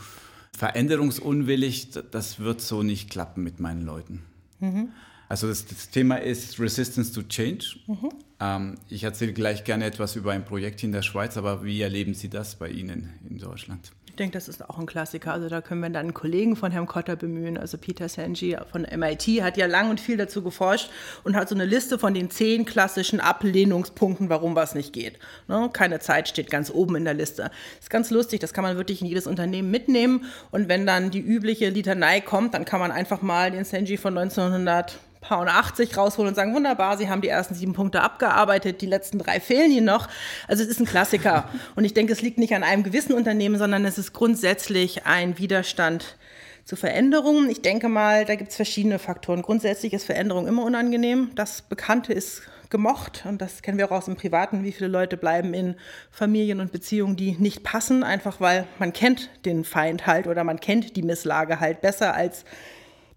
veränderungsunwillig. 0.56 1.90
Das 2.10 2.40
wird 2.40 2.60
so 2.60 2.82
nicht 2.82 3.10
klappen 3.10 3.42
mit 3.42 3.60
meinen 3.60 3.82
Leuten. 3.82 4.22
Mhm. 4.60 4.88
Also 5.28 5.48
das, 5.48 5.64
das, 5.64 5.88
Thema 5.90 6.16
ist 6.16 6.60
Resistance 6.60 7.12
to 7.12 7.22
Change. 7.22 7.78
Mhm. 7.86 8.10
Ähm, 8.38 8.74
ich 8.88 9.04
erzähle 9.04 9.32
gleich 9.32 9.64
gerne 9.64 9.86
etwas 9.86 10.14
über 10.14 10.32
ein 10.32 10.44
Projekt 10.44 10.82
in 10.82 10.92
der 10.92 11.02
Schweiz, 11.02 11.36
aber 11.36 11.64
wie 11.64 11.80
erleben 11.80 12.14
Sie 12.14 12.28
das 12.28 12.56
bei 12.56 12.68
Ihnen 12.68 13.14
in 13.28 13.38
Deutschland? 13.38 13.92
Ich 14.12 14.16
denke, 14.16 14.34
das 14.34 14.46
ist 14.46 14.68
auch 14.68 14.78
ein 14.78 14.84
Klassiker. 14.84 15.32
Also 15.32 15.48
da 15.48 15.62
können 15.62 15.80
wir 15.80 15.88
dann 15.88 16.02
einen 16.02 16.12
Kollegen 16.12 16.54
von 16.54 16.70
Herrn 16.70 16.86
Kotter 16.86 17.16
bemühen. 17.16 17.56
Also 17.56 17.78
Peter 17.78 18.10
Senji 18.10 18.58
von 18.70 18.82
MIT 18.82 19.22
hat 19.42 19.56
ja 19.56 19.64
lang 19.64 19.88
und 19.88 20.00
viel 20.00 20.18
dazu 20.18 20.42
geforscht 20.42 20.90
und 21.24 21.34
hat 21.34 21.48
so 21.48 21.54
eine 21.54 21.64
Liste 21.64 21.98
von 21.98 22.12
den 22.12 22.28
zehn 22.28 22.66
klassischen 22.66 23.20
Ablehnungspunkten, 23.20 24.28
warum 24.28 24.54
was 24.54 24.74
nicht 24.74 24.92
geht. 24.92 25.18
Ne? 25.48 25.70
Keine 25.72 25.98
Zeit 25.98 26.28
steht 26.28 26.50
ganz 26.50 26.70
oben 26.70 26.96
in 26.96 27.06
der 27.06 27.14
Liste. 27.14 27.50
Ist 27.80 27.88
ganz 27.88 28.10
lustig, 28.10 28.40
das 28.40 28.52
kann 28.52 28.64
man 28.64 28.76
wirklich 28.76 29.00
in 29.00 29.06
jedes 29.06 29.26
Unternehmen 29.26 29.70
mitnehmen. 29.70 30.26
Und 30.50 30.68
wenn 30.68 30.84
dann 30.84 31.10
die 31.10 31.20
übliche 31.20 31.70
Litanei 31.70 32.20
kommt, 32.20 32.52
dann 32.52 32.66
kann 32.66 32.80
man 32.80 32.90
einfach 32.90 33.22
mal 33.22 33.50
den 33.50 33.64
Senji 33.64 33.96
von 33.96 34.18
1900 34.18 34.98
paar 35.22 35.40
und 35.40 35.48
80 35.48 35.96
rausholen 35.96 36.28
und 36.28 36.34
sagen, 36.34 36.54
wunderbar, 36.54 36.98
Sie 36.98 37.08
haben 37.08 37.22
die 37.22 37.28
ersten 37.28 37.54
sieben 37.54 37.72
Punkte 37.72 38.02
abgearbeitet, 38.02 38.82
die 38.82 38.86
letzten 38.86 39.18
drei 39.18 39.40
fehlen 39.40 39.70
Ihnen 39.70 39.86
noch. 39.86 40.08
Also 40.46 40.62
es 40.62 40.68
ist 40.68 40.80
ein 40.80 40.86
Klassiker. 40.86 41.48
Und 41.76 41.84
ich 41.84 41.94
denke, 41.94 42.12
es 42.12 42.20
liegt 42.20 42.36
nicht 42.36 42.54
an 42.54 42.62
einem 42.62 42.82
gewissen 42.82 43.14
Unternehmen, 43.14 43.56
sondern 43.56 43.86
es 43.86 43.96
ist 43.96 44.12
grundsätzlich 44.12 45.06
ein 45.06 45.38
Widerstand 45.38 46.16
zu 46.64 46.76
Veränderungen. 46.76 47.48
Ich 47.48 47.62
denke 47.62 47.88
mal, 47.88 48.24
da 48.24 48.34
gibt 48.34 48.50
es 48.50 48.56
verschiedene 48.56 48.98
Faktoren. 48.98 49.42
Grundsätzlich 49.42 49.92
ist 49.92 50.04
Veränderung 50.04 50.46
immer 50.46 50.64
unangenehm. 50.64 51.30
Das 51.34 51.62
Bekannte 51.62 52.12
ist 52.12 52.42
gemocht 52.70 53.24
und 53.28 53.40
das 53.40 53.62
kennen 53.62 53.78
wir 53.78 53.86
auch 53.86 53.96
aus 53.96 54.06
dem 54.06 54.16
Privaten. 54.16 54.64
Wie 54.64 54.72
viele 54.72 54.88
Leute 54.88 55.16
bleiben 55.16 55.54
in 55.54 55.76
Familien 56.10 56.60
und 56.60 56.72
Beziehungen, 56.72 57.16
die 57.16 57.32
nicht 57.32 57.62
passen, 57.62 58.02
einfach 58.02 58.40
weil 58.40 58.66
man 58.78 58.92
kennt 58.92 59.30
den 59.44 59.64
Feind 59.64 60.06
halt 60.06 60.26
oder 60.26 60.42
man 60.42 60.58
kennt 60.58 60.96
die 60.96 61.02
Misslage 61.02 61.60
halt 61.60 61.80
besser 61.80 62.14
als 62.14 62.44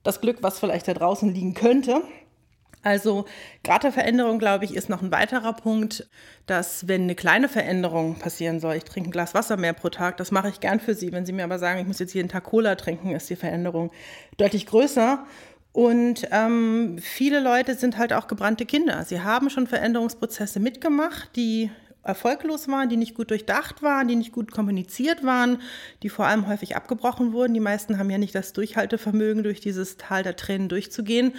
das 0.05 0.21
Glück, 0.21 0.37
was 0.41 0.59
vielleicht 0.59 0.87
da 0.87 0.93
draußen 0.93 1.33
liegen 1.33 1.53
könnte. 1.53 2.01
Also 2.83 3.25
Veränderung, 3.63 4.37
glaube 4.37 4.63
ich, 4.63 4.75
ist 4.75 4.89
noch 4.89 5.01
ein 5.01 5.11
weiterer 5.11 5.53
Punkt, 5.53 6.07
dass 6.45 6.87
wenn 6.87 7.01
eine 7.01 7.15
kleine 7.15 7.49
Veränderung 7.49 8.15
passieren 8.19 8.59
soll, 8.59 8.75
ich 8.75 8.83
trinke 8.83 9.09
ein 9.09 9.11
Glas 9.11 9.33
Wasser 9.33 9.57
mehr 9.57 9.73
pro 9.73 9.89
Tag, 9.89 10.17
das 10.17 10.31
mache 10.31 10.49
ich 10.49 10.59
gern 10.59 10.79
für 10.79 10.93
Sie. 10.93 11.11
Wenn 11.11 11.25
Sie 11.25 11.33
mir 11.33 11.43
aber 11.43 11.57
sagen, 11.57 11.79
ich 11.79 11.87
muss 11.87 11.97
jetzt 11.97 12.13
jeden 12.13 12.29
Tag 12.29 12.43
Cola 12.43 12.75
trinken, 12.75 13.15
ist 13.15 13.27
die 13.29 13.35
Veränderung 13.35 13.91
deutlich 14.37 14.67
größer. 14.67 15.25
Und 15.73 16.27
ähm, 16.31 16.99
viele 17.01 17.39
Leute 17.39 17.73
sind 17.73 17.97
halt 17.97 18.13
auch 18.13 18.27
gebrannte 18.27 18.67
Kinder. 18.67 19.03
Sie 19.03 19.21
haben 19.21 19.49
schon 19.49 19.65
Veränderungsprozesse 19.65 20.59
mitgemacht, 20.59 21.35
die 21.35 21.71
erfolglos 22.05 22.67
waren, 22.67 22.89
die 22.89 22.97
nicht 22.97 23.15
gut 23.15 23.31
durchdacht 23.31 23.81
waren, 23.81 24.07
die 24.07 24.15
nicht 24.15 24.31
gut 24.31 24.51
kommuniziert 24.51 25.23
waren, 25.23 25.59
die 26.03 26.09
vor 26.09 26.25
allem 26.25 26.47
häufig 26.47 26.75
abgebrochen 26.75 27.33
wurden. 27.33 27.53
Die 27.53 27.59
meisten 27.59 27.97
haben 27.97 28.09
ja 28.09 28.17
nicht 28.17 28.35
das 28.35 28.53
Durchhaltevermögen, 28.53 29.43
durch 29.43 29.59
dieses 29.59 29.97
Tal 29.97 30.23
der 30.23 30.35
Tränen 30.35 30.69
durchzugehen. 30.69 31.33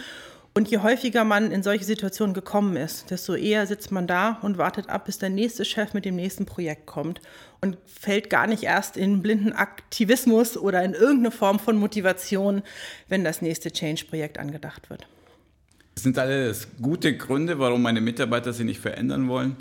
Und 0.56 0.68
je 0.68 0.78
häufiger 0.78 1.24
man 1.24 1.50
in 1.50 1.62
solche 1.62 1.84
Situationen 1.84 2.32
gekommen 2.32 2.76
ist, 2.76 3.10
desto 3.10 3.34
eher 3.34 3.66
sitzt 3.66 3.92
man 3.92 4.06
da 4.06 4.38
und 4.40 4.56
wartet 4.56 4.88
ab, 4.88 5.04
bis 5.04 5.18
der 5.18 5.28
nächste 5.28 5.66
Chef 5.66 5.92
mit 5.92 6.06
dem 6.06 6.16
nächsten 6.16 6.46
Projekt 6.46 6.86
kommt 6.86 7.20
und 7.60 7.76
fällt 7.84 8.30
gar 8.30 8.46
nicht 8.46 8.62
erst 8.62 8.96
in 8.96 9.20
blinden 9.20 9.52
Aktivismus 9.52 10.56
oder 10.56 10.82
in 10.82 10.94
irgendeine 10.94 11.30
Form 11.30 11.58
von 11.58 11.76
Motivation, 11.76 12.62
wenn 13.06 13.22
das 13.22 13.42
nächste 13.42 13.70
Change-Projekt 13.70 14.38
angedacht 14.38 14.88
wird. 14.88 15.06
Das 15.94 16.04
sind 16.04 16.18
alles 16.18 16.68
gute 16.80 17.14
Gründe, 17.18 17.58
warum 17.58 17.82
meine 17.82 18.00
Mitarbeiter 18.00 18.54
sich 18.54 18.64
nicht 18.64 18.80
verändern 18.80 19.28
wollen. 19.28 19.56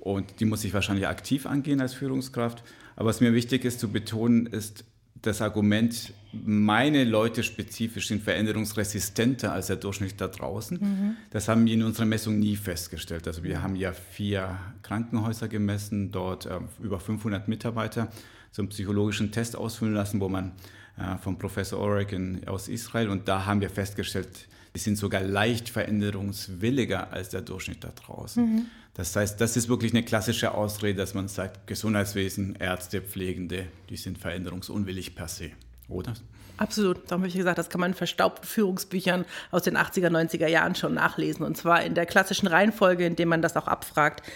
Und 0.00 0.40
die 0.40 0.44
muss 0.44 0.64
ich 0.64 0.72
wahrscheinlich 0.74 1.06
aktiv 1.06 1.46
angehen 1.46 1.80
als 1.80 1.94
Führungskraft. 1.94 2.62
Aber 2.96 3.08
was 3.08 3.20
mir 3.20 3.34
wichtig 3.34 3.64
ist 3.64 3.80
zu 3.80 3.90
betonen, 3.90 4.46
ist 4.46 4.84
das 5.22 5.42
Argument, 5.42 6.12
meine 6.32 7.04
Leute 7.04 7.42
spezifisch 7.42 8.08
sind 8.08 8.22
veränderungsresistenter 8.22 9.52
als 9.52 9.66
der 9.66 9.76
Durchschnitt 9.76 10.20
da 10.20 10.28
draußen. 10.28 10.78
Mhm. 10.80 11.16
Das 11.30 11.48
haben 11.48 11.66
wir 11.66 11.74
in 11.74 11.82
unserer 11.82 12.06
Messung 12.06 12.38
nie 12.38 12.56
festgestellt. 12.56 13.26
Also 13.26 13.42
wir 13.42 13.62
haben 13.62 13.74
ja 13.74 13.92
vier 13.92 14.58
Krankenhäuser 14.82 15.48
gemessen, 15.48 16.12
dort 16.12 16.46
äh, 16.46 16.60
über 16.80 17.00
500 17.00 17.48
Mitarbeiter 17.48 18.08
zum 18.52 18.68
psychologischen 18.68 19.32
Test 19.32 19.56
ausfüllen 19.56 19.94
lassen, 19.94 20.20
wo 20.20 20.28
man 20.28 20.52
äh, 20.96 21.16
vom 21.18 21.38
Professor 21.38 21.80
Oregon 21.80 22.40
aus 22.46 22.68
Israel 22.68 23.08
und 23.08 23.26
da 23.26 23.44
haben 23.46 23.60
wir 23.60 23.70
festgestellt, 23.70 24.28
Die 24.74 24.80
sind 24.80 24.96
sogar 24.96 25.22
leicht 25.22 25.68
veränderungswilliger 25.68 27.12
als 27.12 27.30
der 27.30 27.40
Durchschnitt 27.40 27.82
da 27.82 27.88
draußen. 27.88 28.44
Mhm. 28.44 28.66
Das 28.98 29.14
heißt, 29.14 29.40
das 29.40 29.56
ist 29.56 29.68
wirklich 29.68 29.92
eine 29.92 30.02
klassische 30.02 30.54
Ausrede, 30.54 30.98
dass 30.98 31.14
man 31.14 31.28
sagt, 31.28 31.68
Gesundheitswesen, 31.68 32.56
Ärzte, 32.56 33.00
Pflegende, 33.00 33.66
die 33.88 33.96
sind 33.96 34.18
veränderungsunwillig 34.18 35.14
per 35.14 35.28
se, 35.28 35.52
oder? 35.88 36.14
Absolut. 36.56 37.02
Darum 37.06 37.22
habe 37.22 37.28
ich 37.28 37.36
gesagt, 37.36 37.58
das 37.58 37.70
kann 37.70 37.80
man 37.80 37.92
in 37.92 37.96
verstaubten 37.96 38.44
Führungsbüchern 38.44 39.24
aus 39.52 39.62
den 39.62 39.76
80er, 39.76 40.08
90er 40.08 40.48
Jahren 40.48 40.74
schon 40.74 40.94
nachlesen. 40.94 41.46
Und 41.46 41.56
zwar 41.56 41.84
in 41.84 41.94
der 41.94 42.06
klassischen 42.06 42.48
Reihenfolge, 42.48 43.06
in 43.06 43.14
der 43.14 43.26
man 43.26 43.40
das 43.40 43.56
auch 43.56 43.68
abfragt, 43.68 44.26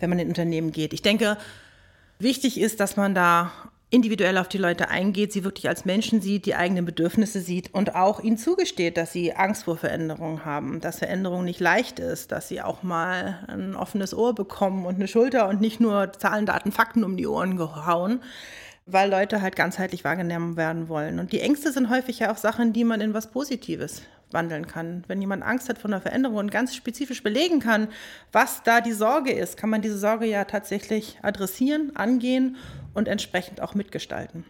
wenn 0.00 0.08
man 0.08 0.18
in 0.18 0.28
Unternehmen 0.28 0.72
geht. 0.72 0.94
Ich 0.94 1.02
denke, 1.02 1.36
wichtig 2.18 2.58
ist, 2.58 2.80
dass 2.80 2.96
man 2.96 3.14
da 3.14 3.52
individuell 3.88 4.36
auf 4.38 4.48
die 4.48 4.58
Leute 4.58 4.88
eingeht, 4.88 5.32
sie 5.32 5.44
wirklich 5.44 5.68
als 5.68 5.84
Menschen 5.84 6.20
sieht, 6.20 6.46
die 6.46 6.56
eigenen 6.56 6.84
Bedürfnisse 6.84 7.40
sieht 7.40 7.72
und 7.72 7.94
auch 7.94 8.20
ihnen 8.20 8.36
zugesteht, 8.36 8.96
dass 8.96 9.12
sie 9.12 9.34
Angst 9.34 9.64
vor 9.64 9.76
Veränderungen 9.76 10.44
haben, 10.44 10.80
dass 10.80 10.98
Veränderung 10.98 11.44
nicht 11.44 11.60
leicht 11.60 12.00
ist, 12.00 12.32
dass 12.32 12.48
sie 12.48 12.62
auch 12.62 12.82
mal 12.82 13.44
ein 13.46 13.76
offenes 13.76 14.12
Ohr 14.12 14.34
bekommen 14.34 14.86
und 14.86 14.96
eine 14.96 15.06
Schulter 15.06 15.48
und 15.48 15.60
nicht 15.60 15.78
nur 15.78 16.12
Zahlen, 16.12 16.46
Daten, 16.46 16.72
Fakten 16.72 17.04
um 17.04 17.16
die 17.16 17.28
Ohren 17.28 17.56
gehauen, 17.56 18.20
weil 18.86 19.08
Leute 19.08 19.40
halt 19.40 19.54
ganzheitlich 19.54 20.02
wahrgenommen 20.02 20.56
werden 20.56 20.88
wollen. 20.88 21.20
Und 21.20 21.30
die 21.30 21.40
Ängste 21.40 21.70
sind 21.70 21.88
häufig 21.88 22.18
ja 22.18 22.32
auch 22.32 22.38
Sachen, 22.38 22.72
die 22.72 22.84
man 22.84 23.00
in 23.00 23.14
was 23.14 23.30
Positives 23.30 24.02
wandeln 24.36 24.66
kann. 24.66 25.02
Wenn 25.08 25.20
jemand 25.20 25.42
Angst 25.42 25.68
hat 25.68 25.78
vor 25.78 25.88
einer 25.88 26.02
Veränderung 26.02 26.36
und 26.36 26.50
ganz 26.52 26.76
spezifisch 26.76 27.22
belegen 27.22 27.58
kann, 27.58 27.88
was 28.32 28.62
da 28.62 28.82
die 28.82 28.92
Sorge 28.92 29.32
ist, 29.32 29.56
kann 29.56 29.70
man 29.70 29.80
diese 29.80 29.98
Sorge 29.98 30.26
ja 30.26 30.44
tatsächlich 30.44 31.18
adressieren, 31.22 31.96
angehen 31.96 32.56
und 32.92 33.08
entsprechend 33.08 33.62
auch 33.62 33.74
mitgestalten. 33.74 34.44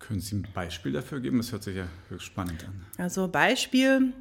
Können 0.00 0.20
Sie 0.20 0.34
ein 0.36 0.48
Beispiel 0.52 0.92
dafür 0.92 1.20
geben? 1.20 1.38
Das 1.38 1.52
hört 1.52 1.62
sich 1.62 1.76
ja 1.76 1.86
höchst 2.08 2.26
spannend 2.26 2.64
an. 2.64 2.84
Also 2.98 3.28
Beispiel, 3.28 4.12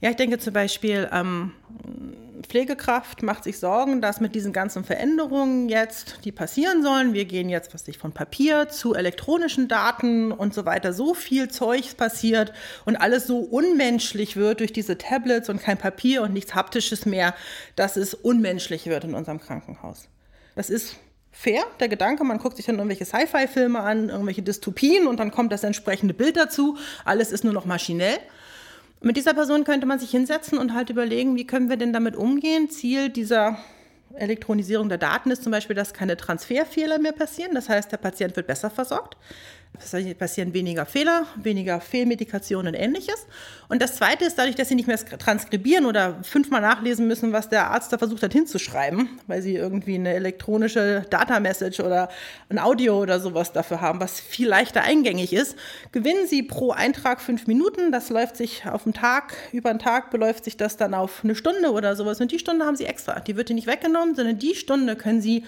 ja, 0.00 0.10
ich 0.10 0.16
denke 0.16 0.38
zum 0.38 0.52
Beispiel, 0.52 1.08
ähm, 1.12 1.52
Pflegekraft 2.42 3.22
macht 3.22 3.44
sich 3.44 3.58
Sorgen, 3.58 4.00
dass 4.00 4.20
mit 4.20 4.34
diesen 4.34 4.52
ganzen 4.52 4.84
Veränderungen 4.84 5.68
jetzt, 5.68 6.20
die 6.24 6.32
passieren 6.32 6.82
sollen, 6.82 7.14
wir 7.14 7.24
gehen 7.24 7.48
jetzt, 7.48 7.74
was 7.74 7.84
sich 7.84 7.98
von 7.98 8.12
Papier 8.12 8.68
zu 8.68 8.94
elektronischen 8.94 9.68
Daten 9.68 10.32
und 10.32 10.54
so 10.54 10.64
weiter, 10.66 10.92
so 10.92 11.14
viel 11.14 11.48
Zeug 11.48 11.96
passiert 11.96 12.52
und 12.84 12.96
alles 12.96 13.26
so 13.26 13.38
unmenschlich 13.38 14.36
wird 14.36 14.60
durch 14.60 14.72
diese 14.72 14.98
Tablets 14.98 15.48
und 15.48 15.60
kein 15.60 15.78
Papier 15.78 16.22
und 16.22 16.32
nichts 16.32 16.54
Haptisches 16.54 17.06
mehr, 17.06 17.34
dass 17.76 17.96
es 17.96 18.14
unmenschlich 18.14 18.86
wird 18.86 19.04
in 19.04 19.14
unserem 19.14 19.40
Krankenhaus. 19.40 20.08
Das 20.54 20.70
ist 20.70 20.96
fair, 21.32 21.64
der 21.80 21.88
Gedanke. 21.88 22.24
Man 22.24 22.38
guckt 22.38 22.56
sich 22.56 22.66
dann 22.66 22.76
irgendwelche 22.76 23.04
Sci-Fi-Filme 23.04 23.80
an, 23.80 24.08
irgendwelche 24.08 24.42
Dystopien 24.42 25.06
und 25.06 25.18
dann 25.18 25.30
kommt 25.30 25.52
das 25.52 25.64
entsprechende 25.64 26.14
Bild 26.14 26.36
dazu. 26.36 26.78
Alles 27.04 27.32
ist 27.32 27.44
nur 27.44 27.52
noch 27.52 27.64
maschinell. 27.64 28.18
Mit 29.04 29.18
dieser 29.18 29.34
Person 29.34 29.64
könnte 29.64 29.86
man 29.86 29.98
sich 29.98 30.10
hinsetzen 30.10 30.56
und 30.56 30.72
halt 30.72 30.88
überlegen, 30.88 31.36
wie 31.36 31.46
können 31.46 31.68
wir 31.68 31.76
denn 31.76 31.92
damit 31.92 32.16
umgehen. 32.16 32.70
Ziel 32.70 33.10
dieser 33.10 33.58
Elektronisierung 34.14 34.88
der 34.88 34.96
Daten 34.96 35.30
ist 35.30 35.42
zum 35.42 35.52
Beispiel, 35.52 35.76
dass 35.76 35.92
keine 35.92 36.16
Transferfehler 36.16 36.98
mehr 36.98 37.12
passieren. 37.12 37.54
Das 37.54 37.68
heißt, 37.68 37.92
der 37.92 37.98
Patient 37.98 38.34
wird 38.34 38.46
besser 38.46 38.70
versorgt. 38.70 39.18
Passieren 39.76 40.54
weniger 40.54 40.86
Fehler, 40.86 41.26
weniger 41.34 41.80
Fehlmedikation 41.80 42.68
und 42.68 42.74
ähnliches. 42.74 43.26
Und 43.68 43.82
das 43.82 43.96
Zweite 43.96 44.24
ist 44.24 44.38
dadurch, 44.38 44.54
dass 44.54 44.68
sie 44.68 44.76
nicht 44.76 44.86
mehr 44.86 44.96
transkribieren 44.96 45.84
oder 45.86 46.22
fünfmal 46.22 46.60
nachlesen 46.60 47.08
müssen, 47.08 47.32
was 47.32 47.48
der 47.48 47.72
Arzt 47.72 47.92
da 47.92 47.98
versucht 47.98 48.22
hat 48.22 48.32
hinzuschreiben, 48.32 49.08
weil 49.26 49.42
sie 49.42 49.56
irgendwie 49.56 49.96
eine 49.96 50.14
elektronische 50.14 51.04
Data-Message 51.10 51.80
oder 51.80 52.08
ein 52.50 52.60
Audio 52.60 53.02
oder 53.02 53.18
sowas 53.18 53.52
dafür 53.52 53.80
haben, 53.80 53.98
was 53.98 54.20
viel 54.20 54.46
leichter 54.46 54.82
eingängig 54.82 55.32
ist, 55.32 55.56
gewinnen 55.90 56.28
sie 56.28 56.44
pro 56.44 56.70
Eintrag 56.70 57.20
fünf 57.20 57.48
Minuten. 57.48 57.90
Das 57.90 58.10
läuft 58.10 58.36
sich 58.36 58.66
auf 58.66 58.84
den 58.84 58.94
Tag, 58.94 59.34
über 59.50 59.70
den 59.70 59.80
Tag 59.80 60.12
beläuft 60.12 60.44
sich 60.44 60.56
das 60.56 60.76
dann 60.76 60.94
auf 60.94 61.24
eine 61.24 61.34
Stunde 61.34 61.72
oder 61.72 61.96
sowas. 61.96 62.20
Und 62.20 62.30
die 62.30 62.38
Stunde 62.38 62.64
haben 62.64 62.76
sie 62.76 62.86
extra. 62.86 63.18
Die 63.18 63.36
wird 63.36 63.50
ihnen 63.50 63.56
nicht 63.56 63.66
weggenommen, 63.66 64.14
sondern 64.14 64.38
die 64.38 64.54
Stunde 64.54 64.94
können 64.94 65.20
sie 65.20 65.44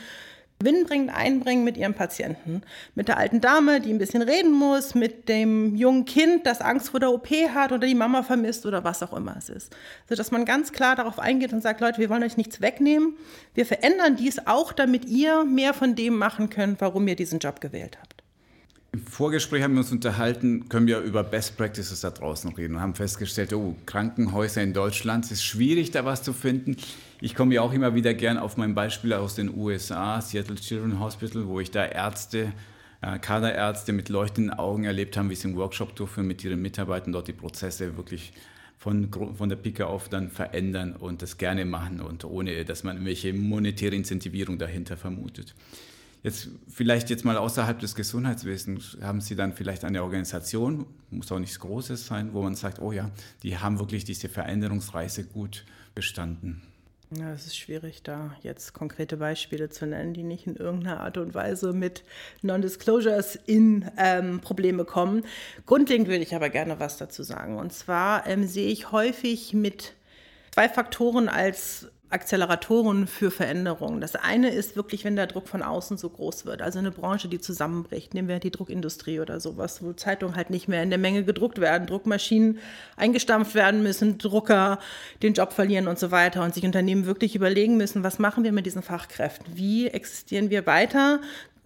gewinnbringend 0.59 1.11
einbringen 1.15 1.65
mit 1.65 1.77
ihrem 1.77 1.95
Patienten. 1.95 2.63
Mit 2.95 3.09
der 3.09 3.19
alten 3.19 3.41
Dame, 3.41 3.81
die 3.81 3.91
ein 3.91 3.99
bisschen 3.99 4.23
reden 4.23 4.53
muss, 4.53 4.95
mit 4.95 5.29
dem 5.29 5.75
jungen 5.77 6.05
Kind, 6.05 6.47
das 6.47 6.61
Angst 6.61 6.91
vor 6.91 7.01
der 7.01 7.11
OP 7.11 7.29
hat 7.29 7.73
oder 7.73 7.87
die 7.87 7.95
Mama 7.95 8.23
vermisst 8.23 8.67
oder 8.67 8.83
was 8.85 9.03
auch 9.03 9.13
immer 9.13 9.37
es 9.37 9.49
ist. 9.49 9.77
Sodass 10.09 10.31
man 10.31 10.45
ganz 10.45 10.73
klar 10.73 10.97
darauf 10.97 11.19
eingeht 11.19 11.53
und 11.53 11.63
sagt, 11.63 11.81
Leute, 11.81 11.99
wir 11.99 12.09
wollen 12.09 12.23
euch 12.23 12.37
nichts 12.37 12.61
wegnehmen. 12.61 13.15
Wir 13.55 13.67
verändern 13.67 14.17
dies 14.17 14.47
auch, 14.47 14.73
damit 14.73 15.05
ihr 15.05 15.45
mehr 15.45 15.75
von 15.75 15.95
dem 15.95 16.17
machen 16.17 16.51
könnt, 16.51 16.81
warum 16.81 17.07
ihr 17.09 17.17
diesen 17.17 17.39
Job 17.39 17.61
gewählt 17.61 17.99
habt. 18.01 18.17
Im 18.93 19.07
Vorgespräch 19.07 19.63
haben 19.63 19.75
wir 19.75 19.81
uns 19.81 19.93
unterhalten, 19.93 20.71
können 20.71 20.87
wir 20.87 21.01
über 21.01 21.23
Best 21.23 21.59
Practices 21.59 22.01
da 22.01 22.11
draußen 22.11 22.55
reden 22.55 22.77
und 22.77 22.81
haben 22.81 22.95
festgestellt, 22.95 23.53
oh, 23.53 23.77
Krankenhäuser 23.85 24.63
in 24.63 24.73
Deutschland, 24.73 25.27
es 25.27 25.33
ist 25.33 25.45
schwierig, 25.45 25.91
da 25.91 26.07
was 26.07 26.23
zu 26.23 26.33
finden. 26.33 26.79
Ich 27.21 27.35
komme 27.35 27.55
ja 27.55 27.63
auch 27.63 27.73
immer 27.73 27.95
wieder 27.95 28.13
gern 28.13 28.37
auf 28.37 28.59
mein 28.59 28.75
Beispiel 28.75 29.15
aus 29.15 29.37
den 29.37 29.57
USA, 29.57 30.21
Seattle 30.21 30.57
Children's 30.57 30.99
Hospital, 30.99 31.47
wo 31.47 31.61
ich 31.61 31.71
da 31.71 31.87
Ärzte, 31.87 32.53
äh, 33.01 33.19
Kaderärzte 33.19 33.95
mit 33.95 34.11
leuchtenden 34.11 34.53
Augen 34.53 34.85
erlebt 34.85 35.17
haben, 35.17 35.31
wie 35.31 35.35
sie 35.35 35.49
einen 35.49 35.57
Workshop 35.57 35.97
durchführen 35.97 36.27
mit 36.27 36.45
ihren 36.45 36.61
Mitarbeitern, 36.61 37.13
dort 37.13 37.29
die 37.29 37.33
Prozesse 37.33 37.97
wirklich 37.97 38.35
von, 38.77 39.11
von 39.35 39.49
der 39.49 39.57
Pike 39.57 39.87
auf 39.87 40.11
dann 40.11 40.29
verändern 40.31 40.95
und 40.95 41.23
das 41.23 41.39
gerne 41.39 41.65
machen 41.65 42.03
und 42.03 42.25
ohne, 42.27 42.67
dass 42.67 42.85
man 42.85 42.97
irgendwelche 42.97 43.33
monetäre 43.33 43.95
Incentivierung 43.95 44.59
dahinter 44.59 44.99
vermutet. 44.99 45.55
Jetzt 46.23 46.49
vielleicht 46.69 47.09
jetzt 47.09 47.25
mal 47.25 47.39
außerhalb 47.39 47.79
des 47.79 47.95
Gesundheitswesens 47.95 48.99
haben 49.01 49.23
Sie 49.23 49.37
dann 49.37 49.55
vielleicht 49.55 49.85
eine 49.85 50.03
Organisation, 50.03 50.85
muss 51.11 51.33
auch 51.33 51.39
nichts 51.39 51.61
Großes 51.61 52.07
sein, 52.07 52.35
wo 52.35 52.43
man 52.43 52.55
sagt, 52.55 52.81
oh 52.81 52.93
ja, 52.93 53.11
die 53.43 53.57
haben 53.57 53.79
wirklich 53.79 54.05
diese 54.05 54.29
Veränderungsreise 54.29 55.25
gut 55.25 55.65
bestanden. 55.95 56.63
Ja, 57.11 57.33
es 57.33 57.47
ist 57.47 57.57
schwierig, 57.57 58.03
da 58.03 58.35
jetzt 58.43 58.73
konkrete 58.75 59.19
Beispiele 59.19 59.71
zu 59.71 59.87
nennen, 59.87 60.13
die 60.13 60.25
nicht 60.25 60.49
in 60.49 60.57
irgendeiner 60.57 61.01
Art 61.01 61.19
und 61.19 61.35
Weise 61.35 61.73
mit 61.73 62.03
Non-Disclosures 62.43 63.39
in 63.47 63.89
ähm, 63.97 64.41
Probleme 64.41 64.85
kommen. 64.85 65.25
Grundlegend 65.67 66.09
würde 66.09 66.25
ich 66.25 66.35
aber 66.35 66.51
gerne 66.51 66.81
was 66.81 66.97
dazu 66.97 67.23
sagen. 67.23 67.59
Und 67.59 67.73
zwar 67.73 68.27
ähm, 68.27 68.49
sehe 68.49 68.69
ich 68.69 68.91
häufig 68.91 69.55
mit 69.55 69.95
zwei 70.51 70.69
Faktoren 70.69 71.29
als 71.29 71.89
Acceleratoren 72.09 73.09
für 73.09 73.33
Veränderungen. 73.33 74.01
Das 74.01 74.15
eine 74.15 74.51
ist 74.51 74.77
wirklich, 74.77 75.05
wenn 75.05 75.17
der 75.17 75.27
Druck 75.27 75.49
von 75.49 75.63
außen 75.63 75.97
so 75.97 76.09
groß 76.09 76.47
wird, 76.47 76.63
also 76.63 76.79
eine 76.79 76.93
Branche, 76.93 77.27
die 77.27 77.41
zusammenbricht. 77.41 78.15
Nehmen 78.15 78.29
wir 78.29 78.39
die 78.39 78.53
Druckindustrie 78.53 79.19
oder 79.19 79.41
sowas, 79.41 79.83
wo 79.83 79.93
Zeitungen 79.93 80.37
halt 80.37 80.51
nicht 80.51 80.69
mehr 80.69 80.85
in 80.85 80.91
der 80.91 81.01
Menge 81.01 81.25
gedruckt 81.25 81.61
werden, 81.61 81.89
Druckmaschinen 81.89 82.59
eingestampft 82.97 83.57
werden 83.57 83.83
müssen, 83.83 84.19
Drucker 84.19 84.79
den 85.23 85.35
Job 85.35 85.53
verlieren 85.53 85.89
und 85.89 85.99
so 85.99 86.13
weiter 86.13 86.45
und 86.45 86.55
sich 86.55 86.65
Unternehmen 86.65 87.07
wirklich 87.07 87.35
überlegen 87.35 87.77
müssen, 87.77 88.05
was 88.05 88.21
machen 88.21 88.45
wir 88.45 88.53
mit 88.53 88.67
diesen 88.67 88.83
Fachkräften? 88.83 89.47
Wie 89.57 89.89
existieren 89.89 90.49
wir 90.51 90.65
weiter? 90.67 91.21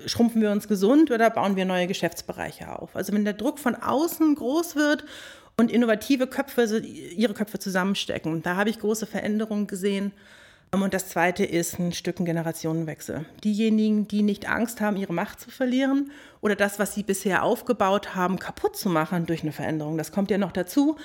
Schrumpfen 0.06 0.40
wir 0.40 0.50
uns 0.50 0.66
gesund 0.66 1.10
oder 1.10 1.28
bauen 1.28 1.56
wir 1.56 1.66
neue 1.66 1.86
Geschäftsbereiche 1.86 2.78
auf? 2.78 2.96
Also 2.96 3.12
wenn 3.12 3.26
der 3.26 3.34
Druck 3.34 3.58
von 3.58 3.74
außen 3.74 4.34
groß 4.36 4.74
wird 4.74 5.04
und 5.60 5.70
innovative 5.70 6.26
Köpfe 6.26 6.78
ihre 6.78 7.34
Köpfe 7.34 7.58
zusammenstecken. 7.58 8.42
Da 8.42 8.56
habe 8.56 8.70
ich 8.70 8.80
große 8.80 9.06
Veränderungen 9.06 9.66
gesehen. 9.66 10.12
Und 10.72 10.94
das 10.94 11.08
Zweite 11.08 11.44
ist 11.44 11.78
ein 11.78 11.92
Stück 11.92 12.18
ein 12.18 12.24
Generationenwechsel. 12.24 13.26
Diejenigen, 13.44 14.08
die 14.08 14.22
nicht 14.22 14.48
Angst 14.48 14.80
haben, 14.80 14.96
ihre 14.96 15.12
Macht 15.12 15.40
zu 15.40 15.50
verlieren 15.50 16.12
oder 16.40 16.56
das, 16.56 16.78
was 16.78 16.94
sie 16.94 17.02
bisher 17.02 17.42
aufgebaut 17.42 18.14
haben, 18.14 18.38
kaputt 18.38 18.76
zu 18.76 18.88
machen 18.88 19.26
durch 19.26 19.42
eine 19.42 19.52
Veränderung. 19.52 19.98
Das 19.98 20.12
kommt 20.12 20.30
ja 20.30 20.38
noch 20.38 20.52
dazu. 20.52 20.96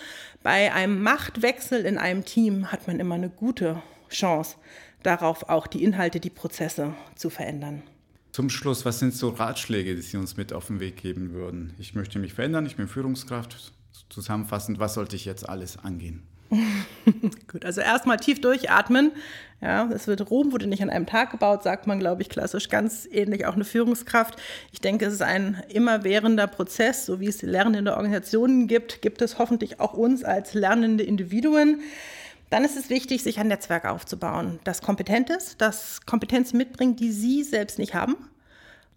Bei 0.41 0.71
einem 0.71 1.01
Machtwechsel 1.01 1.83
in 1.85 1.97
einem 1.97 2.23
Team 2.23 2.71
hat 2.71 2.87
man 2.87 2.99
immer 2.99 3.15
eine 3.15 3.29
gute 3.29 3.81
Chance, 4.09 4.55
darauf 5.03 5.49
auch 5.49 5.67
die 5.67 5.83
Inhalte, 5.83 6.19
die 6.19 6.29
Prozesse 6.29 6.93
zu 7.15 7.29
verändern. 7.29 7.83
Zum 8.31 8.49
Schluss, 8.49 8.85
was 8.85 8.99
sind 8.99 9.13
so 9.15 9.29
Ratschläge, 9.29 9.95
die 9.95 10.01
Sie 10.01 10.17
uns 10.17 10.37
mit 10.37 10.53
auf 10.53 10.67
den 10.67 10.79
Weg 10.79 10.97
geben 10.97 11.33
würden? 11.33 11.73
Ich 11.79 11.95
möchte 11.95 12.19
mich 12.19 12.33
verändern, 12.33 12.65
ich 12.65 12.75
bin 12.75 12.87
Führungskraft 12.87 13.73
zusammenfassend, 14.09 14.79
was 14.79 14.93
sollte 14.93 15.15
ich 15.15 15.25
jetzt 15.25 15.47
alles 15.47 15.77
angehen? 15.77 16.23
Gut, 17.51 17.65
also 17.65 17.81
erstmal 17.81 18.17
tief 18.17 18.39
durchatmen. 18.41 19.11
Ja, 19.61 19.89
es 19.91 20.07
wird 20.07 20.29
Rom 20.29 20.51
wurde 20.51 20.67
nicht 20.67 20.83
an 20.83 20.89
einem 20.89 21.05
Tag 21.05 21.31
gebaut, 21.31 21.63
sagt 21.63 21.87
man, 21.87 21.99
glaube 21.99 22.21
ich, 22.21 22.29
klassisch 22.29 22.69
ganz 22.69 23.07
ähnlich 23.09 23.45
auch 23.45 23.55
eine 23.55 23.63
Führungskraft. 23.63 24.39
Ich 24.71 24.79
denke, 24.79 25.05
es 25.05 25.13
ist 25.13 25.21
ein 25.21 25.63
immerwährender 25.69 26.47
Prozess, 26.47 27.05
so 27.05 27.19
wie 27.19 27.27
es 27.27 27.41
lernende 27.41 27.95
Organisationen 27.95 28.67
gibt, 28.67 29.01
gibt 29.01 29.21
es 29.21 29.39
hoffentlich 29.39 29.79
auch 29.79 29.93
uns 29.93 30.23
als 30.23 30.53
lernende 30.53 31.03
Individuen. 31.03 31.81
Dann 32.51 32.63
ist 32.63 32.77
es 32.77 32.89
wichtig, 32.89 33.23
sich 33.23 33.39
ein 33.39 33.47
Netzwerk 33.47 33.85
aufzubauen, 33.85 34.59
das 34.65 34.81
kompetent 34.81 35.29
ist, 35.31 35.61
das 35.61 36.05
Kompetenzen 36.05 36.57
mitbringt, 36.57 36.99
die 36.99 37.11
Sie 37.11 37.43
selbst 37.43 37.79
nicht 37.79 37.95
haben, 37.95 38.15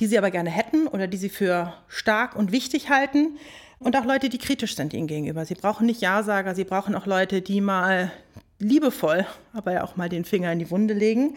die 0.00 0.06
Sie 0.06 0.18
aber 0.18 0.30
gerne 0.30 0.50
hätten 0.50 0.86
oder 0.86 1.06
die 1.06 1.16
Sie 1.16 1.30
für 1.30 1.72
stark 1.88 2.36
und 2.36 2.52
wichtig 2.52 2.90
halten 2.90 3.38
und 3.78 3.96
auch 3.96 4.04
Leute, 4.04 4.28
die 4.28 4.38
kritisch 4.38 4.76
sind 4.76 4.92
ihnen 4.92 5.06
gegenüber. 5.06 5.44
Sie 5.44 5.54
brauchen 5.54 5.86
nicht 5.86 6.00
Ja-Sager, 6.00 6.54
sie 6.54 6.64
brauchen 6.64 6.94
auch 6.94 7.06
Leute, 7.06 7.42
die 7.42 7.60
mal 7.60 8.10
liebevoll, 8.58 9.26
aber 9.52 9.72
ja 9.72 9.84
auch 9.84 9.96
mal 9.96 10.08
den 10.08 10.24
Finger 10.24 10.52
in 10.52 10.58
die 10.58 10.70
Wunde 10.70 10.94
legen 10.94 11.36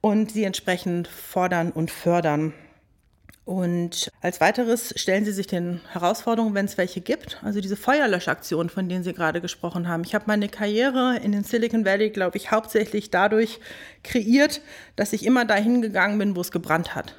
und 0.00 0.32
sie 0.32 0.44
entsprechend 0.44 1.08
fordern 1.08 1.70
und 1.72 1.90
fördern. 1.90 2.52
Und 3.44 4.10
als 4.22 4.40
weiteres 4.40 4.94
stellen 4.96 5.26
Sie 5.26 5.32
sich 5.32 5.46
den 5.46 5.82
Herausforderungen, 5.92 6.54
wenn 6.54 6.64
es 6.64 6.78
welche 6.78 7.02
gibt, 7.02 7.42
also 7.42 7.60
diese 7.60 7.76
Feuerlöschaktion, 7.76 8.70
von 8.70 8.88
denen 8.88 9.04
Sie 9.04 9.12
gerade 9.12 9.42
gesprochen 9.42 9.86
haben. 9.86 10.02
Ich 10.02 10.14
habe 10.14 10.24
meine 10.28 10.48
Karriere 10.48 11.18
in 11.22 11.32
den 11.32 11.44
Silicon 11.44 11.84
Valley, 11.84 12.08
glaube 12.08 12.38
ich, 12.38 12.50
hauptsächlich 12.50 13.10
dadurch 13.10 13.60
kreiert, 14.02 14.62
dass 14.96 15.12
ich 15.12 15.26
immer 15.26 15.44
dahin 15.44 15.82
gegangen 15.82 16.18
bin, 16.18 16.36
wo 16.36 16.40
es 16.40 16.52
gebrannt 16.52 16.94
hat 16.94 17.14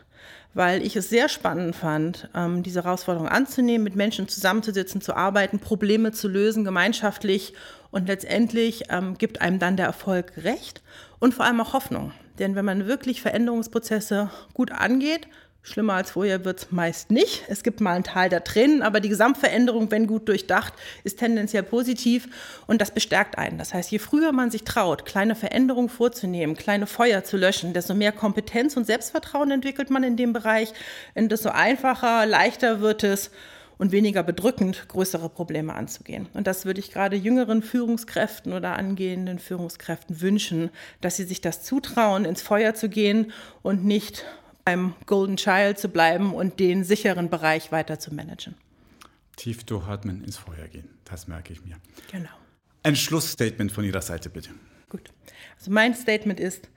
weil 0.56 0.84
ich 0.84 0.95
es 0.95 1.10
sehr 1.10 1.30
spannend 1.30 1.76
fand, 1.76 2.30
ähm, 2.34 2.64
diese 2.64 2.84
Herausforderung 2.84 3.28
anzunehmen, 3.28 3.84
mit 3.84 3.95
Menschen 3.95 4.28
zusammenzusitzen, 4.28 5.01
zu 5.01 5.14
arbeiten, 5.14 5.60
Probleme 5.60 6.14
zu 6.14 6.28
lösen, 6.30 6.64
gemeinschaftlich. 6.64 7.53
Und 7.91 8.08
letztendlich 8.08 8.86
ähm, 8.89 9.18
gibt 9.18 9.41
einem 9.41 9.60
dann 9.60 9.78
der 9.78 9.86
Erfolg 9.86 10.32
recht 10.38 10.82
und 11.20 11.34
vor 11.34 11.45
allem 11.45 11.60
auch 11.60 11.74
Hoffnung. 11.74 12.14
Denn 12.39 12.56
wenn 12.56 12.66
man 12.66 12.88
wirklich 12.88 13.22
Veränderungsprozesse 13.22 14.30
gut 14.53 14.72
angeht, 14.72 15.28
Schlimmer 15.66 15.95
als 15.95 16.11
vorher 16.11 16.45
wird 16.45 16.59
es 16.59 16.72
meist 16.72 17.09
nicht. 17.09 17.43
Es 17.47 17.63
gibt 17.63 17.82
mal 17.82 17.95
einen 17.95 18.03
Teil 18.03 18.30
da 18.30 18.39
drin, 18.39 18.84
aber 18.84 18.99
die 18.99 19.09
Gesamtveränderung, 19.09 19.89
wenn 19.89 20.05
gut 20.05 20.30
durchdacht, 20.30 20.74
ist 21.03 21.18
tendenziell 21.18 21.63
positiv 21.63 22.28
und 22.68 22.82
das 22.82 22.91
bestärkt 22.91 23.39
einen. 23.39 23.57
Das 23.57 23.74
heißt, 23.74 23.89
je 23.89 23.97
früher 23.97 24.32
man 24.32 24.51
sich 24.51 24.63
traut, 24.63 25.05
kleine 25.05 25.34
Veränderungen 25.34 25.89
vorzunehmen, 25.89 26.55
kleine 26.55 26.86
Feuer 26.86 27.24
zu 27.24 27.36
löschen, 27.36 27.74
desto 27.74 27.95
mehr 27.95 28.11
Kompetenz 28.11 28.78
und 28.78 28.86
Selbstvertrauen 28.86 29.49
entwickelt 29.49 29.89
man 29.89 30.03
in 30.03 30.18
dem 30.18 30.34
Bereich, 30.34 30.72
desto 31.16 31.49
einfacher, 31.49 32.28
leichter 32.28 32.80
wird 32.80 33.03
es 33.03 33.32
und 33.80 33.91
weniger 33.91 34.22
bedrückend, 34.22 34.88
größere 34.88 35.30
Probleme 35.30 35.74
anzugehen. 35.74 36.28
Und 36.36 36.45
das 36.45 36.66
würde 36.66 36.80
ich 36.80 36.91
gerade 36.91 37.16
jüngeren 37.16 37.63
Führungskräften 37.63 38.53
oder 38.53 38.78
angehenden 38.78 39.39
Führungskräften 39.39 40.22
wünschen, 40.22 40.70
dass 41.01 41.18
sie 41.18 41.24
sich 41.24 41.41
das 41.41 41.63
zutrauen, 41.63 42.24
ins 42.24 42.43
Feuer 42.43 42.76
zu 42.76 42.88
gehen 42.88 43.32
und 43.63 43.84
nicht 43.84 44.26
beim 44.66 44.95
Golden 45.05 45.38
Child 45.38 45.78
zu 45.78 45.89
bleiben 45.89 46.34
und 46.34 46.59
den 46.59 46.84
sicheren 46.84 47.30
Bereich 47.30 47.72
weiter 47.72 47.99
zu 47.99 48.13
managen. 48.13 48.55
Tief 49.38 49.63
durchatmen, 49.63 50.24
ins 50.24 50.38
Feuer 50.38 50.68
gehen. 50.68 50.89
Das 51.05 51.28
merke 51.28 51.53
ich 51.53 51.63
mir. 51.63 51.76
Genau. 52.11 52.30
Ein 52.84 52.95
Schlussstatement 52.95 53.72
von 53.72 53.84
Ihrer 53.84 54.01
Seite, 54.01 54.30
bitte. 54.30 54.49
Gut. 54.89 55.11
Also 55.57 55.72
mein 55.72 55.93
Statement 55.93 56.39
ist, 56.39 56.70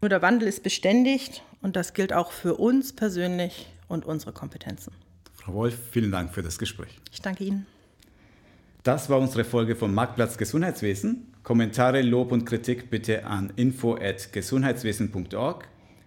nur 0.00 0.08
der 0.08 0.22
Wandel 0.22 0.48
ist 0.48 0.62
beständig 0.62 1.42
und 1.62 1.76
das 1.76 1.94
gilt 1.94 2.12
auch 2.12 2.32
für 2.32 2.56
uns 2.56 2.92
persönlich 2.92 3.66
und 3.88 4.04
unsere 4.04 4.32
Kompetenzen. 4.32 4.92
Frau 5.34 5.54
Wolf, 5.54 5.78
vielen 5.92 6.10
Dank 6.10 6.34
für 6.34 6.42
das 6.42 6.58
Gespräch. 6.58 6.98
Ich 7.12 7.22
danke 7.22 7.44
Ihnen. 7.44 7.66
Das 8.82 9.08
war 9.08 9.18
unsere 9.18 9.44
Folge 9.44 9.76
vom 9.76 9.94
Marktplatz 9.94 10.38
Gesundheitswesen. 10.38 11.32
Kommentare, 11.42 12.02
Lob 12.02 12.32
und 12.32 12.44
Kritik 12.44 12.90
bitte 12.90 13.24
an 13.24 13.52
info@gesundheitswesen.org. 13.56 15.68